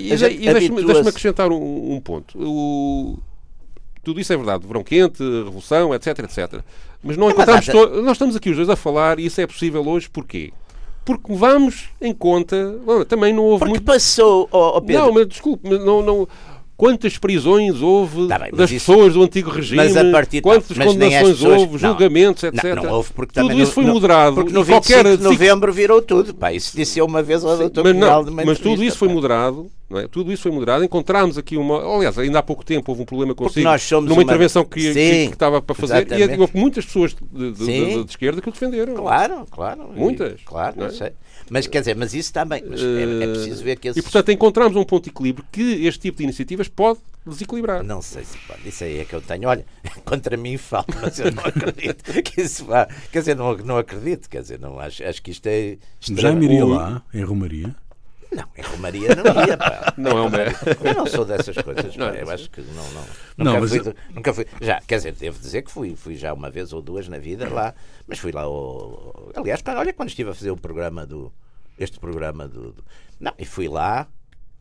e, 0.00 0.12
e 0.12 0.16
deixe-me 0.16 0.84
deixe 0.84 1.08
acrescentar 1.08 1.50
um, 1.50 1.94
um 1.94 2.00
ponto. 2.00 2.38
O, 2.38 3.18
tudo 4.04 4.20
isso 4.20 4.32
é 4.32 4.36
verdade. 4.36 4.64
Verão 4.64 4.84
quente, 4.84 5.22
revolução, 5.22 5.92
etc, 5.92 6.20
etc. 6.20 6.62
Mas 7.02 7.16
não 7.16 7.28
é, 7.28 7.32
encontramos. 7.32 7.66
Mas, 7.66 7.74
to... 7.74 8.02
Nós 8.02 8.12
estamos 8.12 8.36
aqui 8.36 8.50
os 8.50 8.56
dois 8.56 8.70
a 8.70 8.76
falar 8.76 9.18
e 9.18 9.26
isso 9.26 9.40
é 9.40 9.46
possível 9.46 9.86
hoje 9.88 10.08
porquê? 10.08 10.52
Porque 11.04 11.34
vamos 11.34 11.90
em 12.00 12.14
conta. 12.14 12.78
Também 13.08 13.34
não 13.34 13.42
houve 13.42 13.58
Porque 13.58 13.70
muito. 13.72 13.84
passou. 13.84 14.48
Oh, 14.52 14.76
oh 14.76 14.80
Pedro. 14.80 15.02
Não, 15.02 15.12
mas 15.12 15.26
desculpe, 15.26 15.68
não, 15.68 16.00
não, 16.00 16.28
Quantas 16.76 17.16
prisões 17.18 17.80
houve 17.80 18.26
tá 18.26 18.36
bem, 18.36 18.50
das 18.50 18.70
isso, 18.70 18.86
pessoas 18.86 19.14
do 19.14 19.22
antigo 19.22 19.48
regime? 19.48 19.76
Mas 19.76 19.96
a 19.96 20.10
partir, 20.10 20.40
quantas 20.40 20.76
não, 20.76 20.86
condenações 20.86 21.36
pessoas, 21.36 21.60
houve, 21.60 21.78
julgamentos, 21.78 22.42
etc. 22.42 22.64
Não, 22.64 22.82
não 22.82 22.92
houve 22.94 23.12
porque 23.12 23.32
tudo 23.32 23.48
também 23.48 23.62
isso 23.62 23.72
foi 23.72 23.84
moderado. 23.84 24.34
Porque 24.34 24.52
no 24.52 24.64
25 24.64 24.92
qualquer... 24.92 25.16
de 25.16 25.22
novembro 25.22 25.72
virou 25.72 26.02
tudo. 26.02 26.34
Pá, 26.34 26.52
isso 26.52 26.76
disse 26.76 27.00
uma 27.00 27.22
vez 27.22 27.44
ao 27.44 27.56
doutor 27.56 27.84
mas, 27.84 27.96
não, 27.96 28.24
mas 28.44 28.58
tudo 28.58 28.82
isso 28.82 28.98
foi 28.98 29.08
moderado. 29.08 29.70
Não 29.88 30.00
é? 30.00 30.08
Tudo 30.08 30.32
isso 30.32 30.42
foi 30.42 30.50
moderado. 30.50 30.82
Encontramos 30.82 31.38
aqui 31.38 31.56
uma. 31.56 31.96
Aliás, 31.96 32.18
ainda 32.18 32.40
há 32.40 32.42
pouco 32.42 32.64
tempo 32.64 32.90
houve 32.90 33.02
um 33.02 33.04
problema 33.04 33.34
consigo. 33.34 33.64
Nós 33.64 33.82
somos 33.82 34.08
numa 34.08 34.16
uma... 34.16 34.22
intervenção 34.24 34.64
que, 34.64 34.80
Sim, 34.80 34.92
que, 34.92 35.26
que, 35.28 35.32
estava 35.34 35.62
para 35.62 35.74
fazer. 35.74 35.98
Exatamente. 35.98 36.36
E 36.36 36.40
houve 36.40 36.56
muitas 36.58 36.84
pessoas 36.86 37.14
de, 37.14 37.52
de, 37.52 37.64
de, 37.64 38.04
de, 38.04 38.10
esquerda 38.10 38.40
que 38.40 38.48
o 38.48 38.52
defenderam. 38.52 38.94
Claro, 38.94 39.46
claro. 39.50 39.90
Muitas. 39.94 40.40
E, 40.40 40.44
claro, 40.44 40.74
não 40.78 40.86
é? 40.86 40.90
sei. 40.90 41.12
Mas 41.50 41.66
quer 41.66 41.80
dizer, 41.80 41.96
mas 41.96 42.14
isso 42.14 42.32
também. 42.32 42.62
Mas 42.66 42.80
é, 42.80 43.24
é 43.24 43.26
preciso 43.26 43.62
ver 43.62 43.78
que 43.78 43.88
esses... 43.88 43.98
E 43.98 44.02
portanto 44.02 44.32
encontramos 44.32 44.76
um 44.76 44.84
ponto 44.84 45.04
de 45.04 45.10
equilíbrio 45.10 45.44
que 45.50 45.86
este 45.86 46.00
tipo 46.00 46.18
de 46.18 46.24
iniciativas 46.24 46.68
pode 46.68 47.00
desequilibrar. 47.26 47.82
Não 47.82 48.02
sei 48.02 48.24
se 48.24 48.36
pode. 48.46 48.68
Isso 48.68 48.84
aí 48.84 48.98
é 48.98 49.04
que 49.04 49.14
eu 49.14 49.20
tenho. 49.20 49.48
Olha, 49.48 49.64
contra 50.04 50.36
mim 50.36 50.56
falo, 50.56 50.86
mas 51.00 51.18
eu 51.18 51.32
não 51.32 51.44
acredito 51.44 52.04
que 52.22 52.40
isso 52.40 52.64
vá. 52.64 52.86
Quer 53.10 53.20
dizer, 53.20 53.36
não, 53.36 53.56
não 53.58 53.78
acredito. 53.78 54.28
Quer 54.28 54.42
dizer, 54.42 54.58
não, 54.58 54.78
acho, 54.78 55.04
acho 55.04 55.22
que 55.22 55.30
isto 55.30 55.46
é. 55.46 55.78
Já 56.00 56.32
me 56.32 56.44
iria 56.46 56.64
lá, 56.64 57.02
em 57.12 57.22
Romaria? 57.22 57.74
Não, 58.34 58.44
em 58.56 58.62
Romaria 58.62 59.10
não 59.14 59.46
ia, 59.46 59.56
pá. 59.56 59.94
Não 59.96 60.10
é 60.10 60.22
o 60.22 60.88
Eu 60.88 60.94
não 60.94 61.06
sou 61.06 61.24
dessas 61.24 61.56
coisas, 61.56 61.96
não, 61.96 62.08
eu 62.08 62.28
acho 62.30 62.50
que 62.50 62.60
não, 62.60 62.92
não. 62.92 63.02
Nunca, 63.36 63.52
não, 63.52 63.60
mas... 63.60 63.70
fui, 63.70 63.94
nunca 64.12 64.34
fui. 64.34 64.46
Já, 64.60 64.80
quer 64.80 64.96
dizer, 64.96 65.12
devo 65.12 65.38
dizer 65.38 65.62
que 65.62 65.70
fui, 65.70 65.94
fui 65.94 66.16
já 66.16 66.32
uma 66.32 66.50
vez 66.50 66.72
ou 66.72 66.82
duas 66.82 67.08
na 67.08 67.18
vida 67.18 67.48
lá, 67.48 67.74
mas 68.06 68.18
fui 68.18 68.32
lá. 68.32 68.42
Ao, 68.42 69.32
aliás, 69.36 69.62
olha, 69.66 69.92
quando 69.92 70.08
estive 70.08 70.30
a 70.30 70.34
fazer 70.34 70.50
o 70.50 70.56
programa 70.56 71.06
do. 71.06 71.32
Este 71.78 71.98
programa 71.98 72.48
do. 72.48 72.72
do 72.72 72.84
não, 73.20 73.32
e 73.38 73.44
fui 73.44 73.68
lá, 73.68 74.08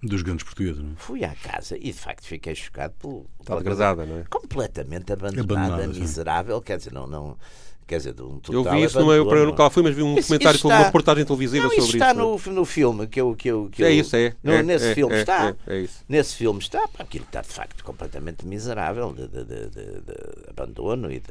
dos 0.02 0.22
grandes 0.22 0.44
portugueses, 0.44 0.82
não 0.82 0.92
é? 0.92 0.96
Fui 0.98 1.24
à 1.24 1.34
casa 1.34 1.78
e 1.78 1.92
de 1.92 1.94
facto 1.94 2.26
fiquei 2.26 2.54
chocado 2.54 2.94
pelo. 3.00 3.26
Está 3.40 3.56
degradada, 3.56 4.06
não 4.06 4.20
é? 4.20 4.24
Completamente 4.30 5.14
abandonada, 5.14 5.54
abandonada 5.54 5.88
miserável, 5.88 6.62
quer 6.62 6.78
dizer, 6.78 6.94
não. 6.94 7.08
não 7.08 7.38
quer 7.88 7.98
dizer, 7.98 8.12
um 8.22 8.40
total 8.40 8.54
Eu 8.54 8.72
vi 8.72 8.84
isso, 8.84 9.00
não 9.00 9.12
é, 9.12 9.18
eu 9.18 9.46
nunca 9.46 9.64
lá 9.64 9.70
fui, 9.70 9.84
mas 9.84 9.96
vi 9.96 10.04
um 10.04 10.16
documentário 10.16 10.60
sobre 10.60 10.78
uma 10.78 10.86
reportagem 10.86 11.26
televisiva 11.26 11.64
não, 11.64 11.70
sobre 11.70 11.86
isso. 11.86 11.96
está 11.96 12.14
no, 12.14 12.38
no 12.38 12.66
filme 12.66 13.08
que 13.08 13.20
eu. 13.22 13.36
Que 13.36 13.48
eu, 13.50 13.70
que 13.72 13.84
é 13.84 13.88
eu, 13.88 14.00
isso, 14.00 14.16
é. 14.16 14.34
No, 14.44 14.54
é 14.54 14.64
nesse 14.64 14.88
é, 14.88 14.96
filme 14.96 15.16
é, 15.16 15.20
está. 15.20 15.56
É, 15.68 15.76
é, 15.76 15.80
isso. 15.82 16.04
Nesse 16.08 16.36
filme 16.36 16.60
está. 16.60 16.88
Pá, 16.88 17.04
aquilo 17.04 17.26
está 17.26 17.42
de 17.42 17.48
facto 17.48 17.84
completamente 17.84 18.46
miserável 18.46 19.14
de, 19.14 19.28
de, 19.28 19.44
de, 19.44 19.70
de 19.70 20.50
abandono 20.50 21.12
e 21.12 21.20
de 21.20 21.30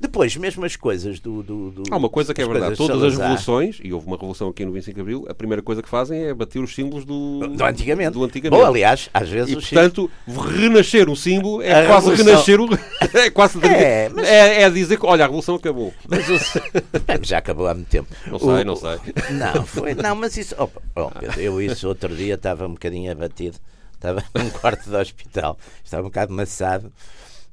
depois, 0.00 0.36
mesmo 0.36 0.64
as 0.64 0.76
coisas 0.76 1.18
do. 1.18 1.42
do, 1.42 1.70
do 1.72 1.82
Há 1.90 1.96
uma 1.96 2.08
coisa 2.08 2.32
que 2.32 2.40
é 2.40 2.46
verdade: 2.46 2.76
todas 2.76 3.02
as 3.02 3.16
revoluções, 3.16 3.80
e 3.82 3.92
houve 3.92 4.06
uma 4.06 4.16
revolução 4.16 4.48
aqui 4.48 4.64
no 4.64 4.70
25 4.70 4.94
de 4.94 5.00
Abril, 5.00 5.26
a 5.28 5.34
primeira 5.34 5.60
coisa 5.60 5.82
que 5.82 5.88
fazem 5.88 6.26
é 6.26 6.34
bater 6.34 6.60
os 6.60 6.72
símbolos 6.72 7.04
do. 7.04 7.40
Do 7.48 7.64
antigamente. 7.64 8.12
Do 8.12 8.22
antigamente. 8.22 8.60
Bom, 8.60 8.64
aliás, 8.64 9.10
às 9.12 9.28
vezes. 9.28 9.50
E, 9.50 9.54
portanto, 9.56 10.08
símbolos... 10.24 10.52
renascer 10.54 11.10
um 11.10 11.16
símbolo 11.16 11.62
é 11.62 11.84
a 11.84 11.86
quase 11.86 12.10
revolução... 12.10 12.26
renascer 12.26 12.60
o. 12.60 12.68
é 13.18 13.30
quase. 13.30 13.58
É, 13.68 14.08
mas... 14.08 14.26
é, 14.26 14.62
é, 14.62 14.70
dizer 14.70 14.98
que, 14.98 15.04
olha, 15.04 15.24
a 15.24 15.26
revolução 15.26 15.56
acabou. 15.56 15.92
Mas 16.08 16.28
o... 16.28 16.38
Já 17.22 17.38
acabou 17.38 17.66
há 17.66 17.74
muito 17.74 17.88
tempo. 17.88 18.08
Não 18.26 18.38
sei, 18.38 18.48
o... 18.48 18.64
não 18.64 18.76
sei. 18.76 18.98
Não, 19.30 19.66
foi... 19.66 19.94
não 19.94 20.14
mas 20.14 20.36
isso. 20.36 20.54
Oh, 20.58 20.68
oh, 20.94 21.10
Pedro, 21.10 21.40
eu 21.40 21.60
isso 21.60 21.88
outro 21.88 22.14
dia 22.14 22.34
estava 22.34 22.66
um 22.66 22.72
bocadinho 22.72 23.10
abatido. 23.10 23.58
Estava 23.94 24.22
num 24.32 24.48
quarto 24.50 24.88
do 24.88 24.96
hospital, 24.96 25.58
estava 25.84 26.04
um 26.04 26.06
bocado 26.06 26.32
maçado 26.32 26.92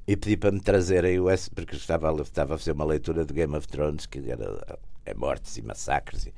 e 0.08 0.16
pedi 0.16 0.38
para 0.38 0.52
me 0.52 0.60
trazerem 0.60 1.20
o 1.20 1.30
S, 1.30 1.50
porque 1.50 1.76
estava, 1.76 2.12
estava 2.22 2.56
a 2.56 2.58
fazer 2.58 2.72
uma 2.72 2.86
leitura 2.86 3.26
de 3.26 3.34
Game 3.34 3.56
of 3.56 3.68
Thrones, 3.68 4.06
que 4.06 4.20
era 4.30 4.78
é 5.06 5.14
mortes 5.14 5.58
e 5.58 5.62
massacres. 5.62 6.26
E, 6.26 6.34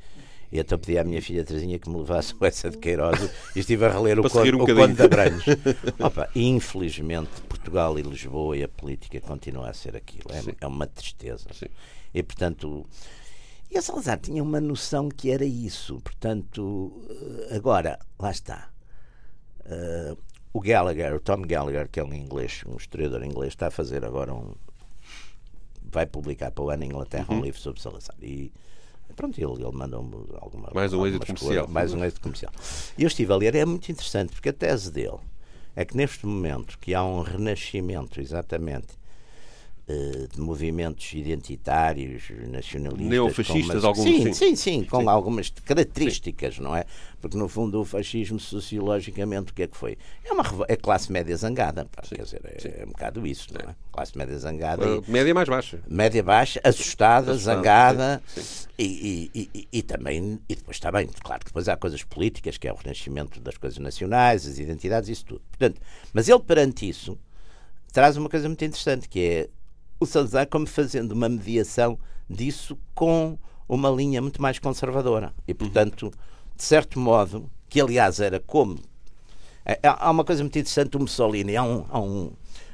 e 0.51 0.59
então 0.59 0.77
pedi 0.77 0.97
à 0.97 1.03
minha 1.03 1.21
filha 1.21 1.43
Terezinha 1.43 1.77
que 1.77 1.89
me 1.89 1.97
levasse 1.97 2.33
o 2.39 2.45
essa 2.45 2.69
de 2.69 2.77
Queiroz 2.77 3.19
e 3.55 3.59
estive 3.59 3.85
a 3.85 3.89
reler 3.89 4.19
o, 4.19 4.29
Conde, 4.29 4.55
um 4.55 4.63
o 4.63 4.65
Conde 4.65 4.93
de 4.93 5.01
Abranhos. 5.01 5.43
Opa, 5.99 6.29
infelizmente, 6.35 7.41
Portugal 7.49 7.99
e 7.99 8.01
Lisboa 8.01 8.55
e 8.57 8.63
a 8.63 8.67
política 8.67 9.19
continua 9.19 9.69
a 9.69 9.73
ser 9.73 9.95
aquilo. 9.95 10.31
É, 10.31 10.55
é 10.61 10.67
uma 10.67 10.87
tristeza. 10.87 11.47
Sim. 11.51 11.67
E 12.13 12.23
portanto. 12.23 12.85
E 13.69 13.77
a 13.77 13.81
Salazar 13.81 14.17
tinha 14.17 14.41
uma 14.41 14.61
noção 14.61 15.09
que 15.09 15.29
era 15.29 15.43
isso. 15.43 15.99
Portanto, 15.99 17.05
agora, 17.51 17.99
lá 18.17 18.31
está. 18.31 18.69
Uh, 19.65 20.17
o 20.57 20.59
Gallagher, 20.59 21.13
o 21.13 21.19
Tom 21.19 21.43
Gallagher, 21.43 21.87
que 21.87 21.99
é 21.99 22.03
um 22.03 22.11
inglês, 22.11 22.63
um 22.65 22.77
historiador 22.77 23.23
inglês, 23.23 23.53
está 23.53 23.67
a 23.67 23.71
fazer 23.71 24.03
agora 24.03 24.33
um. 24.33 24.55
vai 25.83 26.07
publicar 26.07 26.49
para 26.49 26.63
o 26.63 26.71
ano 26.71 26.83
em 26.83 26.87
Inglaterra 26.87 27.27
uhum. 27.29 27.37
um 27.37 27.41
livro 27.43 27.59
sobre 27.59 27.79
Salazar. 27.79 28.15
E 28.19 28.51
pronto, 29.15 29.39
ele, 29.39 29.63
ele 29.63 29.71
mandou-me 29.71 30.15
alguma. 30.41 30.71
Mais 30.73 30.93
um 30.93 31.05
êxito 31.05 31.27
comercial. 31.27 31.67
Mais 31.67 31.93
um 31.93 32.03
êxito 32.03 32.21
comercial. 32.21 32.51
E 32.97 33.03
eu 33.03 33.07
estive 33.07 33.31
a 33.31 33.35
ler, 33.35 33.53
é 33.53 33.65
muito 33.65 33.91
interessante, 33.91 34.31
porque 34.33 34.49
a 34.49 34.53
tese 34.53 34.91
dele 34.91 35.19
é 35.75 35.85
que 35.85 35.95
neste 35.95 36.25
momento 36.25 36.79
que 36.79 36.95
há 36.95 37.03
um 37.03 37.21
renascimento, 37.21 38.19
exatamente, 38.19 38.87
de 40.33 40.41
movimentos 40.41 41.13
identitários, 41.13 42.23
nacionalistas. 42.49 43.07
Neofascistas, 43.07 43.85
alguns 43.85 44.03
sim, 44.03 44.23
sim, 44.23 44.33
sim, 44.33 44.55
sim, 44.55 44.83
com 44.83 45.09
algumas 45.09 45.49
características, 45.49 46.59
não 46.59 46.75
é? 46.75 46.83
Porque 47.21 47.37
no 47.37 47.47
fundo 47.47 47.79
o 47.79 47.85
fascismo 47.85 48.37
sociologicamente 48.37 49.53
o 49.53 49.55
que 49.55 49.63
é 49.63 49.67
que 49.67 49.77
foi? 49.77 49.97
É 50.25 50.33
uma 50.33 50.43
é 50.67 50.75
classe 50.75 51.09
média 51.09 51.35
zangada, 51.37 51.87
quer 52.09 52.21
dizer, 52.21 52.41
é, 52.43 52.81
é, 52.81 52.85
um 52.85 52.89
bocado 52.89 53.25
isso, 53.25 53.47
não 53.53 53.71
é? 53.71 53.75
Classe 53.89 54.17
média 54.17 54.37
zangada. 54.37 54.85
Média 55.07 55.33
mais 55.33 55.47
baixa. 55.47 55.79
Média 55.87 56.21
baixa, 56.21 56.59
assustada, 56.65 57.33
zangada 57.35 58.21
e, 58.77 59.29
e, 59.33 59.49
e, 59.53 59.67
e, 59.71 59.81
também, 59.81 60.37
e 60.49 60.55
depois 60.55 60.75
está 60.75 60.91
bem, 60.91 61.07
claro 61.23 61.39
que 61.39 61.47
depois 61.47 61.69
há 61.69 61.77
coisas 61.77 62.03
políticas, 62.03 62.57
que 62.57 62.67
é 62.67 62.73
o 62.73 62.75
renascimento 62.75 63.39
das 63.39 63.55
coisas 63.55 63.79
nacionais, 63.79 64.45
as 64.45 64.59
identidades, 64.59 65.07
isso 65.07 65.25
tudo. 65.25 65.41
Portanto, 65.49 65.79
mas 66.13 66.27
ele 66.27 66.41
perante 66.41 66.89
isso 66.89 67.17
traz 67.93 68.17
uma 68.17 68.29
coisa 68.29 68.47
muito 68.47 68.63
interessante 68.63 69.07
que 69.07 69.19
é 69.19 69.49
o 69.99 70.05
Salazar 70.05 70.47
como 70.47 70.67
fazendo 70.67 71.11
uma 71.11 71.29
mediação 71.29 71.97
disso 72.29 72.77
com 72.93 73.37
uma 73.67 73.89
linha 73.89 74.21
muito 74.21 74.41
mais 74.41 74.59
conservadora. 74.59 75.33
E, 75.47 75.53
portanto, 75.53 76.11
de 76.55 76.63
certo 76.63 76.99
modo, 76.99 77.49
que 77.69 77.81
aliás 77.81 78.19
era 78.19 78.39
como 78.39 78.79
É, 79.65 79.79
há 79.83 80.09
uma 80.09 80.23
coisa 80.23 80.41
muito 80.41 80.57
interessante, 80.57 80.95
o 80.95 80.99
Mussolini, 80.99 81.57
há 81.57 81.63
um, 81.63 81.85
há 81.89 81.99
um, 81.99 82.31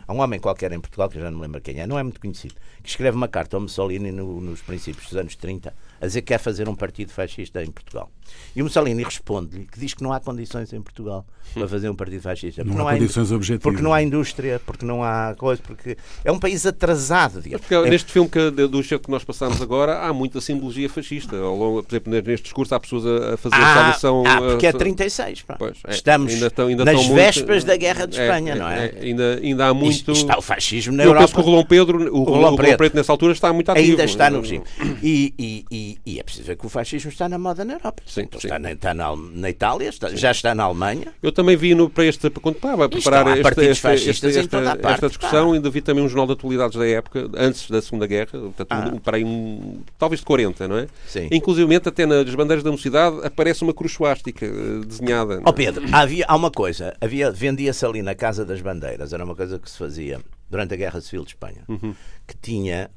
há 0.08 0.14
um 0.14 0.20
homem 0.20 0.40
qualquer 0.40 0.72
em 0.72 0.80
Portugal, 0.80 1.10
que 1.10 1.18
eu 1.18 1.24
já 1.24 1.32
não 1.32 1.40
me 1.40 1.44
lembro 1.46 1.60
quem 1.60 1.80
é, 1.80 1.88
não 1.88 1.98
é 1.98 2.04
muito 2.04 2.22
conhecido, 2.22 2.54
que 2.84 2.90
escreve 2.90 3.18
uma 3.18 3.28
carta 3.28 3.58
ao 3.58 3.62
Mussolini 3.62 4.12
no, 4.12 4.40
nos 4.40 4.62
princípios 4.62 5.08
dos 5.08 5.18
anos 5.18 5.36
30 5.36 5.74
a 6.04 6.08
dizer 6.08 6.22
que 6.22 6.28
quer 6.28 6.38
fazer 6.38 6.68
um 6.68 6.76
partido 6.76 7.12
fascista 7.12 7.64
em 7.64 7.72
Portugal. 7.72 8.12
E 8.56 8.62
o 8.62 8.66
Mussolini 8.66 9.04
responde-lhe 9.04 9.66
que 9.66 9.80
diz 9.80 9.94
que 9.94 10.04
não 10.04 10.12
há 10.12 10.20
condições 10.20 10.72
em 10.74 10.82
Portugal 10.82 11.26
para 11.54 11.68
fazer 11.68 11.90
um 11.90 11.96
partido 11.96 12.22
fascista. 12.22 12.64
Não, 12.64 12.74
Porque 12.76 12.88
há 12.90 12.94
condições 12.94 13.32
objetivas. 13.32 13.64
Porque 13.64 13.82
não 13.82 13.94
há 13.94 14.02
indústria, 14.02 14.62
porque 14.66 14.86
não 14.86 15.04
há 15.04 15.36
coisa, 15.38 15.62
porque 15.62 15.98
é 16.26 16.32
um 16.32 16.40
país 16.40 16.66
atrasado. 16.66 17.42
digamos. 17.42 17.62
Porque 17.66 17.76
É- 17.76 17.90
neste 17.90 18.12
filme 18.12 18.30
que, 18.30 18.50
do 18.50 18.82
que 18.82 19.12
nós 19.12 19.24
passamos 19.24 19.62
agora, 19.62 20.00
há 20.00 20.12
muita 20.14 20.42
simbologia 20.42 20.90
fascista. 20.90 21.36
Ao 21.38 21.56
longo, 21.56 21.84
por 21.84 21.94
exemplo, 21.96 22.12
neste 22.14 22.44
discurso 22.44 22.74
há 22.76 22.80
pessoas 22.80 23.06
a, 23.06 23.34
a 23.34 23.38
fazer 23.38 23.56
a 23.56 23.60
Ah, 23.60 23.74
saudação. 23.94 24.24
ah, 24.26 24.42
porque 24.42 24.66
é 24.66 24.70
a- 24.70 24.74
36. 24.74 25.42
pá. 25.44 25.56
Pois, 25.58 25.78
é, 25.88 25.92
Estamos 25.92 26.34
ainda 26.34 26.48
estão- 26.48 26.68
ainda 26.68 26.86
nas 26.86 26.96
muito- 26.96 27.14
vésperas 27.16 27.64
da 27.64 27.78
Guerra 27.78 28.06
de 28.08 28.20
Espanha, 28.20 28.56
não 28.56 28.68
é? 28.68 28.94
ainda, 29.02 29.40
ainda 29.42 29.68
há 29.68 29.74
muito. 29.74 30.12
Está 30.12 30.38
o 30.38 30.42
fascismo 30.42 30.94
na 30.96 31.04
Eu 31.04 31.08
Europa. 31.10 31.24
penso 31.28 31.36
que 31.36 31.40
o 31.42 31.44
Rolão 31.44 31.66
Pedro, 31.66 31.98
o, 32.14 32.24
Rolão 32.24 32.34
Rolão 32.44 32.56
Preto. 32.56 32.78
Preto. 32.78 32.96
nessa 32.96 33.12
altura 33.12 33.34
está 33.34 33.54
muito 33.54 33.70
ativo. 33.72 33.92
Ainda 33.92 34.04
está 34.06 34.30
no 34.30 34.42
regime. 34.42 34.64
E, 35.02 35.34
e- 35.38 35.66
e- 35.72 35.93
e 36.06 36.20
é 36.20 36.24
preciso 36.24 36.46
ver 36.46 36.56
que 36.58 36.66
o 36.66 36.70
fascismo 36.70 37.10
está 37.10 37.28
na 37.30 37.38
moda 37.38 37.64
na 37.66 37.74
Europa. 37.74 38.02
Sim, 38.06 38.22
Então 38.22 38.40
sim. 38.40 38.48
Está, 38.48 38.60
na, 38.60 38.72
está 38.72 38.94
na, 38.94 39.16
na 39.16 39.50
Itália, 39.50 39.90
está- 39.90 40.10
já 40.16 40.32
está 40.32 40.54
na 40.56 40.64
Alemanha. 40.64 41.14
Eu 41.22 41.32
também 41.32 41.56
vi 41.56 41.74
no, 41.76 41.90
para 41.90 42.06
este, 42.06 42.30
quando 42.30 42.56
estava 42.56 42.86
a 42.86 42.90
preparar 42.90 43.38
este- 43.38 43.62
este- 43.66 44.10
este- 44.10 44.28
esta, 44.40 44.62
parte, 44.62 44.86
esta 44.88 45.08
discussão, 45.08 45.50
pá. 45.50 45.56
ainda 45.56 45.70
vi 45.70 45.82
também 45.82 46.04
um 46.04 46.08
jornal 46.10 46.28
de 46.28 46.34
atualidades 46.34 46.78
da 46.78 46.88
época, 46.88 47.30
antes 47.36 47.70
da 47.70 47.82
Segunda 47.82 48.08
Guerra, 48.08 48.32
portanto, 48.32 48.68
Ah. 48.72 48.92
um, 48.94 49.00
para 49.00 49.18
aí 49.18 49.24
um, 49.26 49.82
talvez 49.98 50.20
de 50.20 50.26
40, 50.26 50.68
não 50.68 50.78
é? 50.78 50.88
Sim. 51.08 51.28
Inclusive, 51.32 51.76
até 51.76 52.06
nas 52.06 52.34
bandeiras 52.36 52.64
da 52.64 52.72
mocidade 52.72 53.18
aparece 53.26 53.64
uma 53.64 53.74
cruz 53.74 53.92
suástica 53.94 54.46
eh, 54.46 54.86
desenhada. 54.86 55.42
Ó 55.46 55.50
é? 55.50 55.54
Pedro, 55.54 55.84
havia, 55.92 56.26
há 56.28 56.36
uma 56.36 56.52
coisa, 56.52 56.96
havia, 57.02 57.32
vendia-se 57.32 57.86
ali 57.86 58.02
na 58.02 58.14
Casa 58.16 58.46
das 58.46 58.62
Bandeiras, 58.62 59.14
era 59.14 59.24
uma 59.24 59.36
coisa 59.36 59.58
que 59.60 59.70
se 59.70 59.78
fazia 59.78 60.20
durante 60.50 60.74
a 60.74 60.78
Guerra 60.78 61.02
Civil 61.02 61.24
de 61.24 61.30
Espanha, 61.32 61.64
Uhum. 61.68 61.94
que 62.28 62.36
tinha 62.42 62.90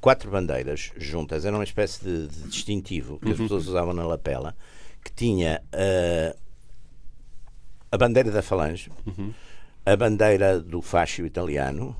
quatro 0.00 0.30
bandeiras 0.30 0.92
juntas, 0.96 1.44
era 1.44 1.54
uma 1.56 1.64
espécie 1.64 2.02
de, 2.04 2.26
de 2.28 2.42
distintivo 2.48 3.18
que 3.18 3.26
as 3.30 3.38
Uhum. 3.38 3.44
pessoas 3.44 3.66
usavam 3.68 3.92
na 3.92 4.04
lapela, 4.06 4.56
que 5.04 5.12
tinha 5.12 5.62
eh, 5.72 6.34
a 7.92 7.96
bandeira 7.98 8.30
da 8.30 8.42
Falange, 8.42 8.90
Uhum. 9.06 9.32
a 9.84 9.96
bandeira 9.96 10.60
do 10.60 10.80
fascio 10.80 11.26
italiano, 11.26 11.96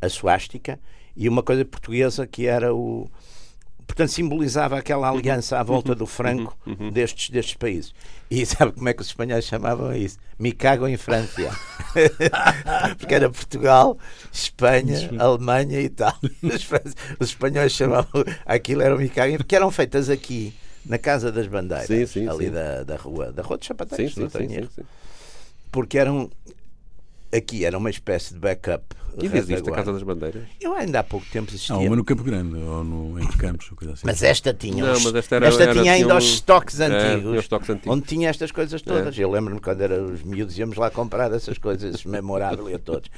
a 0.00 0.08
suástica 0.08 0.78
e 1.16 1.28
uma 1.28 1.42
coisa 1.42 1.64
portuguesa 1.64 2.26
que 2.26 2.46
era 2.46 2.74
o. 2.74 3.10
Portanto, 3.92 4.08
simbolizava 4.08 4.78
aquela 4.78 5.10
aliança 5.10 5.58
à 5.58 5.62
volta 5.62 5.94
do 5.94 6.06
Franco 6.06 6.56
destes, 6.90 7.28
destes 7.28 7.54
países. 7.54 7.94
E 8.30 8.46
sabe 8.46 8.72
como 8.72 8.88
é 8.88 8.94
que 8.94 9.02
os 9.02 9.08
espanhóis 9.08 9.44
chamavam 9.44 9.94
isso? 9.94 10.16
Me 10.38 10.50
cago 10.50 10.88
em 10.88 10.96
França. 10.96 11.54
Porque 12.98 13.14
era 13.14 13.28
Portugal, 13.28 13.98
Espanha, 14.32 15.10
Alemanha 15.18 15.78
e 15.82 15.90
tal. 15.90 16.16
Os, 17.20 17.28
espanhóis 17.28 17.72
chamavam 17.72 18.24
aquilo, 18.46 18.80
era 18.80 18.96
o 18.96 18.98
me 18.98 19.10
cago 19.10 19.34
em 19.34 19.36
porque 19.36 19.54
eram 19.54 19.70
feitas 19.70 20.08
aqui, 20.08 20.54
na 20.86 20.96
Casa 20.96 21.30
das 21.30 21.46
Bandeiras, 21.46 21.86
Sim, 21.86 22.06
sim, 22.06 22.26
ali 22.26 22.46
sim. 22.46 22.50
Da, 22.50 22.84
da 22.84 22.96
rua, 22.96 23.30
da 23.30 23.42
Rua 23.42 23.58
dos 23.58 23.66
Chapateiros, 23.66 24.14
sim, 24.14 24.26
sim, 24.26 24.68
sim. 24.74 24.84
porque 25.70 25.98
eram 25.98 26.30
aqui 27.34 27.64
era 27.64 27.76
uma 27.78 27.90
espécie 27.90 28.34
de 28.34 28.40
backup. 28.40 28.84
Ainda 29.20 29.36
existe 29.36 29.68
a. 29.68 29.72
Casa 29.72 29.92
das 29.92 30.02
Bandeiras. 30.02 30.44
Eu 30.58 30.74
ainda 30.74 31.00
há 31.00 31.02
pouco 31.02 31.26
tempo 31.30 31.50
existia. 31.50 31.74
Há 31.74 31.78
uma 31.78 31.96
no 31.96 32.04
Campo 32.04 32.22
Grande, 32.24 32.56
ou 32.56 32.82
no, 32.82 33.20
entre 33.20 33.36
Campos, 33.36 33.70
ou 33.70 33.76
coisa 33.76 33.92
assim. 33.92 34.02
Mas 34.06 34.22
esta 34.22 34.54
tinha, 34.54 34.82
Não, 34.86 35.00
mas 35.00 35.14
esta 35.14 35.36
era- 35.36 35.48
esta 35.48 35.62
era- 35.64 35.72
tinha 35.74 35.92
ainda 35.92 36.06
tinha 36.06 36.16
os 36.16 36.24
um- 36.24 36.28
estoques 36.34 36.80
É, 36.80 36.86
antigos, 36.86 37.32
os 37.32 37.38
estoques 37.40 37.68
antigos. 37.70 37.94
onde 37.94 38.06
tinha 38.06 38.30
estas 38.30 38.50
coisas 38.50 38.80
todas. 38.80 39.18
Eu 39.18 39.30
lembro-me 39.30 39.60
quando 39.60 39.82
era 39.82 40.02
os 40.02 40.22
miúdos 40.22 40.56
íamos 40.58 40.76
lá 40.78 40.90
comprar 40.90 41.30
essas 41.32 41.58
coisas, 41.58 41.92
esses 41.94 42.06
memoráveis 42.06 42.74
a 42.74 42.78
todos. 42.78 43.10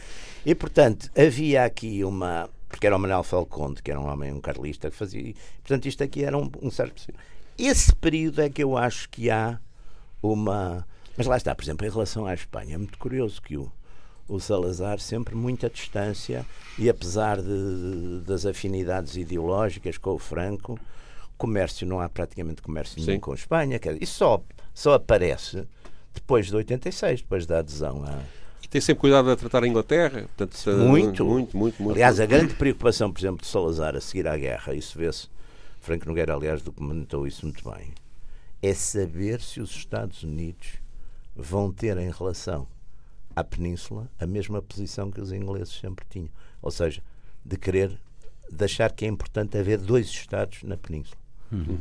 E 0.44 0.52
portanto, 0.54 1.08
havia 1.16 1.64
aqui 1.64 2.02
uma. 2.04 2.50
Porque 2.68 2.88
era 2.88 2.96
o 2.96 2.98
Manuel 2.98 3.22
Falconde, 3.22 3.80
que 3.80 3.88
era 3.92 4.00
um 4.00 4.08
homem, 4.08 4.32
um 4.32 4.40
carlista, 4.40 4.90
que 4.90 4.96
fazia. 4.96 5.20
e, 5.20 5.36
Portanto, 5.62 5.86
isto 5.86 6.02
aqui 6.02 6.24
era 6.24 6.36
um, 6.36 6.50
um 6.60 6.72
certo. 6.72 7.06
Esse 7.56 7.94
período 7.94 8.42
é 8.42 8.50
que 8.50 8.64
eu 8.64 8.76
acho 8.76 9.08
que 9.08 9.30
há 9.30 9.60
uma. 10.20 10.84
Mas 11.16 11.28
lá 11.28 11.36
está, 11.36 11.54
por 11.54 11.62
exemplo, 11.62 11.86
em 11.86 11.90
relação 11.90 12.26
à 12.26 12.34
Espanha, 12.34 12.74
é 12.74 12.78
muito 12.78 12.98
curioso 12.98 13.40
que 13.40 13.56
o, 13.56 13.70
o 14.28 14.40
Salazar, 14.40 14.98
sempre 15.00 15.34
muita 15.34 15.68
distância, 15.68 16.44
e 16.78 16.88
apesar 16.88 17.40
de- 17.40 18.20
das 18.26 18.46
afinidades 18.46 19.16
ideológicas 19.16 19.98
com 19.98 20.10
o 20.14 20.18
Franco, 20.18 20.78
comércio, 21.36 21.86
não 21.86 22.00
há 22.00 22.08
praticamente 22.08 22.62
comércio 22.62 22.96
nenhum 23.00 23.14
Sim. 23.14 23.20
com 23.20 23.32
a 23.32 23.34
Espanha. 23.34 23.78
Quer 23.78 24.02
isso 24.02 24.14
só, 24.14 24.42
só 24.72 24.94
aparece 24.94 25.66
depois 26.14 26.46
de 26.46 26.56
86, 26.56 27.20
depois 27.22 27.44
da 27.46 27.58
adesão. 27.58 28.04
E 28.62 28.68
tem 28.68 28.80
sempre 28.80 29.00
cuidado 29.02 29.30
a 29.30 29.36
tratar 29.36 29.62
a 29.62 29.68
Inglaterra. 29.68 30.22
Portanto, 30.22 30.56
se- 30.56 30.70
Muito. 30.70 31.24
muito, 31.24 31.56
muito, 31.56 31.82
muito. 31.82 31.96
Aliás, 31.96 32.18
a 32.20 32.26
grande 32.26 32.54
preocupação, 32.54 33.12
por 33.12 33.20
exemplo, 33.20 33.42
de 33.42 33.46
Salazar 33.48 33.94
a 33.96 34.00
seguir 34.00 34.26
à 34.26 34.36
guerra, 34.36 34.74
isso 34.74 34.96
vê-se, 34.98 35.28
Franco 35.80 36.06
Nogueira, 36.08 36.34
aliás, 36.34 36.62
documentou 36.62 37.26
isso 37.26 37.44
muito 37.44 37.68
bem, 37.68 37.92
é 38.62 38.72
saber 38.72 39.40
se 39.42 39.60
os 39.60 39.70
Estados 39.70 40.22
Unidos 40.22 40.68
vão 41.36 41.70
ter 41.70 41.98
em 41.98 42.10
relação 42.10 42.66
à 43.35 43.43
Península 43.43 44.11
a 44.18 44.26
mesma 44.26 44.62
posição 44.62 45.11
que 45.11 45.20
os 45.20 45.32
ingleses 45.32 45.78
sempre 45.80 46.05
tinham. 46.09 46.30
Ou 46.62 46.70
seja, 46.70 47.03
de 47.45 47.57
querer, 47.57 47.99
de 48.51 48.64
achar 48.64 48.93
que 48.93 49.05
é 49.05 49.09
importante 49.09 49.59
haver 49.59 49.78
dois 49.78 50.07
Estados 50.09 50.62
na 50.62 50.76
Península. 50.76 51.24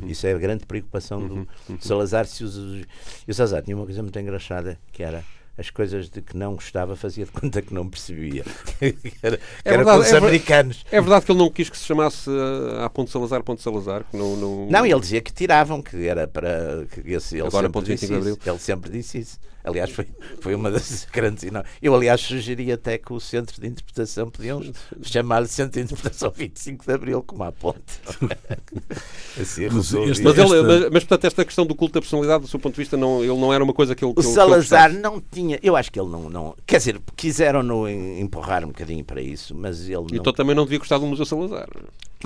Isso 0.06 0.26
é 0.26 0.32
a 0.32 0.38
grande 0.38 0.66
preocupação 0.66 1.26
do 1.26 1.48
Salazar. 1.80 2.26
Se 2.26 2.44
os, 2.44 2.56
e 2.56 3.30
o 3.30 3.34
Salazar 3.34 3.62
tinha 3.62 3.76
uma 3.76 3.84
coisa 3.84 4.02
muito 4.02 4.18
engraçada 4.18 4.78
que 4.92 5.02
era 5.02 5.24
as 5.56 5.70
coisas 5.70 6.10
de 6.10 6.20
que 6.20 6.36
não 6.36 6.54
gostava 6.54 6.96
fazia 6.96 7.24
de 7.24 7.30
conta 7.30 7.62
que 7.62 7.72
não 7.72 7.88
percebia. 7.88 8.44
que 8.78 9.12
era, 9.22 9.36
que 9.36 9.42
verdade, 9.64 9.98
com 9.98 10.04
os 10.04 10.12
é 10.12 10.16
americanos. 10.16 10.84
É 10.90 11.00
verdade 11.00 11.24
que 11.24 11.32
ele 11.32 11.38
não 11.38 11.50
quis 11.50 11.70
que 11.70 11.78
se 11.78 11.84
chamasse 11.84 12.28
uh, 12.28 12.82
a 12.82 12.90
Ponte 12.90 13.10
Salazar, 13.10 13.42
Ponte 13.42 13.62
Salazar. 13.62 14.04
Que 14.10 14.16
não, 14.16 14.36
não... 14.36 14.66
Não, 14.68 14.86
ele 14.86 15.00
dizia 15.00 15.20
que 15.20 15.32
tiravam, 15.32 15.80
que 15.80 16.06
era 16.06 16.26
para. 16.26 16.84
Que 16.90 17.12
esse, 17.12 17.36
ele, 17.36 17.46
Agora, 17.46 17.66
sempre 17.66 17.72
ponto 17.72 17.86
25 17.86 18.14
disse 18.14 18.30
isso. 18.30 18.50
ele 18.50 18.58
sempre 18.58 18.90
disse 18.90 19.18
isso. 19.18 19.38
Aliás, 19.64 19.90
foi, 19.90 20.06
foi 20.40 20.54
uma 20.54 20.70
das 20.70 21.06
grandes. 21.12 21.44
Eu, 21.80 21.94
aliás, 21.94 22.20
sugeria 22.20 22.74
até 22.74 22.98
que 22.98 23.12
o 23.12 23.18
centro 23.18 23.58
de 23.60 23.66
interpretação 23.66 24.30
podiam 24.30 24.62
chamar-lhe 25.02 25.48
Centro 25.48 25.80
de 25.80 25.86
Interpretação 25.86 26.30
25 26.36 26.84
de 26.86 26.92
Abril, 26.92 27.22
como 27.22 27.44
a 27.44 27.50
ponte. 27.52 27.80
assim, 29.40 29.68
Mas 29.70 29.92
este- 29.92 30.22
Mas, 30.22 30.38
ele, 30.38 30.42
Esta- 30.42 30.62
mas, 30.62 30.80
mas, 30.92 31.04
portanto, 31.04 31.24
esta 31.24 31.44
questão 31.44 31.66
do 31.66 31.74
culto 31.74 31.94
da 31.94 32.00
personalidade, 32.00 32.42
do 32.42 32.48
seu 32.48 32.60
ponto 32.60 32.74
de 32.74 32.80
vista, 32.80 32.96
não, 32.96 33.20
ele 33.22 33.36
não 33.38 33.52
era 33.52 33.62
uma 33.64 33.72
coisa 33.72 33.94
que 33.94 34.04
ele. 34.04 34.12
O 34.12 34.14
que 34.14 34.20
ele- 34.20 34.28
ele 34.28 34.34
Salazar 34.34 34.90
gostasse. 34.90 34.98
não 35.02 35.20
tinha. 35.20 35.58
Eu 35.62 35.76
acho 35.76 35.90
que 35.90 35.98
ele 35.98 36.10
não. 36.10 36.28
não 36.28 36.54
quer 36.66 36.78
dizer, 36.78 37.00
quiseram-no 37.16 37.88
em- 37.88 38.20
empurrar 38.20 38.64
um 38.64 38.68
bocadinho 38.68 39.04
para 39.04 39.20
isso, 39.20 39.54
mas 39.54 39.80
ele 39.84 39.94
não. 39.96 40.06
Então 40.12 40.32
também 40.32 40.54
não 40.54 40.64
devia 40.64 40.78
gostar 40.78 40.98
do 40.98 41.06
Museu 41.06 41.24
Salazar. 41.24 41.68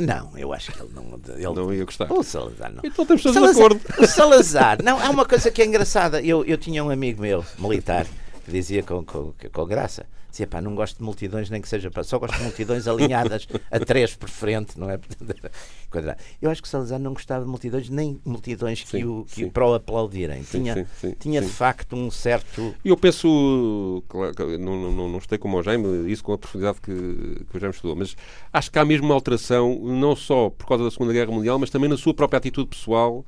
Não, 0.01 0.39
eu 0.39 0.53
acho 0.53 0.71
que 0.71 0.81
ele 0.81 0.91
não. 0.95 1.19
Ele, 1.35 1.43
Não 1.61 1.75
ia 1.75 1.85
gostar. 1.85 2.13
O 2.13 2.23
Salazar 2.23 2.71
não. 2.73 2.83
Então 2.85 3.03
estamos 3.03 3.21
todos 3.21 3.33
de 3.37 3.41
Salazar, 3.41 3.65
acordo. 3.67 3.81
O 4.01 4.07
Salazar, 4.07 4.79
não, 4.85 4.97
há 5.01 5.11
uma 5.11 5.25
coisa 5.27 5.51
que 5.51 5.61
é 5.61 5.67
engraçada. 5.67 6.23
Eu, 6.23 6.45
eu 6.45 6.57
tinha 6.57 6.85
um 6.85 6.91
amigo 6.91 7.21
meu, 7.21 7.28
militar, 7.59 8.07
que 8.45 8.51
dizia 8.51 8.83
com, 8.83 9.05
com, 9.05 9.35
com 9.53 9.67
graça: 9.67 10.07
dizia, 10.31 10.47
pá, 10.47 10.61
não 10.61 10.75
gosto 10.75 10.99
de 10.99 11.03
multidões, 11.03 11.51
nem 11.51 11.61
que 11.61 11.69
seja 11.69 11.91
para. 11.91 12.05
Só 12.05 12.19
gosto 12.19 12.37
de 12.37 12.43
multidões 12.43 12.87
alinhadas 12.87 13.49
a 13.71 13.81
três 13.81 14.15
por 14.15 14.29
frente, 14.29 14.79
não 14.79 14.91
é? 14.91 14.99
Eu 16.41 16.51
acho 16.51 16.63
que 16.63 16.69
Salazar 16.69 16.99
não 16.99 17.15
gostava 17.15 17.45
de 17.45 17.51
multidões, 17.51 17.89
nem 17.89 18.21
multidões 18.23 18.83
que, 18.83 18.91
Sim, 18.91 19.05
o, 19.05 19.25
que 19.25 19.35
sim. 19.37 19.49
para 19.49 19.67
o 19.67 19.75
aplaudirem. 19.75 20.43
Sim, 20.43 20.63
tinha 20.63 20.87
sim, 21.01 21.15
tinha 21.19 21.41
de 21.41 21.49
facto 21.49 21.97
um 21.97 22.11
certo. 22.11 22.75
E 22.85 22.91
eu 22.91 22.97
penso, 22.97 24.03
claro, 24.07 24.35
não, 24.59 24.93
não, 24.93 25.09
não, 25.09 25.19
estou 25.19 25.39
como 25.39 25.59
o 25.59 25.63
Jaime, 25.63 26.11
isso 26.11 26.23
com 26.23 26.35
a 26.35 26.39
profundidade 26.39 26.79
que, 26.81 26.93
que 26.93 27.57
o 27.57 27.59
Jaime 27.59 27.75
estudou, 27.75 27.97
mas 27.97 28.15
acho 28.53 28.71
que 28.71 28.79
há 28.79 28.85
mesmo 28.85 29.07
uma 29.07 29.15
alteração, 29.15 29.79
não 29.83 30.15
só 30.15 30.51
por 30.51 30.67
causa 30.67 30.85
da 30.85 30.91
Segunda 30.91 31.13
Guerra 31.13 31.33
Mundial, 31.33 31.59
mas 31.59 31.71
também 31.71 31.89
na 31.89 31.97
sua 31.97 32.13
própria 32.13 32.37
atitude 32.37 32.69
pessoal. 32.69 33.25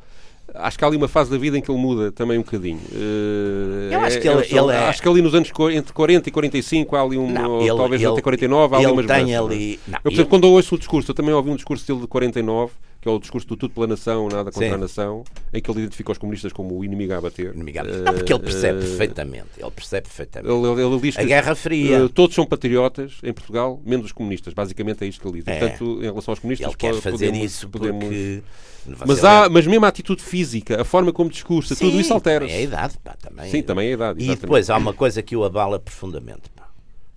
Acho 0.55 0.79
que 0.79 0.85
há 0.85 0.89
ali 0.89 0.97
uma 0.97 1.09
fase 1.09 1.31
da 1.31 1.39
vida 1.39 1.57
em 1.57 1.61
que 1.61 1.71
ele 1.71 1.79
muda 1.81 2.11
também 2.13 2.39
um 2.39 2.43
bocadinho. 2.43 2.81
Eh, 2.93 3.95
Eu 3.95 4.01
acho 4.01 4.21
que 4.21 4.29
é- 4.29 4.33
ele- 4.33 4.41
é 4.41 4.45
só- 4.45 4.57
ele 4.69 4.77
é- 4.77 4.89
Acho 4.89 5.03
que 5.03 5.09
ali 5.09 5.23
nos 5.23 5.35
anos 5.35 5.51
entre 5.73 5.93
40 5.93 6.29
e 6.29 6.33
45 6.33 6.97
há 6.97 7.03
ali 7.03 7.17
um. 7.17 7.31
Não, 7.31 7.61
ele- 7.61 7.69
talvez 7.77 8.03
ele- 8.03 8.11
até 8.13 8.21
49 8.23 8.75
há 8.75 8.79
ali 8.79 8.87
ele 8.87 8.93
umas 8.93 9.07
tem 9.07 9.25
mudanças, 9.25 9.47
ali- 9.47 9.81
não 9.87 9.95
é? 9.95 9.97
eu, 9.99 10.03
portanto, 10.03 10.19
ele- 10.21 10.25
quando 10.29 10.45
eu 10.47 10.51
ouço 10.53 10.75
o 10.75 10.79
discurso, 10.79 11.11
eu 11.11 11.15
também 11.15 11.33
ouvi 11.35 11.51
um 11.51 11.57
discurso 11.57 11.87
dele 11.87 12.01
de 12.01 12.07
49, 12.07 12.73
que 13.01 13.09
é 13.09 13.11
o 13.11 13.19
discurso 13.19 13.47
do 13.49 13.57
tudo 13.57 13.73
pela 13.73 13.87
nação, 13.87 14.29
nada 14.29 14.51
contra 14.53 14.69
Sim. 14.69 14.75
a 14.75 14.79
nação, 14.79 15.25
em 15.53 15.61
que 15.63 15.71
ele 15.71 15.81
identifica 15.81 16.13
os 16.13 16.19
comunistas 16.19 16.53
como 16.53 16.77
o 16.77 16.85
inimigo 16.85 17.15
a 17.15 17.21
bater. 17.21 17.55
Inimigável. 17.55 17.95
Eh, 17.95 17.99
Não, 18.03 18.13
porque 18.13 18.33
ele 18.33 18.43
percebe 18.43 18.79
eh, 18.79 18.83
perfeitamente. 18.83 19.49
Ele 19.57 19.71
percebe 19.71 20.03
perfeitamente. 20.07 20.53
ele, 20.55 20.83
ele- 20.83 21.01
diz 21.01 21.17
A 21.17 21.21
que 21.23 21.27
Guerra 21.29 21.55
Fria. 21.55 21.97
eh, 22.05 22.09
todos 22.13 22.35
são 22.35 22.45
patriotas 22.45 23.19
em 23.23 23.33
Portugal, 23.33 23.81
menos 23.87 24.07
os 24.07 24.13
comunistas. 24.13 24.53
Basicamente 24.53 25.03
é 25.03 25.07
isto 25.09 25.21
que 25.21 25.27
ele 25.29 25.39
diz. 25.39 25.49
É. 25.49 25.59
Portanto, 25.59 25.99
em 26.01 26.03
relação 26.07 26.33
aos 26.33 26.39
comunistas, 26.39 26.69
Ele 26.69 26.77
quer 26.77 26.95
fazer 26.95 27.27
podemos- 27.29 27.39
isso 27.45 27.69
podemos- 27.69 28.05
porque. 28.05 28.43
Mas, 28.87 28.99
Você 29.21 29.27
há, 29.27 29.49
mas 29.49 29.67
mesmo 29.67 29.85
a 29.85 29.89
atitude 29.89 30.23
física, 30.23 30.81
a 30.81 30.85
forma 30.85 31.13
como 31.13 31.29
discursa, 31.31 31.77
tudo 31.77 31.93
Sim, 31.93 31.99
isso 32.01 32.13
altera-se. 32.15 32.53
É 32.53 32.57
a 32.57 32.61
idade, 32.63 32.99
pá, 33.05 33.15
também. 33.15 33.51
Sim, 33.51 33.63
também 33.63 33.89
é 33.89 33.91
a 33.91 33.95
idade. 33.95 34.19
E 34.19 34.23
exatamente. 34.25 34.41
depois 34.43 34.71
há 34.71 34.77
uma 34.79 34.93
coisa 34.95 35.23
que 35.23 35.37
o 35.37 35.45
abala 35.45 35.79
profundamente, 35.79 36.49
pá, 36.57 36.67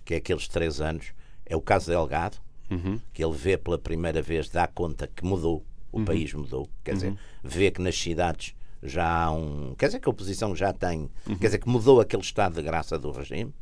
que 0.04 0.12
é 0.14 0.16
aqueles 0.18 0.46
três 0.46 0.80
anos, 0.80 1.06
é 1.46 1.56
o 1.56 1.60
caso 1.62 1.90
Delgado, 1.90 2.36
Uhum. 2.70 3.00
que 3.14 3.24
ele 3.24 3.32
vê 3.34 3.56
pela 3.56 3.78
primeira 3.78 4.20
vez, 4.20 4.48
dá 4.50 4.66
conta 4.66 5.08
que 5.14 5.24
mudou, 5.24 5.64
o 5.94 5.98
Uhum. 6.00 6.04
país 6.04 6.32
mudou, 6.34 6.68
quer 6.82 6.94
dizer, 6.94 7.14
vê 7.42 7.70
que 7.70 7.80
nas 7.80 7.96
cidades 7.96 8.54
já 8.82 9.06
há 9.24 9.30
um. 9.32 9.74
Quer 9.78 9.86
dizer 9.86 10.00
que 10.00 10.08
a 10.08 10.10
oposição 10.10 10.54
já 10.54 10.72
tem. 10.72 11.08
Uhum. 11.26 11.36
Quer 11.38 11.46
dizer 11.46 11.58
que 11.58 11.68
mudou 11.68 12.00
aquele 12.00 12.22
estado 12.22 12.56
de 12.56 12.62
graça 12.62 12.98
do 12.98 13.10
regime. 13.12 13.52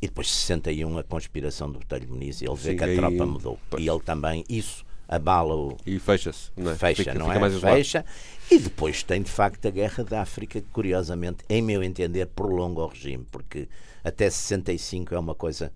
E 0.00 0.08
depois, 0.08 0.28
61, 0.28 0.98
a 0.98 1.04
conspiração 1.04 1.70
do 1.70 1.78
Botelho 1.78 2.08
Muniz, 2.08 2.42
ele 2.42 2.54
vê 2.56 2.70
Sim, 2.72 2.76
que 2.76 2.82
a 2.84 2.94
tropa 2.96 3.24
mudou. 3.24 3.58
E 3.78 3.88
ele 3.88 4.00
também, 4.00 4.44
isso 4.48 4.84
abala 5.08 5.54
o. 5.54 5.76
E 5.86 5.96
fecha-se. 6.00 6.50
não 6.56 6.72
é? 6.72 6.74
Fecha, 6.74 7.04
Fica- 7.04 7.14
não 7.14 7.26
fica 7.26 7.36
é? 7.36 7.40
mais. 7.40 7.60
Fecha. 7.60 8.04
E 8.50 8.58
depois 8.58 9.02
tem 9.04 9.22
de 9.22 9.30
facto 9.30 9.64
a 9.66 9.70
Guerra 9.70 10.02
da 10.02 10.22
África, 10.22 10.60
que 10.60 10.66
curiosamente, 10.70 11.44
em 11.48 11.62
meu 11.62 11.80
entender, 11.82 12.26
prolonga 12.26 12.80
o 12.80 12.86
regime, 12.88 13.24
porque 13.30 13.68
até 14.02 14.28
65 14.28 15.14
é 15.14 15.18
uma 15.20 15.34
coisa 15.36 15.72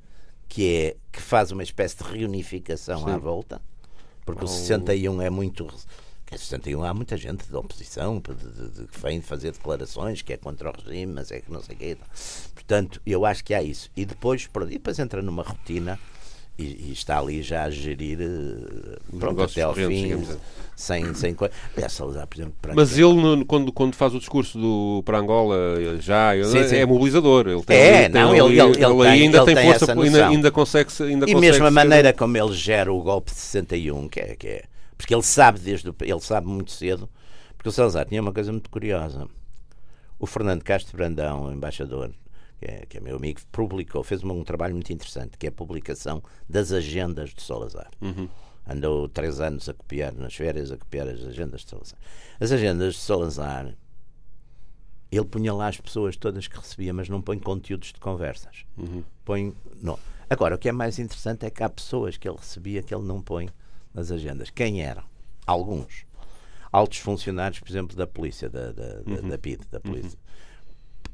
que, 0.48 0.66
é, 0.76 0.96
que 1.12 1.22
faz 1.22 1.52
uma 1.52 1.62
espécie 1.62 1.96
de 1.98 2.02
reunificação 2.04 3.06
à 3.06 3.16
volta, 3.16 3.60
porque 4.26 4.44
o 4.44 4.48
61 4.48 5.22
é 5.22 5.30
muito. 5.30 5.66
Em 6.30 6.36
61 6.36 6.82
há 6.82 6.92
muita 6.92 7.16
gente 7.16 7.48
da 7.50 7.60
oposição 7.60 8.20
que 8.20 8.32
vem 9.00 9.22
fazer 9.22 9.52
declarações 9.52 10.22
que 10.22 10.32
é 10.32 10.36
contra 10.36 10.68
o 10.68 10.72
regime, 10.72 11.12
mas 11.12 11.30
é 11.30 11.40
que 11.40 11.50
não 11.50 11.62
sei 11.62 11.76
o 11.76 11.78
quê. 11.78 11.96
Portanto, 12.52 13.00
eu 13.06 13.24
acho 13.24 13.44
que 13.44 13.54
há 13.54 13.62
isso. 13.62 13.88
E 13.96 14.04
depois, 14.04 14.48
e 14.68 14.70
depois 14.70 14.98
entra 14.98 15.22
numa 15.22 15.44
rotina 15.44 15.98
e, 16.58 16.88
e 16.88 16.92
está 16.92 17.18
ali 17.18 17.42
já 17.42 17.64
a 17.64 17.70
gerir 17.70 18.18
eh, 18.20 18.98
pronto, 19.18 19.42
até 19.42 19.62
ao 19.62 19.74
fim, 19.74 19.88
digamos 19.88 20.30
assim. 20.30 20.38
sem, 20.74 21.14
sem 21.14 21.34
coisa. 21.34 21.52
Salazar, 21.88 22.26
por 22.26 22.36
exemplo, 22.36 22.54
para 22.62 22.74
Mas 22.74 22.96
ele, 22.98 23.12
no- 23.14 23.44
quando, 23.44 23.72
quando 23.72 23.94
faz 23.94 24.14
o 24.14 24.18
discurso 24.18 24.58
do, 24.58 25.02
para 25.04 25.18
Angola, 25.18 25.56
já 26.00 26.32
Sim, 26.44 26.58
é, 26.58 26.68
sim. 26.68 26.84
mobilizador. 26.86 27.46
Ele 27.48 27.62
tem, 27.62 27.76
É, 27.76 28.08
tem 28.08 28.22
não, 28.22 28.30
ali- 28.30 28.38
ele- 28.38 28.60
ele- 28.60 28.68
ele 28.68 28.76
tem- 28.76 29.06
ainda 29.06 29.38
ele 29.38 29.44
tem 29.46 29.54
tem 29.54 29.64
força, 29.66 29.84
essa 29.92 30.00
ainda, 30.02 30.28
ainda 30.28 30.50
consegue 30.50 30.90
se- 30.92 31.02
ainda 31.02 31.24
E 31.26 31.32
consegue 31.34 31.40
mesmo 31.40 31.64
a 31.64 31.68
ser- 31.68 31.74
maneira 31.74 32.12
como 32.12 32.36
ele 32.36 32.52
gera 32.54 32.92
o 32.92 33.02
golpe 33.02 33.30
de 33.32 33.38
61, 33.38 34.08
que 34.08 34.20
é, 34.20 34.34
que 34.36 34.46
é 34.48 34.64
porque 34.98 35.14
ele 35.14 35.22
sabe 35.22 35.60
desde 35.60 35.90
o, 35.90 35.94
ele 36.00 36.20
sabe 36.20 36.46
muito 36.48 36.70
cedo, 36.72 37.06
porque 37.56 37.68
o 37.68 37.72
Salazar 37.72 38.06
tinha 38.06 38.20
uma 38.22 38.32
coisa 38.32 38.50
muito 38.50 38.70
curiosa. 38.70 39.28
O 40.18 40.26
Fernando 40.26 40.62
Castro 40.64 40.96
Brandão, 40.96 41.44
o 41.44 41.52
embaixador, 41.52 42.10
que 42.58 42.64
é, 42.66 42.86
que 42.88 42.96
é 42.98 43.00
meu 43.00 43.16
amigo, 43.16 43.40
publicou, 43.52 44.02
fez 44.02 44.22
um, 44.24 44.30
um 44.30 44.44
trabalho 44.44 44.74
muito 44.74 44.92
interessante, 44.92 45.36
que 45.38 45.46
é 45.46 45.48
a 45.48 45.52
publicação 45.52 46.22
das 46.48 46.72
agendas 46.72 47.30
de 47.30 47.42
Salazar. 47.42 47.90
Andou 48.68 49.08
três 49.08 49.40
anos 49.40 49.68
a 49.68 49.74
copiar, 49.74 50.12
nas 50.12 50.34
férias, 50.34 50.72
a 50.72 50.76
copiar 50.76 51.06
as 51.08 51.22
agendas 51.22 51.60
de 51.62 51.70
Salazar. 51.70 51.98
As 52.40 52.50
agendas 52.50 52.94
de 52.94 53.00
Salazar, 53.00 53.74
ele 55.10 55.24
punha 55.24 55.54
lá 55.54 55.68
as 55.68 55.80
pessoas 55.80 56.16
todas 56.16 56.48
que 56.48 56.56
recebia, 56.56 56.92
mas 56.92 57.08
não 57.08 57.22
põe 57.22 57.38
conteúdos 57.38 57.92
de 57.92 58.00
conversas. 58.00 58.64
Põe. 59.24 59.54
Não. 59.80 59.98
Agora, 60.28 60.56
o 60.56 60.58
que 60.58 60.68
é 60.68 60.72
mais 60.72 60.98
interessante 60.98 61.46
é 61.46 61.50
que 61.50 61.62
há 61.62 61.68
pessoas 61.68 62.16
que 62.16 62.28
ele 62.28 62.36
recebia 62.36 62.82
que 62.82 62.92
ele 62.94 63.04
não 63.04 63.22
põe 63.22 63.48
nas 63.94 64.10
agendas. 64.10 64.50
Quem 64.50 64.82
eram? 64.82 65.04
Alguns. 65.46 66.04
Altos 66.72 66.98
funcionários, 66.98 67.60
por 67.60 67.70
exemplo, 67.70 67.96
da 67.96 68.06
polícia, 68.06 68.50
da, 68.50 68.72
da, 68.72 68.94
da- 69.02 69.20
da 69.28 69.38
PID, 69.38 69.60
da 69.70 69.78
polícia. 69.80 70.18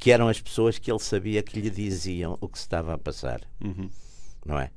Que 0.03 0.11
eram 0.11 0.27
as 0.27 0.41
pessoas 0.41 0.79
que 0.81 0.91
ele 0.91 0.99
sabia 0.99 1.43
que 1.45 1.61
lhe 1.61 1.71
diziam 1.71 2.37
o 2.41 2.49
que 2.49 2.59
se 2.59 2.65
estava 2.65 2.93
a 2.95 2.99
passar. 2.99 3.41
Não 4.45 4.59
é? 4.59 4.71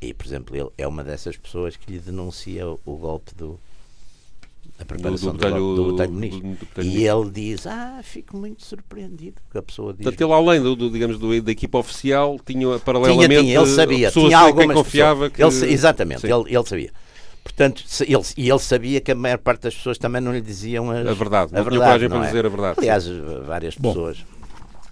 E, 0.00 0.14
por 0.14 0.26
exemplo, 0.26 0.56
ele 0.56 0.70
é 0.78 0.86
uma 0.86 1.04
dessas 1.04 1.36
pessoas 1.36 1.76
que 1.76 1.92
lhe 1.92 1.98
denuncia 1.98 2.66
o, 2.66 2.80
o 2.86 2.96
golpe 2.96 3.34
do. 3.34 3.60
A 4.80 4.84
preparação 4.84 5.34
do, 5.34 5.38
golpe 5.50 5.58
do 5.58 5.84
botelho 5.90 6.12
Muniz. 6.12 6.34
do- 6.34 6.40
do 6.40 6.48
botelho 6.66 6.88
E 6.88 7.06
ele 7.06 7.30
diz: 7.30 7.66
Ah, 7.66 8.00
fico 8.02 8.36
muito 8.38 8.64
surpreendido. 8.64 9.36
Porque 9.44 9.58
a 9.58 9.62
pessoa 9.62 9.92
diz. 9.92 10.02
Portanto, 10.04 10.20
ele, 10.22 10.32
além 10.32 10.62
do, 10.62 10.74
do, 10.76 10.88
digamos, 10.90 11.18
do, 11.18 11.42
da 11.42 11.50
equipa 11.52 11.78
oficial, 11.78 12.38
tinha 12.46 12.78
paralelamente 12.78 13.28
Tinha, 13.28 13.40
tinha, 13.42 13.58
ele 13.60 13.66
sabia. 13.66 14.08
pessoas 14.08 14.26
Tinha 14.26 14.38
algumas 14.38 14.76
confiava 14.76 15.28
pessoas. 15.30 15.58
que... 15.58 15.64
Ele 15.64 15.72
exatamente, 15.74 16.26
ele, 16.26 16.54
ele 16.56 16.64
sabia. 16.66 16.92
Portanto, 17.42 17.84
ele, 18.06 18.22
e 18.36 18.48
ele 18.50 18.58
sabia 18.60 19.00
que 19.00 19.10
a 19.10 19.14
maior 19.14 19.38
parte 19.38 19.62
das 19.62 19.74
pessoas 19.74 19.98
também 19.98 20.20
não 20.22 20.32
lhe 20.32 20.40
diziam 20.40 20.90
as- 20.90 21.06
A 21.06 21.12
verdade, 21.12 21.52
não 21.52 21.60
a 21.60 21.62
tinha 21.64 21.70
verdade, 21.70 21.78
coragem 21.80 22.08
não 22.08 22.16
para 22.16 22.24
é? 22.24 22.28
dizer 22.28 22.46
a 22.46 22.48
verdade. 22.48 22.78
Aliás, 22.78 23.06
várias 23.46 23.74
Bom, 23.76 23.88
pessoas. 23.92 24.24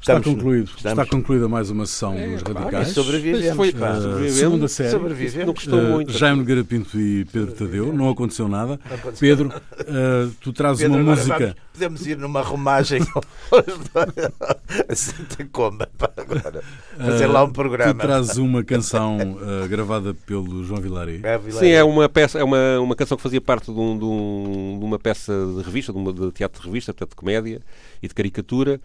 Está 0.06 0.18
Estamos- 0.18 0.38
concluído. 0.38 0.70
estamos- 0.76 0.98
Está 1.02 1.16
concluída 1.16 1.48
mais 1.48 1.68
uma 1.68 1.84
sessão 1.84 2.14
dos 2.14 2.40
radicais. 2.42 2.90
E 2.90 2.94
sobrevivemos. 2.94 3.56
Foi- 3.56 3.72
pá. 3.72 3.90
Uh, 3.90 4.02
sobrevivemos. 4.02 4.34
segunda 4.38 4.68
série. 4.68 4.90
Sobrevivemos. 4.90 5.46
Não 5.48 5.54
custou 5.54 5.78
Uh, 5.80 5.90
muito. 5.90 6.12
Jaime 6.12 6.38
Nogueira 6.38 6.62
Pinto 6.62 7.00
e 7.00 7.24
Pedro 7.24 7.52
Tadeu, 7.52 7.92
não 7.92 8.08
aconteceu 8.08 8.46
nada. 8.46 8.78
Pedro, 9.18 9.48
uh, 9.48 10.30
tu 10.40 10.52
trazes 10.52 10.82
Pedro, 10.84 11.02
uma 11.02 11.10
música. 11.16 11.36
vamos- 11.38 11.54
podemos 11.72 12.06
ir 12.06 12.16
numa 12.18 12.40
romagem 12.40 13.00
a 14.88 14.94
Santa 14.94 15.44
Comba 15.50 15.88
pá, 15.98 16.08
agora. 16.16 16.62
Fazer 16.96 17.26
lá 17.26 17.42
um 17.42 17.48
Tu 17.48 17.54
programa. 17.54 17.94
trazes 17.94 18.36
uma 18.36 18.62
canção 18.62 19.18
uh, 19.18 19.66
gravada 19.68 20.14
pelo 20.14 20.62
João 20.64 20.80
Vilari. 20.80 21.20
É, 21.24 21.36
Vilela. 21.36 21.60
Sim, 21.60 21.68
é 21.70 21.82
uma 21.82 22.08
peça, 22.08 22.38
é 22.38 22.44
uma, 22.44 22.78
uma 22.78 22.94
canção 22.94 23.16
que 23.16 23.22
fazia 23.24 23.40
parte 23.40 23.72
de, 23.72 23.78
um- 23.78 23.98
de 23.98 24.04
um- 24.04 24.76
de 24.78 24.84
uma 24.84 25.00
peça 25.00 25.32
de 25.56 25.62
revista, 25.62 25.92
de, 25.92 25.98
uma, 25.98 26.12
de 26.12 26.30
teatro 26.30 26.60
de 26.62 26.66
revista, 26.68 26.92
portanto 26.94 27.10
de 27.10 27.16
comédia 27.16 27.60
e 28.00 28.06
de 28.06 28.14
caricatura, 28.14 28.80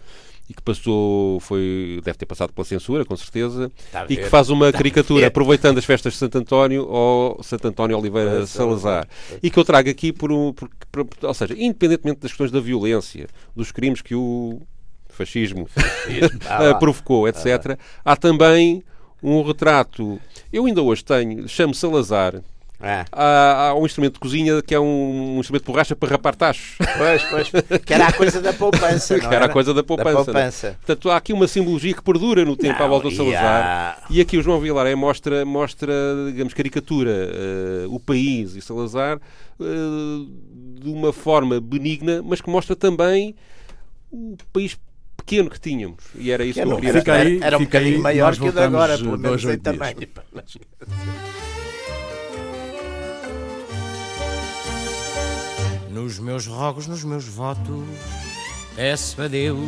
e 0.51 0.53
que 0.53 0.61
passou, 0.61 1.39
foi, 1.39 2.01
deve 2.03 2.17
ter 2.17 2.25
passado 2.25 2.51
pela 2.51 2.65
censura, 2.65 3.05
com 3.05 3.15
certeza, 3.15 3.71
a 3.93 4.03
e 4.09 4.17
que 4.17 4.25
faz 4.25 4.49
uma 4.49 4.67
a 4.67 4.71
caricatura 4.73 5.25
aproveitando 5.27 5.77
as 5.77 5.85
festas 5.85 6.11
de 6.11 6.19
Santo 6.19 6.37
António 6.37 6.83
ao 6.93 7.41
Santo 7.41 7.69
António 7.69 7.97
Oliveira 7.97 8.43
Ah, 8.43 8.45
Salazar. 8.47 9.07
E 9.41 9.49
que 9.49 9.57
eu 9.57 9.63
trago 9.63 9.89
aqui 9.89 10.11
por, 10.11 10.29
um- 10.31 10.51
por, 10.51 10.69
por- 10.91 11.07
ou 11.23 11.33
seja, 11.33 11.55
independentemente 11.57 12.19
das 12.19 12.31
questões 12.31 12.51
da 12.51 12.59
violência, 12.59 13.27
dos 13.55 13.71
crimes 13.71 14.01
que 14.01 14.13
o 14.13 14.61
fascismo 15.07 15.69
Ah, 16.49 16.63
lá. 16.63 16.75
provocou, 16.75 17.27
etc. 17.29 17.77
Há 18.03 18.15
também 18.17 18.83
um 19.23 19.41
retrato. 19.43 20.19
Eu 20.51 20.65
ainda 20.65 20.81
hoje 20.81 21.03
tenho, 21.05 21.47
chamo 21.47 21.73
Salazar. 21.73 22.41
Ah, 22.81 23.05
Há, 23.11 23.67
há 23.69 23.75
um 23.75 23.85
instrumento 23.85 24.13
de 24.13 24.19
cozinha 24.19 24.61
que 24.61 24.73
é 24.73 24.79
um, 24.79 25.35
um 25.35 25.39
instrumento 25.39 25.63
de 25.63 25.71
borracha 25.71 25.95
para 25.95 26.09
rapar 26.09 26.35
tachos. 26.35 26.75
pois, 26.97 27.23
pois. 27.23 27.51
Que 27.85 27.93
era 27.93 28.07
a 28.07 28.13
coisa 28.13 28.41
da 28.41 28.53
poupança. 28.53 29.19
que 29.19 29.25
não 29.25 29.33
era 29.33 29.45
a 29.45 29.49
coisa 29.49 29.73
da 29.73 29.83
poupança. 29.83 30.11
Da 30.11 30.19
né? 30.19 30.25
poupança. 30.25 30.77
Portanto, 30.85 31.09
há 31.09 31.17
aqui 31.17 31.33
uma 31.33 31.47
simbologia 31.47 31.93
que 31.93 32.01
perdura 32.01 32.43
no 32.45 32.55
tempo 32.57 32.79
Não, 32.79 32.85
à 32.85 32.89
volta 32.89 33.07
do 33.07 33.13
e 33.13 33.17
Salazar. 33.17 33.63
há- 33.63 34.05
E 34.09 34.19
aqui 34.21 34.37
o 34.37 34.43
João 34.43 34.59
Vilaré 34.59 34.95
mostra, 34.95 35.45
mostra 35.45 35.93
digamos, 36.27 36.53
caricatura 36.53 37.11
eh, 37.11 37.85
o 37.87 37.99
país 37.99 38.55
e 38.55 38.61
Salazar 38.61 39.19
eh, 39.59 39.63
de 40.81 40.89
uma 40.89 41.13
forma 41.13 41.59
benigna, 41.61 42.21
mas 42.23 42.41
que 42.41 42.49
mostra 42.49 42.75
também 42.75 43.35
o 44.11 44.35
país 44.51 44.77
pequeno 45.15 45.49
que 45.49 45.59
tínhamos. 45.59 46.03
E 46.15 46.31
era 46.31 46.43
isso 46.43 46.59
Que 46.59 46.65
que 46.65 46.67
eu 46.67 46.71
era, 46.71 46.81
queria 46.81 46.89
era, 46.91 46.99
Fica 46.99 47.13
aí, 47.13 47.35
era, 47.37 47.45
era 47.45 47.57
um 47.57 47.59
fica 47.59 47.77
aí, 47.77 47.83
bocadinho 47.83 48.03
maior 48.03 48.35
que 48.35 48.49
o 48.49 48.51
de 48.51 48.59
agora, 48.59 48.97
pelo 48.97 49.13
eh, 49.13 49.17
menos 49.17 49.43
em 49.45 49.57
tamanho. 49.59 49.97
Nos 56.01 56.17
meus 56.17 56.47
rogos, 56.47 56.87
nos 56.87 57.03
meus 57.03 57.25
votos, 57.25 57.85
peço 58.75 59.21
a 59.21 59.27
Deus 59.27 59.59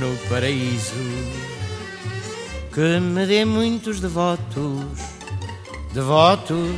no 0.00 0.16
paraíso 0.30 0.94
que 2.72 2.98
me 2.98 3.26
dê 3.26 3.44
muitos 3.44 4.00
devotos. 4.00 4.86
Devotos 5.92 6.74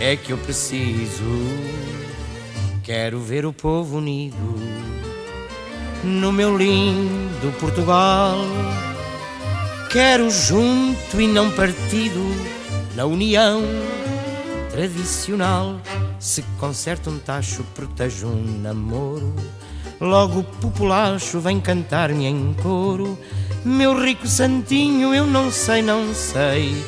é 0.00 0.16
que 0.16 0.32
eu 0.32 0.38
preciso. 0.38 1.22
Quero 2.82 3.20
ver 3.20 3.46
o 3.46 3.52
povo 3.52 3.98
unido 3.98 4.56
no 6.02 6.32
meu 6.32 6.58
lindo 6.58 7.56
Portugal. 7.60 8.36
Quero 9.92 10.28
junto 10.28 11.20
e 11.20 11.28
não 11.28 11.52
partido 11.52 12.26
na 12.96 13.04
união 13.04 13.62
tradicional. 14.78 15.80
Se 16.20 16.42
conserta 16.60 17.10
um 17.10 17.18
tacho, 17.18 17.64
protejo 17.74 18.28
um 18.28 18.60
namoro. 18.62 19.34
Logo 20.00 20.40
o 20.40 20.44
populacho 20.44 21.40
vem 21.40 21.60
cantar-me 21.60 22.26
em 22.26 22.54
coro. 22.62 23.18
Meu 23.64 24.00
rico 24.00 24.28
santinho, 24.28 25.12
eu 25.12 25.26
não 25.26 25.50
sei, 25.50 25.82
não 25.82 26.14
sei. 26.14 26.80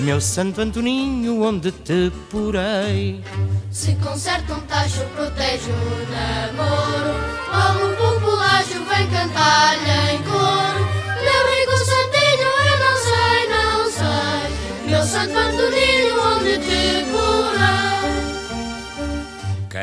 Meu 0.00 0.22
santo 0.22 0.62
Antoninho, 0.62 1.42
onde 1.42 1.70
te 1.70 2.10
porei? 2.30 3.22
Se 3.70 3.94
conserta 3.96 4.54
um 4.54 4.60
tacho, 4.60 5.04
protege 5.14 5.70
o 5.70 6.10
namoro. 6.10 7.12
Logo 7.52 7.92
o 7.92 7.96
populacho 7.96 8.82
vem 8.88 9.06
cantar-lhe 9.10 10.14
em 10.14 10.22
coro. 10.22 10.82
Meu 11.22 11.42
rico 11.52 11.76
santinho, 11.76 12.48
eu 12.70 12.78
não 12.80 12.96
sei, 13.04 13.40
não 13.50 13.90
sei. 13.92 14.90
Meu 14.90 15.04
santo 15.04 15.36
Antoninho, 15.36 16.22
onde 16.22 16.58
te 16.58 17.04
porei? 17.12 17.23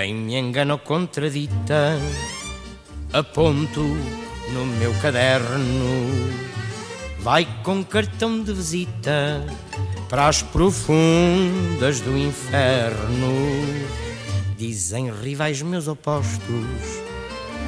Quem 0.01 0.15
me 0.15 0.35
engana 0.35 0.73
ou 0.73 0.79
contradita, 0.79 1.95
aponto 3.13 3.81
no 4.51 4.65
meu 4.65 4.91
caderno. 4.95 6.09
Vai 7.19 7.47
com 7.61 7.83
cartão 7.83 8.41
de 8.41 8.51
visita 8.51 9.45
para 10.09 10.27
as 10.27 10.41
profundas 10.41 11.99
do 11.99 12.17
inferno. 12.17 13.31
Dizem 14.57 15.11
rivais 15.13 15.61
meus 15.61 15.87
opostos, 15.87 16.49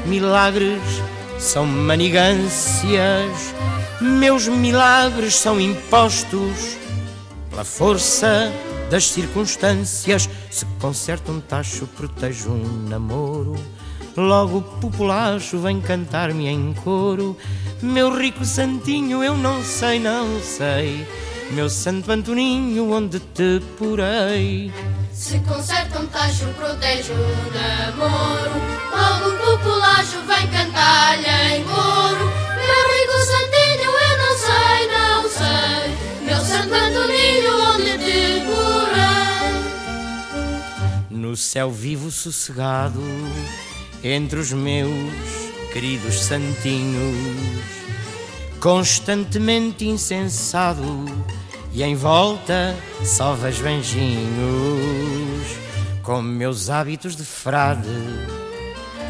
milagres 0.08 0.82
são 1.38 1.68
manigâncias, 1.68 3.54
meus 4.02 4.48
milagres 4.48 5.36
são 5.36 5.62
impostos 5.62 6.80
pela 7.52 7.64
força 7.64 8.52
das 8.94 9.10
circunstâncias. 9.10 10.30
Se 10.52 10.68
conserta 10.80 11.32
um 11.32 11.42
tacho, 11.42 11.88
protejo 11.88 12.52
um 12.52 12.88
namoro. 12.88 13.56
Logo 14.16 14.60
o 14.60 14.62
populacho 14.62 15.58
vem 15.58 15.82
cantar-me 15.82 16.48
em 16.48 16.74
coro. 16.76 17.36
Meu 17.82 18.16
rico 18.16 18.46
santinho, 18.46 19.24
eu 19.24 19.36
não 19.36 19.64
sei, 19.64 19.98
não 19.98 20.40
sei. 20.40 21.08
Meu 21.50 21.72
santo 21.72 22.12
Antoninho, 22.12 22.92
onde 22.92 23.20
te 23.20 23.60
porei? 23.80 24.72
Se 25.12 25.40
conserta 25.40 26.00
um 26.00 26.06
tacho, 26.06 26.46
protege 26.50 27.14
o 27.14 27.98
namoro. 27.98 28.62
Logo 28.92 29.30
o 29.30 29.58
populacho 29.58 30.20
vem 30.28 30.48
cantar-lhe 30.52 31.56
em 31.56 31.64
coro. 31.64 32.43
No 41.34 41.38
céu 41.38 41.72
vivo 41.72 42.12
sossegado, 42.12 43.02
entre 44.04 44.38
os 44.38 44.54
meus 44.54 44.92
queridos 45.74 46.26
santinhos, 46.26 47.18
constantemente 48.60 49.84
insensado, 49.84 50.84
e 51.72 51.82
em 51.82 51.96
volta 51.96 52.76
só 53.04 53.34
vejo 53.34 53.66
anjinhos, 53.66 55.48
com 56.04 56.22
meus 56.22 56.70
hábitos 56.70 57.16
de 57.16 57.26
frade, 57.26 57.90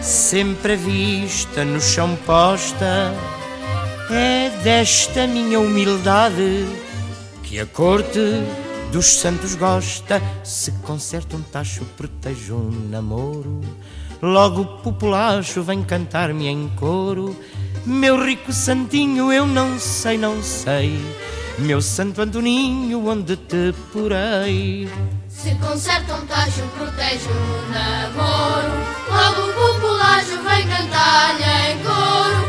sempre 0.01 0.71
a 0.71 0.77
vista 0.77 1.65
no 1.65 1.81
chão 1.81 2.17
posta, 2.25 3.13
é 4.09 4.49
desta 4.63 5.27
minha 5.27 5.59
humildade 5.59 6.65
que 7.43 7.59
a 7.59 7.65
corte 7.65 8.41
dos 8.93 9.07
santos 9.07 9.55
gosta. 9.55 10.21
Se 10.43 10.71
conserta 10.83 11.35
um 11.35 11.41
tacho, 11.41 11.83
protejo 11.97 12.55
um 12.55 12.89
namoro. 12.89 13.59
Logo 14.21 14.61
o 14.61 14.77
populacho 14.77 15.63
vem 15.63 15.83
cantar-me 15.83 16.47
em 16.47 16.69
coro. 16.75 17.35
Meu 17.85 18.23
rico 18.23 18.53
santinho, 18.53 19.33
eu 19.33 19.47
não 19.47 19.79
sei, 19.79 20.17
não 20.17 20.41
sei. 20.43 20.97
Meu 21.57 21.81
santo 21.81 22.21
Antoninho, 22.21 23.07
onde 23.07 23.35
te 23.35 23.73
porei? 23.91 24.87
Se 25.27 25.55
conserta 25.55 26.13
um 26.13 26.25
tacho, 26.27 26.61
protege 26.77 27.27
o 27.27 27.71
namoro. 27.73 28.71
Logo 29.09 29.49
o 29.49 29.53
populacho 29.53 30.37
vem 30.43 30.67
cantar-lhe 30.67 31.71
em 31.71 31.83
coro. 31.83 32.42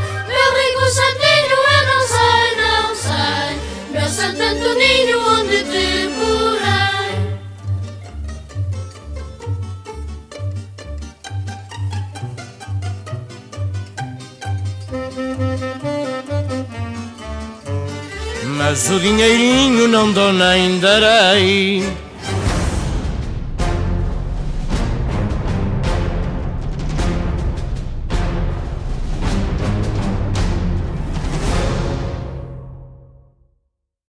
Mas 18.66 18.88
o 18.88 18.98
dinheirinho 18.98 19.86
não 19.86 20.10
dou 20.10 20.32
nem 20.32 20.80
darei. 20.80 21.86